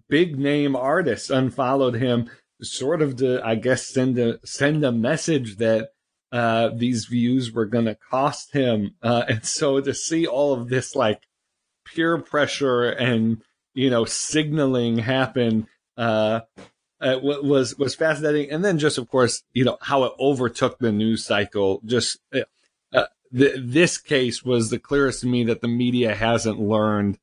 big 0.08 0.38
name 0.38 0.74
artists 0.76 1.30
unfollowed 1.30 1.94
him, 1.94 2.30
sort 2.62 3.02
of 3.02 3.16
to, 3.16 3.44
I 3.44 3.54
guess, 3.54 3.86
send 3.86 4.18
a 4.18 4.44
send 4.46 4.84
a 4.84 4.92
message 4.92 5.56
that 5.56 5.90
uh, 6.33 6.70
these 6.74 7.07
views 7.07 7.53
were 7.53 7.66
going 7.66 7.87
to 7.87 7.95
cost 7.95 8.53
him. 8.53 8.95
Uh, 9.03 9.24
and 9.28 9.45
so 9.45 9.81
to 9.81 9.95
see 9.95 10.26
all 10.26 10.53
of 10.53 10.68
this 10.68 10.95
like 10.95 11.22
peer 11.85 12.18
pressure 12.18 12.85
and, 12.85 13.43
you 13.74 13.91
know, 13.91 14.05
signaling 14.05 14.99
happen, 14.99 15.66
uh, 15.97 16.41
uh 17.01 17.18
was, 17.22 17.76
was 17.78 17.95
fascinating. 17.95 18.51
And 18.51 18.64
then 18.64 18.78
just, 18.78 18.99
of 18.99 19.09
course, 19.09 19.43
you 19.53 19.64
know, 19.64 19.78
how 19.81 20.05
it 20.05 20.12
overtook 20.18 20.78
the 20.78 20.93
news 20.93 21.24
cycle. 21.24 21.81
Just, 21.85 22.18
uh, 22.33 22.41
uh 22.93 23.07
th- 23.37 23.57
this 23.59 23.99
case 23.99 24.45
was 24.45 24.70
the 24.70 24.78
clearest 24.78 25.22
to 25.22 25.26
me 25.26 25.45
that 25.45 25.62
the 25.62 25.68
media 25.68 26.14
hasn't 26.14 26.61
learned 26.61 27.18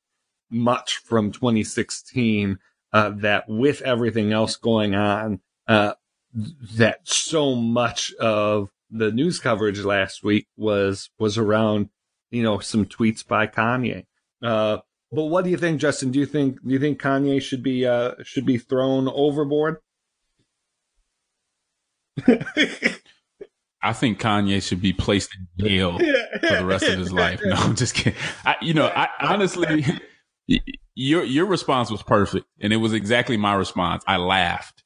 much 0.49 0.97
from 0.97 1.31
2016, 1.31 2.59
uh, 2.93 3.09
that 3.09 3.47
with 3.47 3.81
everything 3.81 4.31
else 4.31 4.55
going 4.55 4.95
on, 4.95 5.41
uh, 5.67 5.93
that 6.33 7.07
so 7.07 7.55
much 7.55 8.13
of 8.15 8.69
the 8.89 9.11
news 9.11 9.39
coverage 9.39 9.79
last 9.79 10.23
week 10.23 10.47
was 10.55 11.09
was 11.19 11.37
around 11.37 11.89
you 12.31 12.43
know 12.43 12.59
some 12.59 12.85
tweets 12.85 13.25
by 13.25 13.47
Kanye. 13.47 14.05
Uh, 14.41 14.77
but 15.11 15.25
what 15.25 15.45
do 15.45 15.49
you 15.49 15.57
think, 15.57 15.79
Justin? 15.79 16.11
Do 16.11 16.19
you 16.19 16.25
think 16.25 16.61
do 16.63 16.73
you 16.73 16.79
think 16.79 17.01
Kanye 17.01 17.41
should 17.41 17.63
be 17.63 17.85
uh, 17.85 18.15
should 18.23 18.45
be 18.45 18.57
thrown 18.57 19.07
overboard? 19.07 19.77
I 23.81 23.93
think 23.93 24.19
Kanye 24.19 24.61
should 24.61 24.81
be 24.81 24.91
placed 24.91 25.29
in 25.35 25.65
jail 25.65 25.97
for 26.41 26.55
the 26.55 26.65
rest 26.65 26.85
of 26.85 26.99
his 26.99 27.13
life. 27.13 27.39
No, 27.43 27.55
I'm 27.55 27.75
just 27.75 27.93
kidding. 27.93 28.19
I, 28.43 28.55
you 28.61 28.73
know, 28.73 28.87
I 28.87 29.07
honestly, 29.21 29.85
your 30.95 31.23
your 31.23 31.45
response 31.45 31.89
was 31.89 32.03
perfect, 32.03 32.47
and 32.59 32.73
it 32.73 32.77
was 32.77 32.93
exactly 32.93 33.37
my 33.37 33.53
response. 33.53 34.03
I 34.07 34.17
laughed. 34.17 34.83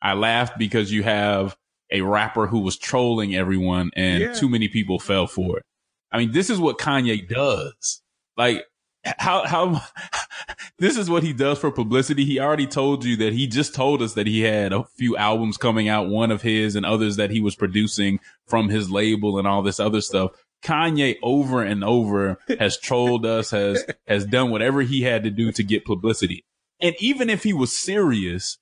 I 0.00 0.14
laughed 0.14 0.58
because 0.58 0.90
you 0.90 1.02
have 1.02 1.56
a 1.90 2.02
rapper 2.02 2.46
who 2.46 2.60
was 2.60 2.76
trolling 2.76 3.34
everyone 3.34 3.90
and 3.96 4.22
yeah. 4.22 4.32
too 4.32 4.48
many 4.48 4.68
people 4.68 4.98
fell 4.98 5.26
for 5.26 5.58
it. 5.58 5.64
I 6.12 6.18
mean, 6.18 6.32
this 6.32 6.50
is 6.50 6.58
what 6.58 6.78
Kanye 6.78 7.28
does. 7.28 8.02
Like 8.36 8.64
how, 9.04 9.46
how, 9.46 9.82
this 10.78 10.96
is 10.96 11.08
what 11.08 11.22
he 11.22 11.32
does 11.32 11.58
for 11.58 11.70
publicity. 11.70 12.24
He 12.24 12.40
already 12.40 12.66
told 12.66 13.04
you 13.04 13.16
that 13.18 13.32
he 13.32 13.46
just 13.46 13.74
told 13.74 14.02
us 14.02 14.14
that 14.14 14.26
he 14.26 14.42
had 14.42 14.72
a 14.72 14.84
few 14.96 15.16
albums 15.16 15.56
coming 15.56 15.88
out, 15.88 16.08
one 16.08 16.30
of 16.30 16.42
his 16.42 16.76
and 16.76 16.84
others 16.84 17.16
that 17.16 17.30
he 17.30 17.40
was 17.40 17.56
producing 17.56 18.20
from 18.46 18.68
his 18.68 18.90
label 18.90 19.38
and 19.38 19.46
all 19.46 19.62
this 19.62 19.80
other 19.80 20.00
stuff. 20.00 20.32
Kanye 20.62 21.16
over 21.22 21.62
and 21.62 21.82
over 21.82 22.38
has 22.58 22.78
trolled 22.78 23.24
us, 23.24 23.50
has, 23.50 23.84
has 24.06 24.26
done 24.26 24.50
whatever 24.50 24.82
he 24.82 25.02
had 25.02 25.24
to 25.24 25.30
do 25.30 25.52
to 25.52 25.62
get 25.62 25.84
publicity. 25.84 26.44
And 26.80 26.94
even 26.98 27.30
if 27.30 27.42
he 27.42 27.52
was 27.52 27.76
serious, 27.76 28.58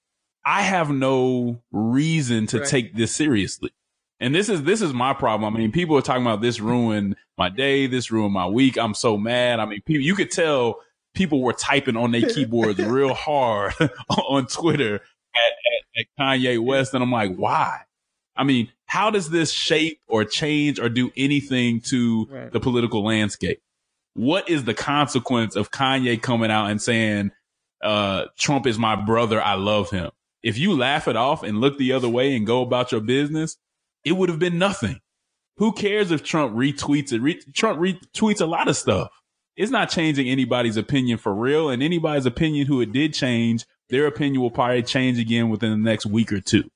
I 0.48 0.62
have 0.62 0.88
no 0.88 1.60
reason 1.72 2.46
to 2.46 2.60
right. 2.60 2.66
take 2.66 2.94
this 2.94 3.14
seriously. 3.14 3.70
And 4.18 4.34
this 4.34 4.48
is 4.48 4.62
this 4.62 4.80
is 4.80 4.94
my 4.94 5.12
problem. 5.12 5.54
I 5.54 5.58
mean, 5.58 5.72
people 5.72 5.94
are 5.98 6.02
talking 6.02 6.22
about 6.22 6.40
this 6.40 6.58
ruined 6.58 7.16
my 7.36 7.50
day, 7.50 7.86
this 7.86 8.10
ruined 8.10 8.32
my 8.32 8.46
week. 8.46 8.78
I'm 8.78 8.94
so 8.94 9.18
mad. 9.18 9.60
I 9.60 9.66
mean, 9.66 9.82
people 9.82 10.02
you 10.02 10.14
could 10.14 10.30
tell 10.30 10.80
people 11.14 11.42
were 11.42 11.52
typing 11.52 11.98
on 11.98 12.12
their 12.12 12.30
keyboards 12.34 12.78
real 12.78 13.12
hard 13.12 13.74
on 14.08 14.46
Twitter 14.46 14.94
at, 14.94 15.40
at, 15.40 16.00
at 16.00 16.06
Kanye 16.18 16.58
West, 16.58 16.94
and 16.94 17.02
I'm 17.02 17.12
like, 17.12 17.36
why? 17.36 17.82
I 18.34 18.44
mean, 18.44 18.72
how 18.86 19.10
does 19.10 19.28
this 19.28 19.52
shape 19.52 20.00
or 20.08 20.24
change 20.24 20.80
or 20.80 20.88
do 20.88 21.12
anything 21.14 21.82
to 21.82 22.26
right. 22.30 22.50
the 22.50 22.58
political 22.60 23.04
landscape? 23.04 23.60
What 24.14 24.48
is 24.48 24.64
the 24.64 24.74
consequence 24.74 25.56
of 25.56 25.70
Kanye 25.70 26.22
coming 26.22 26.50
out 26.50 26.70
and 26.70 26.80
saying, 26.80 27.32
uh, 27.82 28.26
Trump 28.38 28.66
is 28.66 28.78
my 28.78 28.96
brother, 28.96 29.42
I 29.42 29.54
love 29.54 29.90
him? 29.90 30.10
If 30.42 30.58
you 30.58 30.76
laugh 30.76 31.08
it 31.08 31.16
off 31.16 31.42
and 31.42 31.60
look 31.60 31.78
the 31.78 31.92
other 31.92 32.08
way 32.08 32.36
and 32.36 32.46
go 32.46 32.62
about 32.62 32.92
your 32.92 33.00
business, 33.00 33.56
it 34.04 34.12
would 34.12 34.28
have 34.28 34.38
been 34.38 34.58
nothing. 34.58 35.00
Who 35.56 35.72
cares 35.72 36.10
if 36.12 36.22
Trump 36.22 36.54
retweets 36.54 37.12
it? 37.12 37.20
Re- 37.20 37.42
Trump 37.52 37.80
retweets 37.80 38.40
a 38.40 38.46
lot 38.46 38.68
of 38.68 38.76
stuff. 38.76 39.10
It's 39.56 39.72
not 39.72 39.90
changing 39.90 40.28
anybody's 40.28 40.76
opinion 40.76 41.18
for 41.18 41.34
real. 41.34 41.68
And 41.68 41.82
anybody's 41.82 42.26
opinion 42.26 42.68
who 42.68 42.80
it 42.80 42.92
did 42.92 43.12
change, 43.12 43.66
their 43.90 44.06
opinion 44.06 44.40
will 44.40 44.52
probably 44.52 44.84
change 44.84 45.18
again 45.18 45.50
within 45.50 45.70
the 45.70 45.76
next 45.76 46.06
week 46.06 46.32
or 46.32 46.40
two. 46.40 46.70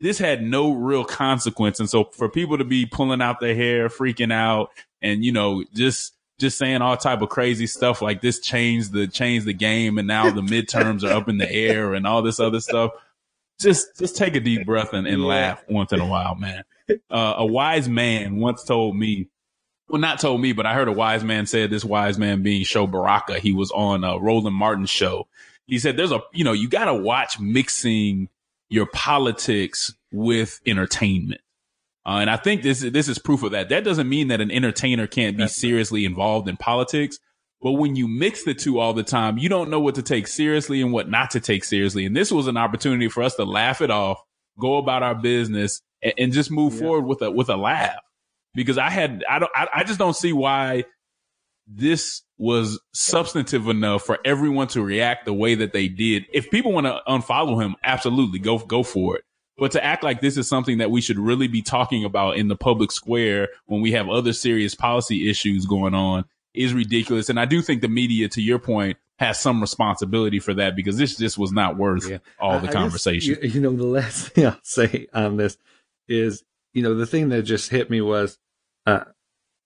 This 0.00 0.18
had 0.18 0.42
no 0.42 0.72
real 0.72 1.04
consequence. 1.04 1.80
And 1.80 1.90
so 1.90 2.04
for 2.12 2.28
people 2.28 2.58
to 2.58 2.64
be 2.64 2.86
pulling 2.86 3.20
out 3.20 3.40
their 3.40 3.56
hair, 3.56 3.88
freaking 3.88 4.32
out 4.32 4.70
and, 5.02 5.24
you 5.24 5.32
know, 5.32 5.64
just, 5.74 6.14
just 6.38 6.56
saying 6.56 6.80
all 6.80 6.96
type 6.96 7.20
of 7.22 7.30
crazy 7.30 7.66
stuff 7.66 8.00
like 8.00 8.20
this 8.20 8.38
changed 8.38 8.92
the, 8.92 9.08
changed 9.08 9.44
the 9.44 9.52
game. 9.52 9.98
And 9.98 10.06
now 10.06 10.30
the 10.30 10.42
midterms 10.42 11.02
are 11.02 11.12
up 11.12 11.28
in 11.28 11.38
the 11.38 11.50
air 11.50 11.94
and 11.94 12.06
all 12.06 12.22
this 12.22 12.38
other 12.38 12.60
stuff 12.60 12.92
just 13.60 13.98
just 13.98 14.16
take 14.16 14.36
a 14.36 14.40
deep 14.40 14.66
breath 14.66 14.92
and, 14.92 15.06
and 15.06 15.24
laugh 15.24 15.62
once 15.68 15.92
in 15.92 16.00
a 16.00 16.06
while, 16.06 16.34
man. 16.34 16.64
Uh, 17.10 17.34
a 17.38 17.46
wise 17.46 17.88
man 17.88 18.36
once 18.36 18.64
told 18.64 18.96
me, 18.96 19.28
well, 19.88 20.00
not 20.00 20.20
told 20.20 20.40
me, 20.40 20.52
but 20.52 20.66
I 20.66 20.74
heard 20.74 20.88
a 20.88 20.92
wise 20.92 21.24
man 21.24 21.46
said 21.46 21.70
this 21.70 21.84
wise 21.84 22.18
man 22.18 22.42
being 22.42 22.64
Sho 22.64 22.86
Baraka. 22.86 23.38
He 23.38 23.52
was 23.52 23.70
on 23.70 24.04
a 24.04 24.18
Roland 24.18 24.56
Martin's 24.56 24.90
show. 24.90 25.26
He 25.66 25.78
said, 25.78 25.96
there's 25.96 26.12
a, 26.12 26.22
you 26.32 26.44
know, 26.44 26.52
you 26.52 26.68
got 26.68 26.86
to 26.86 26.94
watch 26.94 27.38
mixing 27.38 28.30
your 28.70 28.86
politics 28.86 29.94
with 30.10 30.60
entertainment. 30.64 31.42
Uh, 32.06 32.20
and 32.20 32.30
I 32.30 32.36
think 32.36 32.62
this, 32.62 32.80
this 32.80 33.06
is 33.06 33.18
proof 33.18 33.42
of 33.42 33.52
that. 33.52 33.68
That 33.68 33.84
doesn't 33.84 34.08
mean 34.08 34.28
that 34.28 34.40
an 34.40 34.50
entertainer 34.50 35.06
can't 35.06 35.36
be 35.36 35.46
seriously 35.46 36.06
involved 36.06 36.48
in 36.48 36.56
politics. 36.56 37.18
But 37.60 37.72
when 37.72 37.96
you 37.96 38.06
mix 38.06 38.44
the 38.44 38.54
two 38.54 38.78
all 38.78 38.92
the 38.94 39.02
time, 39.02 39.36
you 39.38 39.48
don't 39.48 39.70
know 39.70 39.80
what 39.80 39.96
to 39.96 40.02
take 40.02 40.28
seriously 40.28 40.80
and 40.80 40.92
what 40.92 41.10
not 41.10 41.30
to 41.32 41.40
take 41.40 41.64
seriously. 41.64 42.06
And 42.06 42.16
this 42.16 42.30
was 42.30 42.46
an 42.46 42.56
opportunity 42.56 43.08
for 43.08 43.22
us 43.22 43.34
to 43.34 43.44
laugh 43.44 43.80
it 43.80 43.90
off, 43.90 44.20
go 44.58 44.76
about 44.76 45.02
our 45.02 45.14
business 45.14 45.82
and, 46.00 46.14
and 46.18 46.32
just 46.32 46.50
move 46.50 46.74
yeah. 46.74 46.80
forward 46.80 47.06
with 47.06 47.22
a, 47.22 47.30
with 47.30 47.48
a 47.48 47.56
laugh. 47.56 47.98
Because 48.54 48.78
I 48.78 48.90
had, 48.90 49.24
I 49.28 49.40
don't, 49.40 49.50
I, 49.54 49.68
I 49.74 49.84
just 49.84 49.98
don't 49.98 50.16
see 50.16 50.32
why 50.32 50.84
this 51.66 52.22
was 52.38 52.80
substantive 52.94 53.68
enough 53.68 54.04
for 54.04 54.18
everyone 54.24 54.68
to 54.68 54.82
react 54.82 55.26
the 55.26 55.34
way 55.34 55.56
that 55.56 55.72
they 55.72 55.88
did. 55.88 56.24
If 56.32 56.50
people 56.50 56.72
want 56.72 56.86
to 56.86 57.00
unfollow 57.08 57.62
him, 57.62 57.74
absolutely 57.82 58.38
go, 58.38 58.58
go 58.58 58.82
for 58.82 59.16
it. 59.16 59.24
But 59.58 59.72
to 59.72 59.84
act 59.84 60.04
like 60.04 60.20
this 60.20 60.36
is 60.36 60.48
something 60.48 60.78
that 60.78 60.92
we 60.92 61.00
should 61.00 61.18
really 61.18 61.48
be 61.48 61.62
talking 61.62 62.04
about 62.04 62.36
in 62.36 62.46
the 62.46 62.56
public 62.56 62.92
square 62.92 63.48
when 63.66 63.80
we 63.80 63.90
have 63.92 64.08
other 64.08 64.32
serious 64.32 64.76
policy 64.76 65.28
issues 65.28 65.66
going 65.66 65.94
on 65.94 66.24
is 66.58 66.74
ridiculous. 66.74 67.28
And 67.28 67.38
I 67.38 67.44
do 67.44 67.62
think 67.62 67.82
the 67.82 67.88
media, 67.88 68.28
to 68.30 68.42
your 68.42 68.58
point, 68.58 68.98
has 69.18 69.38
some 69.38 69.60
responsibility 69.60 70.38
for 70.38 70.54
that 70.54 70.76
because 70.76 70.96
this 70.96 71.16
just 71.16 71.38
was 71.38 71.52
not 71.52 71.76
worth 71.76 72.08
yeah. 72.08 72.18
all 72.38 72.60
the 72.60 72.68
I, 72.68 72.72
conversation. 72.72 73.34
Just, 73.34 73.44
you, 73.44 73.50
you 73.50 73.60
know, 73.60 73.76
the 73.76 73.84
last 73.84 74.28
thing 74.32 74.46
I'll 74.46 74.58
say 74.62 75.06
on 75.12 75.36
this 75.36 75.56
is, 76.08 76.44
you 76.72 76.82
know, 76.82 76.94
the 76.94 77.06
thing 77.06 77.28
that 77.30 77.42
just 77.42 77.70
hit 77.70 77.90
me 77.90 78.00
was, 78.00 78.38
uh, 78.86 79.04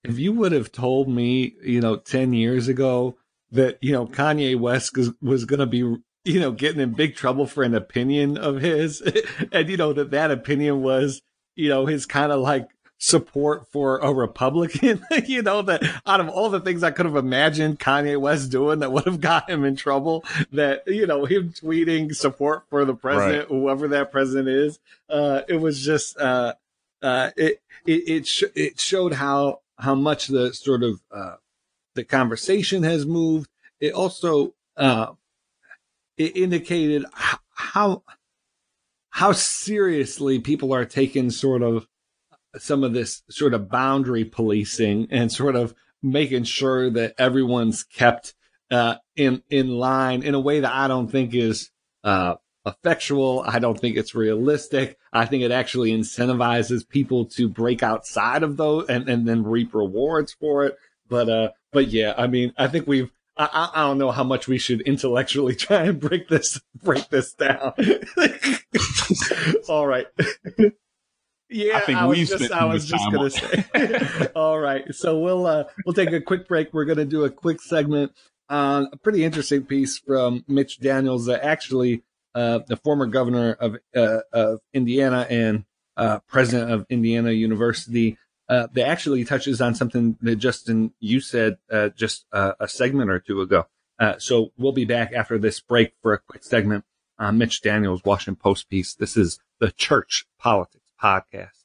if 0.03 0.19
you 0.19 0.33
would 0.33 0.51
have 0.51 0.71
told 0.71 1.07
me, 1.07 1.55
you 1.63 1.81
know, 1.81 1.97
10 1.97 2.33
years 2.33 2.67
ago 2.67 3.17
that, 3.51 3.77
you 3.81 3.91
know, 3.91 4.05
Kanye 4.05 4.59
West 4.59 4.97
was, 4.97 5.11
was 5.21 5.45
going 5.45 5.59
to 5.59 5.65
be, 5.65 5.77
you 5.77 6.39
know, 6.39 6.51
getting 6.51 6.81
in 6.81 6.93
big 6.93 7.15
trouble 7.15 7.45
for 7.45 7.63
an 7.63 7.75
opinion 7.75 8.37
of 8.37 8.61
his 8.61 9.01
and, 9.51 9.69
you 9.69 9.77
know, 9.77 9.93
that 9.93 10.11
that 10.11 10.31
opinion 10.31 10.81
was, 10.81 11.21
you 11.55 11.69
know, 11.69 11.85
his 11.85 12.05
kind 12.05 12.31
of 12.31 12.41
like 12.41 12.69
support 12.97 13.67
for 13.67 13.97
a 13.99 14.13
Republican, 14.13 15.03
you 15.25 15.41
know, 15.41 15.61
that 15.61 15.83
out 16.05 16.21
of 16.21 16.29
all 16.29 16.49
the 16.49 16.59
things 16.59 16.83
I 16.83 16.91
could 16.91 17.05
have 17.05 17.15
imagined 17.15 17.79
Kanye 17.79 18.19
West 18.19 18.49
doing 18.49 18.79
that 18.79 18.91
would 18.91 19.05
have 19.05 19.19
got 19.19 19.49
him 19.49 19.65
in 19.65 19.75
trouble, 19.75 20.23
that, 20.53 20.83
you 20.87 21.05
know, 21.05 21.25
him 21.25 21.49
tweeting 21.51 22.15
support 22.15 22.63
for 22.69 22.85
the 22.85 22.95
president, 22.95 23.49
right. 23.49 23.59
whoever 23.59 23.89
that 23.89 24.11
president 24.11 24.47
is, 24.47 24.79
uh, 25.09 25.41
it 25.49 25.57
was 25.57 25.83
just, 25.83 26.17
uh, 26.17 26.53
uh, 27.01 27.31
it, 27.35 27.61
it, 27.85 28.09
it, 28.09 28.27
sh- 28.27 28.43
it 28.55 28.79
showed 28.79 29.13
how, 29.13 29.59
how 29.77 29.95
much 29.95 30.27
the 30.27 30.53
sort 30.53 30.83
of, 30.83 31.01
uh, 31.11 31.35
the 31.95 32.05
conversation 32.05 32.83
has 32.83 33.05
moved. 33.05 33.49
It 33.81 33.93
also, 33.93 34.53
uh, 34.77 35.07
it 36.17 36.37
indicated 36.37 37.05
how, 37.51 38.03
how 39.09 39.31
seriously 39.33 40.39
people 40.39 40.73
are 40.73 40.85
taking 40.85 41.29
sort 41.29 41.61
of 41.61 41.85
some 42.57 42.83
of 42.83 42.93
this 42.93 43.23
sort 43.29 43.53
of 43.53 43.69
boundary 43.69 44.25
policing 44.25 45.07
and 45.11 45.31
sort 45.31 45.55
of 45.55 45.73
making 46.01 46.43
sure 46.43 46.89
that 46.89 47.15
everyone's 47.17 47.83
kept 47.83 48.35
uh, 48.69 48.95
in 49.15 49.41
in 49.49 49.69
line 49.69 50.23
in 50.23 50.35
a 50.35 50.39
way 50.39 50.59
that 50.59 50.73
I 50.73 50.87
don't 50.87 51.09
think 51.09 51.33
is 51.33 51.71
uh, 52.03 52.35
effectual. 52.65 53.43
I 53.45 53.59
don't 53.59 53.79
think 53.79 53.97
it's 53.97 54.15
realistic. 54.15 54.97
I 55.11 55.25
think 55.25 55.43
it 55.43 55.51
actually 55.51 55.91
incentivizes 55.91 56.87
people 56.87 57.25
to 57.25 57.49
break 57.49 57.83
outside 57.83 58.43
of 58.43 58.57
those 58.57 58.87
and, 58.89 59.07
and 59.09 59.27
then 59.27 59.43
reap 59.43 59.73
rewards 59.73 60.33
for 60.33 60.65
it. 60.65 60.77
But 61.07 61.29
uh, 61.29 61.49
but 61.71 61.87
yeah, 61.87 62.13
I 62.17 62.27
mean, 62.27 62.53
I 62.57 62.67
think 62.67 62.87
we've. 62.87 63.11
I, 63.35 63.71
I 63.73 63.81
don't 63.87 63.97
know 63.97 64.11
how 64.11 64.23
much 64.23 64.47
we 64.47 64.59
should 64.59 64.81
intellectually 64.81 65.55
try 65.55 65.85
and 65.85 65.99
break 65.99 66.27
this 66.27 66.61
break 66.83 67.09
this 67.09 67.33
down. 67.33 67.73
All 69.69 69.87
right. 69.87 70.07
Yeah, 71.53 71.77
I 71.77 71.79
think 71.81 71.99
I 71.99 72.07
we've 72.07 72.19
was 72.21 72.29
just, 72.29 72.45
spent 72.45 72.61
I 72.61 72.65
was 72.65 72.85
just 72.85 73.11
gonna 73.11 73.29
say. 73.29 74.27
All 74.35 74.59
right, 74.59 74.83
so 74.93 75.19
we'll 75.19 75.45
uh, 75.45 75.65
we'll 75.85 75.93
take 75.93 76.11
a 76.11 76.19
quick 76.19 76.47
break. 76.47 76.73
We're 76.73 76.85
gonna 76.85 77.05
do 77.05 77.25
a 77.25 77.29
quick 77.29 77.61
segment 77.61 78.11
on 78.49 78.89
a 78.91 78.97
pretty 78.97 79.23
interesting 79.23 79.63
piece 79.63 79.99
from 79.99 80.43
Mitch 80.47 80.79
Daniels, 80.79 81.29
uh, 81.29 81.39
actually 81.41 82.03
uh, 82.33 82.59
the 82.67 82.75
former 82.77 83.05
governor 83.05 83.53
of 83.53 83.77
uh, 83.95 84.19
of 84.31 84.61
Indiana 84.73 85.27
and 85.29 85.65
uh, 85.95 86.19
president 86.27 86.71
of 86.71 86.87
Indiana 86.89 87.31
University. 87.31 88.17
Uh, 88.49 88.67
that 88.73 88.87
actually 88.87 89.23
touches 89.23 89.61
on 89.61 89.73
something 89.73 90.17
that 90.21 90.35
Justin 90.35 90.91
you 90.99 91.21
said 91.21 91.57
just 91.95 92.25
a 92.31 92.67
segment 92.67 93.09
or 93.09 93.19
two 93.19 93.41
ago. 93.41 93.67
so 94.17 94.51
we'll 94.57 94.73
be 94.73 94.85
back 94.85 95.13
after 95.13 95.37
this 95.37 95.61
break 95.61 95.93
for 96.01 96.13
a 96.13 96.19
quick 96.19 96.43
segment 96.43 96.83
on 97.17 97.37
Mitch 97.37 97.61
Daniels' 97.61 98.03
Washington 98.03 98.35
Post 98.35 98.69
piece. 98.69 98.93
This 98.93 99.15
is 99.15 99.39
the 99.59 99.71
church 99.71 100.25
politics 100.37 100.82
podcast. 101.01 101.63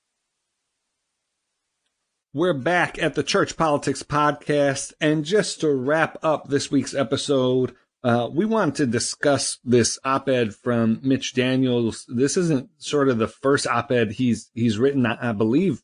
We're 2.34 2.52
back 2.52 2.98
at 3.02 3.14
the 3.14 3.22
Church 3.22 3.56
Politics 3.56 4.02
Podcast. 4.02 4.92
And 5.00 5.24
just 5.24 5.60
to 5.62 5.72
wrap 5.72 6.18
up 6.22 6.48
this 6.48 6.70
week's 6.70 6.94
episode, 6.94 7.74
uh, 8.04 8.28
we 8.30 8.44
wanted 8.44 8.74
to 8.76 8.86
discuss 8.86 9.58
this 9.64 9.98
op-ed 10.04 10.54
from 10.54 11.00
Mitch 11.02 11.34
Daniels. 11.34 12.04
This 12.06 12.36
isn't 12.36 12.68
sort 12.76 13.08
of 13.08 13.18
the 13.18 13.28
first 13.28 13.66
op-ed 13.66 14.12
he's, 14.12 14.50
he's 14.54 14.78
written, 14.78 15.06
I, 15.06 15.30
I 15.30 15.32
believe, 15.32 15.82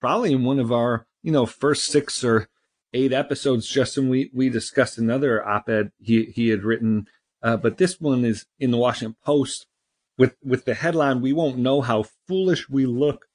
probably 0.00 0.32
in 0.32 0.44
one 0.44 0.58
of 0.58 0.72
our, 0.72 1.06
you 1.22 1.30
know, 1.30 1.46
first 1.46 1.86
six 1.86 2.24
or 2.24 2.48
eight 2.94 3.12
episodes, 3.12 3.68
Justin, 3.68 4.08
we, 4.08 4.30
we 4.34 4.48
discussed 4.48 4.98
another 4.98 5.46
op-ed 5.46 5.92
he, 6.00 6.24
he 6.24 6.48
had 6.48 6.64
written. 6.64 7.06
Uh, 7.42 7.56
but 7.56 7.76
this 7.76 8.00
one 8.00 8.24
is 8.24 8.46
in 8.58 8.70
the 8.70 8.76
Washington 8.76 9.16
Post 9.24 9.66
with 10.18 10.36
with 10.42 10.64
the 10.64 10.74
headline 10.74 11.20
we 11.20 11.32
won't 11.32 11.58
know 11.58 11.80
how 11.80 12.04
foolish 12.26 12.68
we 12.68 12.86
look 12.86 13.26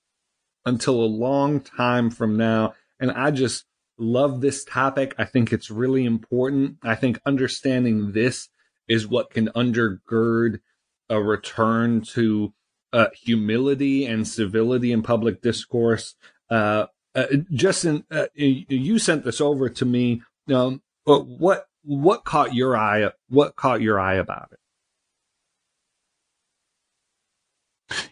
until 0.67 1.01
a 1.01 1.05
long 1.05 1.61
time 1.61 2.09
from 2.09 2.37
now. 2.37 2.73
And 2.99 3.11
i 3.11 3.31
just 3.31 3.65
love 3.97 4.41
this 4.41 4.63
topic. 4.63 5.15
I 5.17 5.25
think 5.25 5.51
it's 5.51 5.71
really 5.71 6.05
important. 6.05 6.77
I 6.83 6.93
think 6.93 7.19
understanding 7.25 8.11
this 8.11 8.49
is 8.87 9.07
what 9.07 9.31
can 9.31 9.47
undergird 9.49 10.59
a 11.09 11.21
return 11.21 12.01
to 12.01 12.53
uh, 12.93 13.07
humility 13.13 14.05
and 14.05 14.27
civility 14.27 14.91
in 14.91 15.01
public 15.01 15.41
discourse. 15.41 16.15
Uh, 16.49 16.87
uh, 17.15 17.25
justin 17.51 18.03
uh, 18.11 18.27
you 18.35 18.99
sent 18.99 19.23
this 19.23 19.41
over 19.41 19.69
to 19.69 19.85
me. 19.85 20.21
Um, 20.53 20.81
what 21.05 21.65
what 21.83 22.25
caught 22.25 22.53
your 22.53 22.77
eye 22.77 23.09
what 23.29 23.55
caught 23.55 23.81
your 23.81 23.99
eye 23.99 24.15
about 24.15 24.49
it 24.51 24.59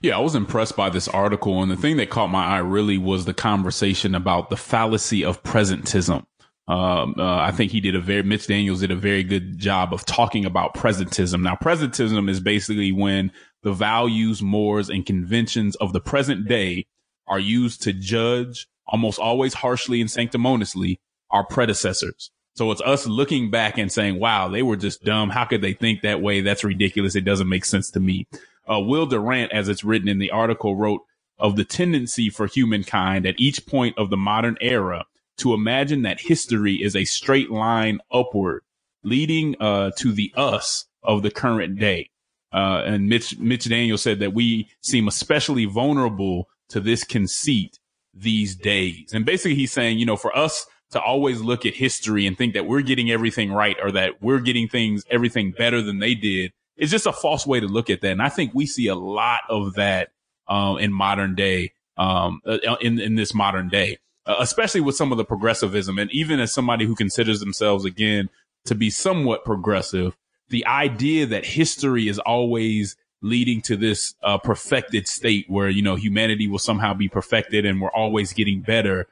Yeah, 0.01 0.17
I 0.17 0.21
was 0.21 0.35
impressed 0.35 0.75
by 0.75 0.89
this 0.89 1.07
article. 1.07 1.61
And 1.61 1.71
the 1.71 1.75
thing 1.75 1.97
that 1.97 2.09
caught 2.09 2.27
my 2.27 2.45
eye 2.45 2.59
really 2.59 2.97
was 2.97 3.25
the 3.25 3.33
conversation 3.33 4.15
about 4.15 4.49
the 4.49 4.57
fallacy 4.57 5.23
of 5.23 5.43
presentism. 5.43 6.25
Um, 6.67 7.15
uh, 7.19 7.37
I 7.37 7.51
think 7.51 7.71
he 7.71 7.79
did 7.79 7.95
a 7.95 8.01
very, 8.01 8.23
Mitch 8.23 8.47
Daniels 8.47 8.79
did 8.79 8.89
a 8.89 8.95
very 8.95 9.23
good 9.23 9.59
job 9.59 9.93
of 9.93 10.05
talking 10.05 10.45
about 10.45 10.73
presentism. 10.73 11.41
Now, 11.41 11.55
presentism 11.55 12.29
is 12.29 12.39
basically 12.39 12.91
when 12.91 13.31
the 13.61 13.73
values, 13.73 14.41
mores, 14.41 14.89
and 14.89 15.05
conventions 15.05 15.75
of 15.75 15.93
the 15.93 16.01
present 16.01 16.47
day 16.47 16.87
are 17.27 17.39
used 17.39 17.83
to 17.83 17.93
judge 17.93 18.67
almost 18.87 19.19
always 19.19 19.53
harshly 19.53 20.01
and 20.01 20.09
sanctimoniously 20.09 20.99
our 21.31 21.43
predecessors. 21.45 22.31
So 22.55 22.71
it's 22.71 22.81
us 22.81 23.05
looking 23.05 23.51
back 23.51 23.77
and 23.77 23.91
saying, 23.91 24.19
wow, 24.19 24.47
they 24.47 24.63
were 24.63 24.77
just 24.77 25.03
dumb. 25.03 25.29
How 25.29 25.45
could 25.45 25.61
they 25.61 25.73
think 25.73 26.01
that 26.01 26.21
way? 26.21 26.41
That's 26.41 26.63
ridiculous. 26.63 27.15
It 27.15 27.25
doesn't 27.25 27.49
make 27.49 27.65
sense 27.65 27.91
to 27.91 27.99
me. 27.99 28.27
Uh, 28.69 28.79
Will 28.79 29.05
Durant, 29.05 29.51
as 29.51 29.69
it's 29.69 29.83
written 29.83 30.07
in 30.07 30.19
the 30.19 30.31
article, 30.31 30.75
wrote 30.75 31.01
of 31.37 31.55
the 31.55 31.65
tendency 31.65 32.29
for 32.29 32.47
humankind 32.47 33.25
at 33.25 33.39
each 33.39 33.65
point 33.65 33.97
of 33.97 34.09
the 34.09 34.17
modern 34.17 34.57
era 34.61 35.05
to 35.37 35.53
imagine 35.53 36.03
that 36.03 36.21
history 36.21 36.75
is 36.75 36.95
a 36.95 37.05
straight 37.05 37.51
line 37.51 37.99
upward, 38.11 38.63
leading 39.03 39.55
uh, 39.59 39.91
to 39.97 40.11
the 40.11 40.31
us 40.35 40.85
of 41.03 41.23
the 41.23 41.31
current 41.31 41.77
day. 41.77 42.09
Uh, 42.53 42.83
and 42.85 43.09
Mitch, 43.09 43.37
Mitch 43.37 43.67
Daniel 43.67 43.97
said 43.97 44.19
that 44.19 44.33
we 44.33 44.69
seem 44.81 45.07
especially 45.07 45.65
vulnerable 45.65 46.47
to 46.69 46.79
this 46.79 47.03
conceit 47.03 47.79
these 48.13 48.55
days. 48.55 49.11
And 49.13 49.25
basically, 49.25 49.55
he's 49.55 49.73
saying, 49.73 49.99
you 49.99 50.05
know, 50.05 50.15
for 50.15 50.35
us 50.35 50.65
to 50.91 51.01
always 51.01 51.41
look 51.41 51.65
at 51.65 51.73
history 51.73 52.25
and 52.25 52.37
think 52.37 52.53
that 52.53 52.65
we're 52.65 52.81
getting 52.81 53.11
everything 53.11 53.51
right 53.51 53.75
or 53.83 53.91
that 53.91 54.21
we're 54.21 54.39
getting 54.39 54.69
things, 54.69 55.03
everything 55.09 55.51
better 55.51 55.81
than 55.81 55.99
they 55.99 56.15
did 56.15 56.53
it's 56.77 56.91
just 56.91 57.05
a 57.05 57.13
false 57.13 57.45
way 57.47 57.59
to 57.59 57.67
look 57.67 57.89
at 57.89 58.01
that. 58.01 58.11
And 58.11 58.21
I 58.21 58.29
think 58.29 58.53
we 58.53 58.65
see 58.65 58.87
a 58.87 58.95
lot 58.95 59.41
of 59.49 59.75
that 59.75 60.09
um, 60.47 60.77
in 60.77 60.91
modern 60.91 61.35
day, 61.35 61.73
um, 61.97 62.41
uh, 62.45 62.57
in 62.81 62.99
in 62.99 63.15
this 63.15 63.33
modern 63.33 63.69
day, 63.69 63.97
uh, 64.25 64.35
especially 64.39 64.81
with 64.81 64.95
some 64.95 65.11
of 65.11 65.17
the 65.17 65.25
progressivism. 65.25 65.97
And 65.97 66.11
even 66.11 66.39
as 66.39 66.53
somebody 66.53 66.85
who 66.85 66.95
considers 66.95 67.39
themselves 67.39 67.85
again 67.85 68.29
to 68.65 68.75
be 68.75 68.89
somewhat 68.89 69.45
progressive, 69.45 70.15
the 70.49 70.65
idea 70.65 71.25
that 71.25 71.45
history 71.45 72.07
is 72.07 72.19
always 72.19 72.95
leading 73.21 73.61
to 73.61 73.75
this 73.75 74.13
uh, 74.21 74.37
perfected 74.37 75.07
state 75.07 75.45
where 75.47 75.69
you 75.69 75.81
know 75.81 75.95
humanity 75.95 76.47
will 76.47 76.59
somehow 76.59 76.93
be 76.93 77.07
perfected 77.07 77.65
and 77.65 77.81
we're 77.81 77.89
always 77.91 78.33
getting 78.33 78.61
better 78.61 79.07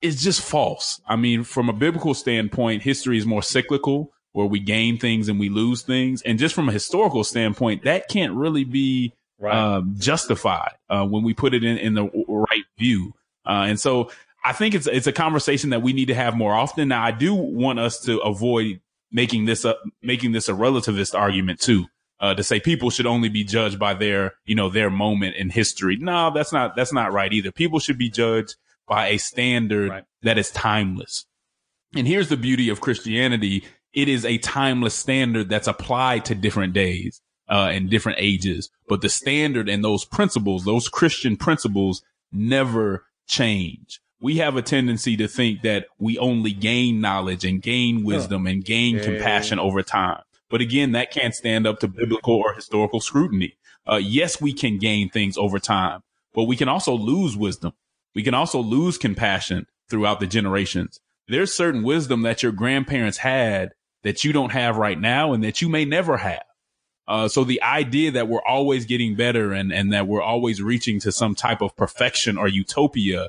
is 0.00 0.22
just 0.22 0.40
false. 0.40 1.00
I 1.06 1.16
mean, 1.16 1.42
from 1.42 1.68
a 1.68 1.72
biblical 1.72 2.14
standpoint, 2.14 2.82
history 2.82 3.18
is 3.18 3.26
more 3.26 3.42
cyclical 3.42 4.12
where 4.38 4.46
we 4.46 4.60
gain 4.60 4.96
things 4.98 5.28
and 5.28 5.40
we 5.40 5.48
lose 5.48 5.82
things. 5.82 6.22
And 6.22 6.38
just 6.38 6.54
from 6.54 6.68
a 6.68 6.72
historical 6.72 7.24
standpoint, 7.24 7.82
that 7.82 8.06
can't 8.06 8.34
really 8.34 8.62
be 8.62 9.12
right. 9.40 9.52
um, 9.52 9.96
justified 9.98 10.74
uh, 10.88 11.04
when 11.04 11.24
we 11.24 11.34
put 11.34 11.54
it 11.54 11.64
in, 11.64 11.76
in 11.76 11.94
the 11.94 12.04
right 12.04 12.64
view. 12.78 13.14
Uh, 13.44 13.66
and 13.66 13.80
so 13.80 14.12
I 14.44 14.52
think 14.52 14.76
it's 14.76 14.86
it's 14.86 15.08
a 15.08 15.12
conversation 15.12 15.70
that 15.70 15.82
we 15.82 15.92
need 15.92 16.06
to 16.06 16.14
have 16.14 16.36
more 16.36 16.54
often. 16.54 16.86
Now, 16.86 17.02
I 17.02 17.10
do 17.10 17.34
want 17.34 17.80
us 17.80 17.98
to 18.02 18.20
avoid 18.20 18.80
making 19.10 19.46
this 19.46 19.64
a 19.64 19.74
making 20.04 20.30
this 20.30 20.48
a 20.48 20.52
relativist 20.52 21.18
argument 21.18 21.58
too. 21.58 21.86
Uh, 22.20 22.34
to 22.34 22.44
say 22.44 22.60
people 22.60 22.90
should 22.90 23.06
only 23.06 23.28
be 23.28 23.42
judged 23.42 23.80
by 23.80 23.94
their, 23.94 24.34
you 24.44 24.54
know, 24.54 24.68
their 24.68 24.88
moment 24.88 25.34
in 25.34 25.50
history. 25.50 25.96
No, 25.96 26.30
that's 26.32 26.52
not, 26.52 26.74
that's 26.76 26.92
not 26.92 27.12
right 27.12 27.32
either. 27.32 27.52
People 27.52 27.78
should 27.78 27.98
be 27.98 28.10
judged 28.10 28.56
by 28.88 29.08
a 29.08 29.18
standard 29.18 29.90
right. 29.90 30.04
that 30.22 30.36
is 30.36 30.50
timeless. 30.50 31.26
And 31.94 32.08
here's 32.08 32.28
the 32.28 32.36
beauty 32.36 32.68
of 32.68 32.80
Christianity 32.80 33.64
it 33.98 34.08
is 34.08 34.24
a 34.24 34.38
timeless 34.38 34.94
standard 34.94 35.48
that's 35.48 35.66
applied 35.66 36.24
to 36.26 36.34
different 36.36 36.72
days 36.72 37.20
uh, 37.48 37.68
and 37.72 37.90
different 37.90 38.18
ages. 38.20 38.70
But 38.86 39.00
the 39.00 39.08
standard 39.08 39.68
and 39.68 39.82
those 39.82 40.04
principles, 40.04 40.64
those 40.64 40.88
Christian 40.88 41.36
principles 41.36 42.02
never 42.30 43.06
change. 43.26 44.00
We 44.20 44.36
have 44.36 44.56
a 44.56 44.62
tendency 44.62 45.16
to 45.16 45.26
think 45.26 45.62
that 45.62 45.86
we 45.98 46.16
only 46.16 46.52
gain 46.52 47.00
knowledge 47.00 47.44
and 47.44 47.60
gain 47.60 48.04
wisdom 48.04 48.46
and 48.46 48.64
gain 48.64 48.96
yeah. 48.96 49.02
compassion 49.02 49.58
over 49.58 49.82
time. 49.82 50.22
But 50.48 50.60
again, 50.60 50.92
that 50.92 51.10
can't 51.10 51.34
stand 51.34 51.66
up 51.66 51.80
to 51.80 51.88
biblical 51.88 52.36
or 52.36 52.54
historical 52.54 53.00
scrutiny. 53.00 53.56
Uh, 53.84 53.96
yes, 53.96 54.40
we 54.40 54.52
can 54.52 54.78
gain 54.78 55.10
things 55.10 55.36
over 55.36 55.58
time, 55.58 56.02
but 56.34 56.44
we 56.44 56.54
can 56.54 56.68
also 56.68 56.94
lose 56.94 57.36
wisdom. 57.36 57.72
We 58.14 58.22
can 58.22 58.34
also 58.34 58.60
lose 58.60 58.96
compassion 58.96 59.66
throughout 59.90 60.20
the 60.20 60.26
generations. 60.28 61.00
There's 61.26 61.52
certain 61.52 61.82
wisdom 61.82 62.22
that 62.22 62.44
your 62.44 62.52
grandparents 62.52 63.18
had 63.18 63.72
that 64.02 64.24
you 64.24 64.32
don't 64.32 64.52
have 64.52 64.76
right 64.76 65.00
now 65.00 65.32
and 65.32 65.42
that 65.44 65.60
you 65.60 65.68
may 65.68 65.84
never 65.84 66.16
have. 66.18 66.44
Uh, 67.06 67.26
so 67.26 67.42
the 67.42 67.62
idea 67.62 68.10
that 68.10 68.28
we're 68.28 68.44
always 68.46 68.84
getting 68.84 69.16
better 69.16 69.52
and, 69.52 69.72
and 69.72 69.92
that 69.92 70.06
we're 70.06 70.22
always 70.22 70.60
reaching 70.60 71.00
to 71.00 71.10
some 71.10 71.34
type 71.34 71.62
of 71.62 71.74
perfection 71.74 72.36
or 72.36 72.48
utopia 72.48 73.28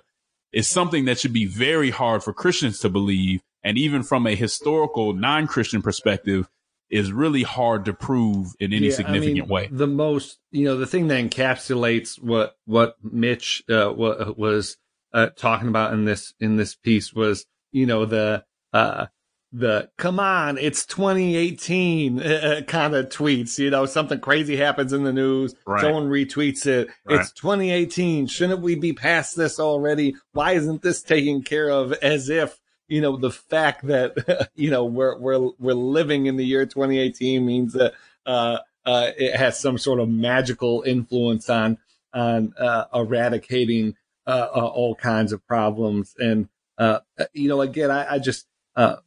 is 0.51 0.67
something 0.67 1.05
that 1.05 1.19
should 1.19 1.33
be 1.33 1.45
very 1.45 1.89
hard 1.89 2.23
for 2.23 2.33
Christians 2.33 2.79
to 2.79 2.89
believe. 2.89 3.41
And 3.63 3.77
even 3.77 4.03
from 4.03 4.27
a 4.27 4.35
historical 4.35 5.13
non-Christian 5.13 5.81
perspective, 5.81 6.49
is 6.89 7.11
really 7.11 7.43
hard 7.43 7.85
to 7.85 7.93
prove 7.93 8.55
in 8.59 8.73
any 8.73 8.87
Yeah, 8.87 8.93
I 8.93 8.95
significant 8.95 9.35
mean, 9.35 9.47
way. 9.47 9.69
The 9.71 9.87
most, 9.87 10.39
you 10.51 10.65
know, 10.65 10.77
the 10.77 10.87
thing 10.87 11.07
that 11.07 11.23
encapsulates 11.23 12.21
what 12.21 12.57
what 12.65 12.95
Mitch 13.03 13.63
uh, 13.69 13.93
wa- 13.95 14.33
was 14.35 14.77
uh, 15.13 15.27
talking 15.35 15.67
about 15.67 15.93
in 15.93 16.05
this 16.05 16.33
in 16.39 16.57
this 16.57 16.75
piece 16.75 17.13
was, 17.13 17.45
you 17.71 17.85
know, 17.85 18.05
the 18.05 18.43
uh, 18.73 19.07
the 19.51 19.89
come 19.97 20.19
on, 20.19 20.57
it's 20.57 20.85
2018 20.85 22.21
uh, 22.21 22.61
kind 22.67 22.95
of 22.95 23.09
tweets. 23.09 23.57
You 23.57 23.69
know, 23.69 23.85
something 23.85 24.19
crazy 24.19 24.55
happens 24.55 24.93
in 24.93 25.03
the 25.03 25.13
news, 25.13 25.55
Right. 25.65 25.81
someone 25.81 26.09
retweets 26.09 26.65
it. 26.67 26.89
Right. 27.05 27.19
It's 27.19 27.31
2018. 27.33 28.27
Shouldn't 28.27 28.61
we 28.61 28.75
be 28.75 28.93
past 28.93 29.35
this 29.35 29.59
already? 29.59 30.15
Why 30.33 30.53
isn't 30.53 30.81
this 30.81 31.01
taken 31.01 31.41
care 31.41 31.69
of? 31.69 31.93
As 31.93 32.29
if 32.29 32.59
you 32.87 33.01
know 33.01 33.17
the 33.17 33.31
fact 33.31 33.87
that 33.87 34.49
you 34.55 34.69
know 34.69 34.85
we're 34.85 35.17
we're 35.17 35.49
we're 35.57 35.73
living 35.73 36.27
in 36.27 36.37
the 36.37 36.45
year 36.45 36.65
2018 36.65 37.45
means 37.45 37.73
that 37.73 37.93
uh, 38.25 38.59
uh, 38.85 39.11
it 39.17 39.35
has 39.35 39.59
some 39.59 39.77
sort 39.77 39.99
of 39.99 40.09
magical 40.09 40.83
influence 40.85 41.49
on 41.49 41.77
on 42.13 42.53
uh, 42.59 42.85
eradicating 42.93 43.95
uh, 44.27 44.47
uh, 44.55 44.65
all 44.65 44.95
kinds 44.95 45.31
of 45.31 45.45
problems. 45.47 46.15
And 46.19 46.49
uh, 46.77 46.99
you 47.33 47.49
know, 47.49 47.61
again, 47.61 47.89
I, 47.91 48.15
I 48.15 48.19
just 48.19 48.47
uh, 48.75 48.97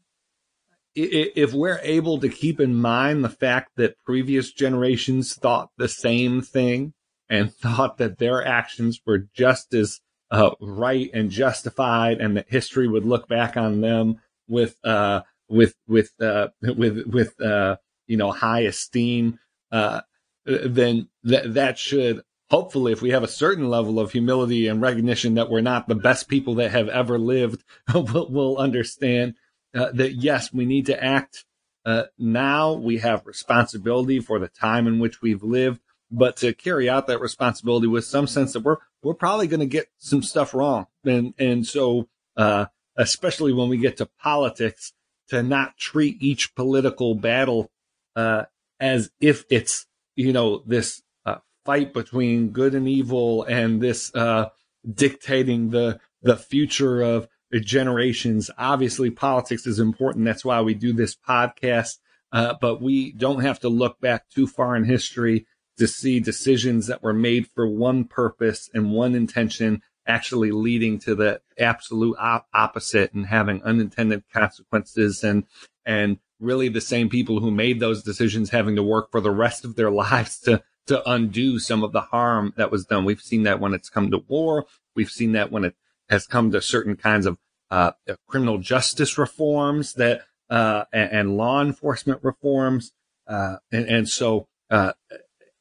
if 0.94 1.52
we're 1.52 1.80
able 1.82 2.18
to 2.20 2.28
keep 2.28 2.60
in 2.60 2.74
mind 2.74 3.24
the 3.24 3.30
fact 3.30 3.72
that 3.76 3.98
previous 4.04 4.52
generations 4.52 5.34
thought 5.34 5.70
the 5.78 5.88
same 5.88 6.42
thing 6.42 6.92
and 7.28 7.52
thought 7.54 7.98
that 7.98 8.18
their 8.18 8.44
actions 8.44 9.00
were 9.06 9.26
just 9.34 9.74
as 9.74 10.00
uh, 10.30 10.50
right 10.60 11.10
and 11.12 11.30
justified, 11.30 12.18
and 12.18 12.36
that 12.36 12.46
history 12.48 12.88
would 12.88 13.04
look 13.04 13.28
back 13.28 13.56
on 13.56 13.80
them 13.82 14.16
with 14.48 14.76
uh, 14.82 15.20
with 15.48 15.74
with 15.86 16.10
uh, 16.20 16.48
with 16.62 17.06
with 17.06 17.40
uh, 17.40 17.76
you 18.06 18.16
know 18.16 18.30
high 18.30 18.60
esteem, 18.60 19.38
uh, 19.70 20.00
then 20.44 21.08
that 21.24 21.78
should 21.78 22.22
hopefully, 22.52 22.92
if 22.92 23.00
we 23.00 23.10
have 23.10 23.22
a 23.22 23.28
certain 23.28 23.70
level 23.70 23.98
of 23.98 24.12
humility 24.12 24.68
and 24.68 24.82
recognition 24.82 25.34
that 25.34 25.48
we're 25.48 25.62
not 25.62 25.88
the 25.88 25.94
best 25.94 26.28
people 26.28 26.56
that 26.56 26.70
have 26.70 26.86
ever 26.88 27.18
lived, 27.18 27.64
we'll, 27.94 28.28
we'll 28.30 28.58
understand 28.58 29.34
uh, 29.74 29.90
that 29.92 30.14
yes, 30.14 30.52
we 30.52 30.64
need 30.66 30.86
to 30.86 31.02
act 31.02 31.44
uh, 31.84 32.04
now. 32.18 32.74
We 32.74 32.98
have 32.98 33.26
responsibility 33.26 34.20
for 34.20 34.38
the 34.38 34.48
time 34.48 34.86
in 34.86 34.98
which 34.98 35.22
we've 35.22 35.42
lived, 35.42 35.80
but 36.10 36.36
to 36.38 36.52
carry 36.52 36.88
out 36.88 37.06
that 37.06 37.20
responsibility 37.20 37.86
with 37.86 38.04
some 38.04 38.26
sense 38.26 38.52
that 38.52 38.60
we're 38.60 38.78
we're 39.02 39.14
probably 39.14 39.48
going 39.48 39.60
to 39.60 39.66
get 39.66 39.88
some 39.98 40.22
stuff 40.22 40.54
wrong, 40.54 40.86
and 41.04 41.34
and 41.38 41.66
so 41.66 42.08
uh, 42.36 42.66
especially 42.96 43.52
when 43.52 43.68
we 43.68 43.78
get 43.78 43.96
to 43.96 44.06
politics, 44.06 44.92
to 45.28 45.42
not 45.42 45.76
treat 45.78 46.22
each 46.22 46.54
political 46.54 47.14
battle 47.14 47.70
uh, 48.16 48.44
as 48.80 49.10
if 49.20 49.44
it's 49.50 49.86
you 50.16 50.32
know 50.32 50.62
this 50.66 51.02
uh, 51.24 51.36
fight 51.64 51.92
between 51.94 52.50
good 52.50 52.74
and 52.74 52.88
evil 52.88 53.44
and 53.44 53.80
this 53.80 54.14
uh, 54.14 54.50
dictating 54.92 55.70
the 55.70 55.98
the 56.22 56.36
future 56.36 57.02
of 57.02 57.28
generations. 57.60 58.50
Obviously, 58.58 59.10
politics 59.10 59.66
is 59.66 59.78
important. 59.78 60.24
That's 60.24 60.44
why 60.44 60.60
we 60.60 60.74
do 60.74 60.92
this 60.92 61.16
podcast. 61.16 61.98
Uh, 62.32 62.54
but 62.60 62.80
we 62.80 63.12
don't 63.12 63.42
have 63.42 63.60
to 63.60 63.68
look 63.68 64.00
back 64.00 64.28
too 64.30 64.46
far 64.46 64.74
in 64.74 64.84
history 64.84 65.46
to 65.78 65.86
see 65.86 66.20
decisions 66.20 66.86
that 66.86 67.02
were 67.02 67.12
made 67.12 67.46
for 67.54 67.66
one 67.68 68.04
purpose 68.04 68.70
and 68.72 68.92
one 68.92 69.14
intention 69.14 69.82
actually 70.06 70.50
leading 70.50 70.98
to 70.98 71.14
the 71.14 71.40
absolute 71.58 72.16
op- 72.18 72.48
opposite 72.52 73.12
and 73.12 73.26
having 73.26 73.62
unintended 73.62 74.24
consequences 74.32 75.22
and 75.22 75.44
and 75.84 76.18
really 76.40 76.68
the 76.68 76.80
same 76.80 77.08
people 77.08 77.38
who 77.38 77.50
made 77.50 77.78
those 77.78 78.02
decisions 78.02 78.50
having 78.50 78.74
to 78.74 78.82
work 78.82 79.10
for 79.12 79.20
the 79.20 79.30
rest 79.30 79.64
of 79.64 79.76
their 79.76 79.90
lives 80.04 80.38
to 80.40 80.62
to 80.86 81.08
undo 81.08 81.60
some 81.60 81.84
of 81.84 81.92
the 81.92 82.00
harm 82.00 82.52
that 82.56 82.70
was 82.70 82.84
done. 82.86 83.04
We've 83.04 83.20
seen 83.20 83.44
that 83.44 83.60
when 83.60 83.72
it's 83.72 83.88
come 83.88 84.10
to 84.10 84.18
war. 84.26 84.66
We've 84.96 85.10
seen 85.10 85.32
that 85.32 85.52
when 85.52 85.64
it 85.64 85.76
has 86.12 86.26
come 86.26 86.50
to 86.50 86.60
certain 86.60 86.94
kinds 86.94 87.24
of 87.24 87.38
uh, 87.70 87.92
criminal 88.28 88.58
justice 88.58 89.16
reforms 89.16 89.94
that 89.94 90.20
uh, 90.50 90.84
and, 90.92 91.10
and 91.10 91.36
law 91.38 91.62
enforcement 91.62 92.20
reforms. 92.22 92.92
Uh, 93.26 93.56
and, 93.72 93.86
and 93.86 94.08
so 94.10 94.46
uh, 94.68 94.92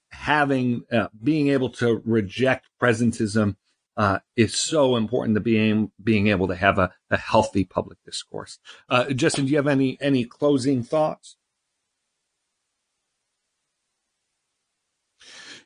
having 0.10 0.84
uh, 0.92 1.08
being 1.24 1.48
able 1.48 1.70
to 1.70 2.02
reject 2.04 2.68
presentism 2.82 3.56
uh, 3.96 4.20
is 4.36 4.54
so 4.54 4.98
important 4.98 5.36
to 5.38 5.40
being 5.40 5.92
being 6.04 6.28
able 6.28 6.50
to 6.50 6.56
have 6.56 6.78
a, 6.78 6.92
a 7.10 7.16
healthy 7.16 7.64
public 7.64 7.98
discourse. 8.06 8.60
Justin, 9.16 9.46
do 9.46 9.52
you 9.52 9.58
have 9.58 9.68
any 9.68 9.98
any 10.02 10.26
closing 10.26 10.84
thoughts? 10.84 11.38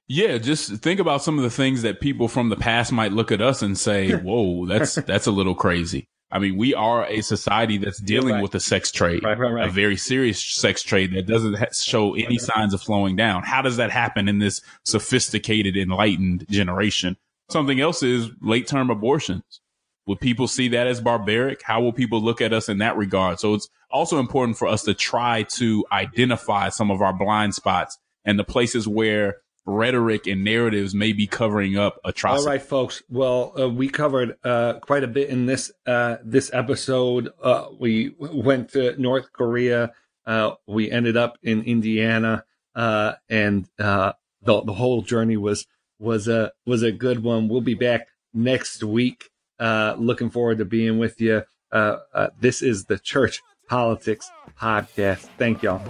Yeah, 0.08 0.38
just 0.38 0.72
think 0.84 1.00
about 1.00 1.24
some 1.24 1.38
of 1.38 1.44
the 1.44 1.50
things 1.50 1.82
that 1.82 2.00
people 2.00 2.28
from 2.28 2.50
the 2.50 2.56
past 2.56 2.92
might 2.92 3.12
look 3.12 3.32
at 3.32 3.42
us 3.42 3.62
and 3.62 3.78
say, 3.78 4.12
"Whoa, 4.16 4.66
that's 4.68 4.96
that's 5.08 5.28
a 5.28 5.32
little 5.32 5.56
crazy." 5.56 6.08
I 6.32 6.40
mean, 6.40 6.58
we 6.58 6.74
are 6.74 7.06
a 7.06 7.22
society 7.22 7.78
that's 7.78 8.00
dealing 8.00 8.34
Right. 8.34 8.42
with 8.44 8.54
a 8.56 8.60
sex 8.60 8.92
trade, 8.92 9.24
Right, 9.24 9.38
right, 9.40 9.68
a 9.68 9.72
very 9.72 9.96
serious 9.96 10.44
sex 10.44 10.82
trade 10.84 11.14
that 11.14 11.28
doesn't 11.28 11.54
ha- 11.54 11.68
show 11.72 12.16
any 12.16 12.40
signs 12.40 12.74
of 12.74 12.82
slowing 12.82 13.16
down. 13.16 13.44
How 13.44 13.62
does 13.62 13.78
that 13.78 13.92
happen 13.92 14.28
in 14.28 14.40
this 14.40 14.60
sophisticated, 14.84 15.78
enlightened 15.78 16.46
generation? 16.50 17.16
Something 17.50 17.80
else 17.80 18.02
is 18.04 18.30
late 18.42 18.68
term 18.68 18.90
abortions. 18.90 19.62
Would 20.08 20.20
people 20.20 20.48
see 20.48 20.68
that 20.70 20.88
as 20.88 21.00
barbaric? 21.00 21.62
How 21.64 21.80
will 21.82 21.94
people 21.94 22.22
look 22.22 22.42
at 22.42 22.54
us 22.54 22.70
in 22.70 22.80
that 22.80 22.98
regard? 22.98 23.40
So 23.40 23.54
it's 23.54 23.70
also 23.92 24.20
important 24.20 24.58
for 24.58 24.68
us 24.68 24.84
to 24.84 24.94
try 24.94 25.44
to 25.54 25.86
identify 25.92 26.70
some 26.70 26.92
of 26.92 27.02
our 27.02 27.14
blind 27.14 27.54
spots 27.56 27.98
and 28.26 28.38
the 28.38 28.44
places 28.44 28.88
where 28.88 29.38
rhetoric 29.66 30.28
and 30.28 30.44
narratives 30.44 30.94
may 30.94 31.12
be 31.12 31.28
covering 31.28 31.78
up 31.78 32.00
atrocity. 32.04 32.46
All 32.46 32.52
right, 32.52 32.62
folks. 32.62 33.02
Well, 33.10 33.54
uh, 33.60 33.70
we 33.70 33.90
covered 33.90 34.38
uh, 34.44 34.76
quite 34.80 35.04
a 35.04 35.08
bit 35.08 35.30
in 35.30 35.46
this 35.46 35.72
uh, 35.86 36.18
this 36.24 36.52
episode. 36.54 37.30
Uh, 37.42 37.68
we 37.80 38.16
went 38.20 38.70
to 38.72 39.00
North 39.02 39.32
Korea. 39.34 39.94
Uh, 40.26 40.52
we 40.68 40.90
ended 40.92 41.18
up 41.18 41.38
in 41.44 41.64
Indiana, 41.64 42.44
uh, 42.76 43.14
and 43.30 43.68
uh, 43.80 44.14
the 44.42 44.62
the 44.64 44.74
whole 44.74 45.02
journey 45.02 45.38
was 45.38 45.66
was 46.00 46.28
a 46.28 46.52
was 46.66 46.84
a 46.84 46.92
good 46.92 47.24
one. 47.24 47.48
We'll 47.48 47.62
be 47.62 47.76
back 47.76 48.08
next 48.34 48.84
week. 48.84 49.30
Uh, 49.60 49.96
looking 49.98 50.30
forward 50.30 50.58
to 50.60 50.66
being 50.66 51.00
with 51.00 51.22
you. 51.22 51.44
Uh, 51.72 51.98
uh, 52.14 52.28
this 52.40 52.62
is 52.62 52.86
the 52.86 53.00
Church 53.00 53.42
Politics 53.68 54.30
Podcast. 54.60 55.28
Thank 55.38 55.64
y'all. 55.64 55.82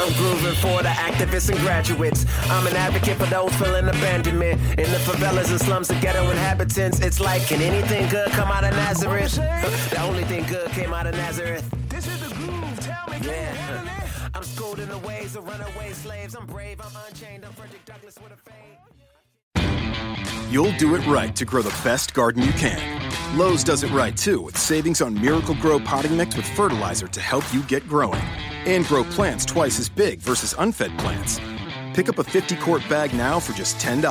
I'm 0.00 0.12
grooving 0.14 0.54
for 0.54 0.82
the 0.82 0.88
activists 0.88 1.50
and 1.50 1.58
graduates. 1.60 2.24
I'm 2.44 2.66
an 2.66 2.74
advocate 2.74 3.18
for 3.18 3.26
those 3.26 3.54
feeling 3.56 3.86
abandonment. 3.86 4.58
In 4.78 4.90
the 4.90 4.96
favelas 4.96 5.50
and 5.50 5.60
slums 5.60 5.90
of 5.90 6.00
ghetto 6.00 6.22
inhabitants, 6.30 7.00
it's 7.00 7.20
like, 7.20 7.42
can 7.46 7.60
anything 7.60 8.08
good 8.08 8.30
come 8.30 8.50
out 8.50 8.64
of 8.64 8.70
Nazareth? 8.70 9.34
the 9.90 10.00
only 10.02 10.24
thing 10.24 10.46
good 10.46 10.70
came 10.70 10.94
out 10.94 11.06
of 11.06 11.14
Nazareth. 11.16 11.70
This 11.90 12.06
is 12.08 12.18
the 12.26 12.34
groove, 12.34 12.80
tell 12.80 13.10
me, 13.10 13.18
yeah. 13.26 14.08
I'm 14.34 14.42
schooled 14.42 14.80
in 14.80 14.88
the 14.88 14.96
ways 15.00 15.36
of 15.36 15.46
runaway 15.46 15.92
slaves. 15.92 16.34
I'm 16.34 16.46
brave, 16.46 16.80
I'm 16.80 16.96
unchained, 17.06 17.44
I'm 17.44 17.52
Frederick 17.52 17.84
Douglass 17.84 18.16
with 18.22 18.32
a 18.32 18.36
fade. 18.36 18.78
You'll 20.50 20.72
do 20.78 20.94
it 20.94 21.06
right 21.06 21.36
to 21.36 21.44
grow 21.44 21.60
the 21.60 21.78
best 21.84 22.14
garden 22.14 22.42
you 22.42 22.52
can. 22.52 22.80
Lowe's 23.36 23.62
does 23.62 23.82
it 23.82 23.90
right 23.90 24.16
too 24.16 24.40
with 24.40 24.56
savings 24.56 25.02
on 25.02 25.12
Miracle-Gro 25.20 25.80
potting 25.80 26.16
mix 26.16 26.36
with 26.36 26.46
fertilizer 26.46 27.06
to 27.06 27.20
help 27.20 27.44
you 27.52 27.62
get 27.64 27.86
growing. 27.86 28.24
And 28.66 28.84
grow 28.86 29.04
plants 29.04 29.44
twice 29.44 29.78
as 29.78 29.88
big 29.88 30.20
versus 30.20 30.54
unfed 30.58 30.96
plants. 30.98 31.40
Pick 31.94 32.08
up 32.08 32.18
a 32.18 32.24
50 32.24 32.56
quart 32.56 32.82
bag 32.88 33.14
now 33.14 33.40
for 33.40 33.52
just 33.52 33.76
$10. 33.78 34.02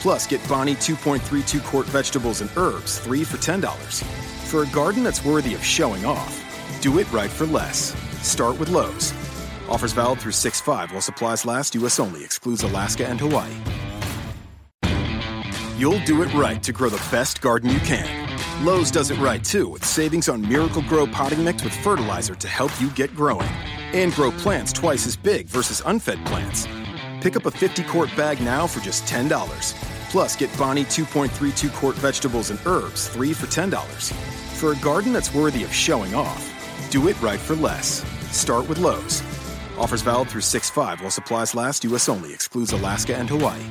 Plus, 0.00 0.26
get 0.26 0.46
Bonnie 0.48 0.74
2.32 0.74 1.64
quart 1.64 1.86
vegetables 1.86 2.40
and 2.40 2.50
herbs, 2.56 2.98
3 2.98 3.24
for 3.24 3.36
$10. 3.36 4.04
For 4.44 4.62
a 4.62 4.66
garden 4.66 5.02
that's 5.02 5.24
worthy 5.24 5.54
of 5.54 5.64
showing 5.64 6.04
off, 6.04 6.44
do 6.80 6.98
it 6.98 7.10
right 7.12 7.30
for 7.30 7.46
less. 7.46 7.94
Start 8.22 8.58
with 8.58 8.68
Lowe's. 8.68 9.12
Offers 9.68 9.92
valid 9.92 10.20
through 10.20 10.32
6 10.32 10.60
5 10.60 10.92
while 10.92 11.00
supplies 11.00 11.44
last, 11.44 11.74
U.S. 11.76 11.98
only, 11.98 12.24
excludes 12.24 12.62
Alaska 12.62 13.06
and 13.06 13.20
Hawaii. 13.20 13.52
You'll 15.78 16.00
do 16.00 16.22
it 16.22 16.34
right 16.34 16.60
to 16.64 16.72
grow 16.72 16.88
the 16.88 17.04
best 17.10 17.40
garden 17.40 17.70
you 17.70 17.78
can. 17.80 18.27
Lowe's 18.60 18.90
does 18.90 19.12
it 19.12 19.18
right 19.20 19.44
too 19.44 19.68
with 19.68 19.84
savings 19.84 20.28
on 20.28 20.42
Miracle-Gro 20.42 21.06
potting 21.08 21.44
mix 21.44 21.62
with 21.62 21.72
fertilizer 21.72 22.34
to 22.34 22.48
help 22.48 22.72
you 22.80 22.90
get 22.90 23.14
growing. 23.14 23.48
And 23.92 24.12
grow 24.12 24.32
plants 24.32 24.72
twice 24.72 25.06
as 25.06 25.16
big 25.16 25.46
versus 25.46 25.80
unfed 25.86 26.24
plants. 26.26 26.66
Pick 27.22 27.36
up 27.36 27.46
a 27.46 27.52
50 27.52 27.84
quart 27.84 28.10
bag 28.16 28.42
now 28.42 28.66
for 28.66 28.80
just 28.80 29.04
$10. 29.04 29.30
Plus, 30.10 30.34
get 30.34 30.58
Bonnie 30.58 30.84
2.32 30.86 31.72
quart 31.74 31.94
vegetables 31.94 32.50
and 32.50 32.58
herbs, 32.66 33.06
3 33.06 33.32
for 33.32 33.46
$10. 33.46 34.12
For 34.56 34.72
a 34.72 34.76
garden 34.76 35.12
that's 35.12 35.32
worthy 35.32 35.62
of 35.62 35.72
showing 35.72 36.16
off, 36.16 36.44
do 36.90 37.06
it 37.06 37.20
right 37.22 37.40
for 37.40 37.54
less. 37.54 38.04
Start 38.36 38.68
with 38.68 38.78
Lowe's. 38.78 39.22
Offers 39.78 40.02
valid 40.02 40.30
through 40.30 40.40
6 40.40 40.70
5 40.70 41.00
while 41.00 41.12
supplies 41.12 41.54
last, 41.54 41.84
U.S. 41.84 42.08
only, 42.08 42.34
excludes 42.34 42.72
Alaska 42.72 43.16
and 43.16 43.30
Hawaii. 43.30 43.62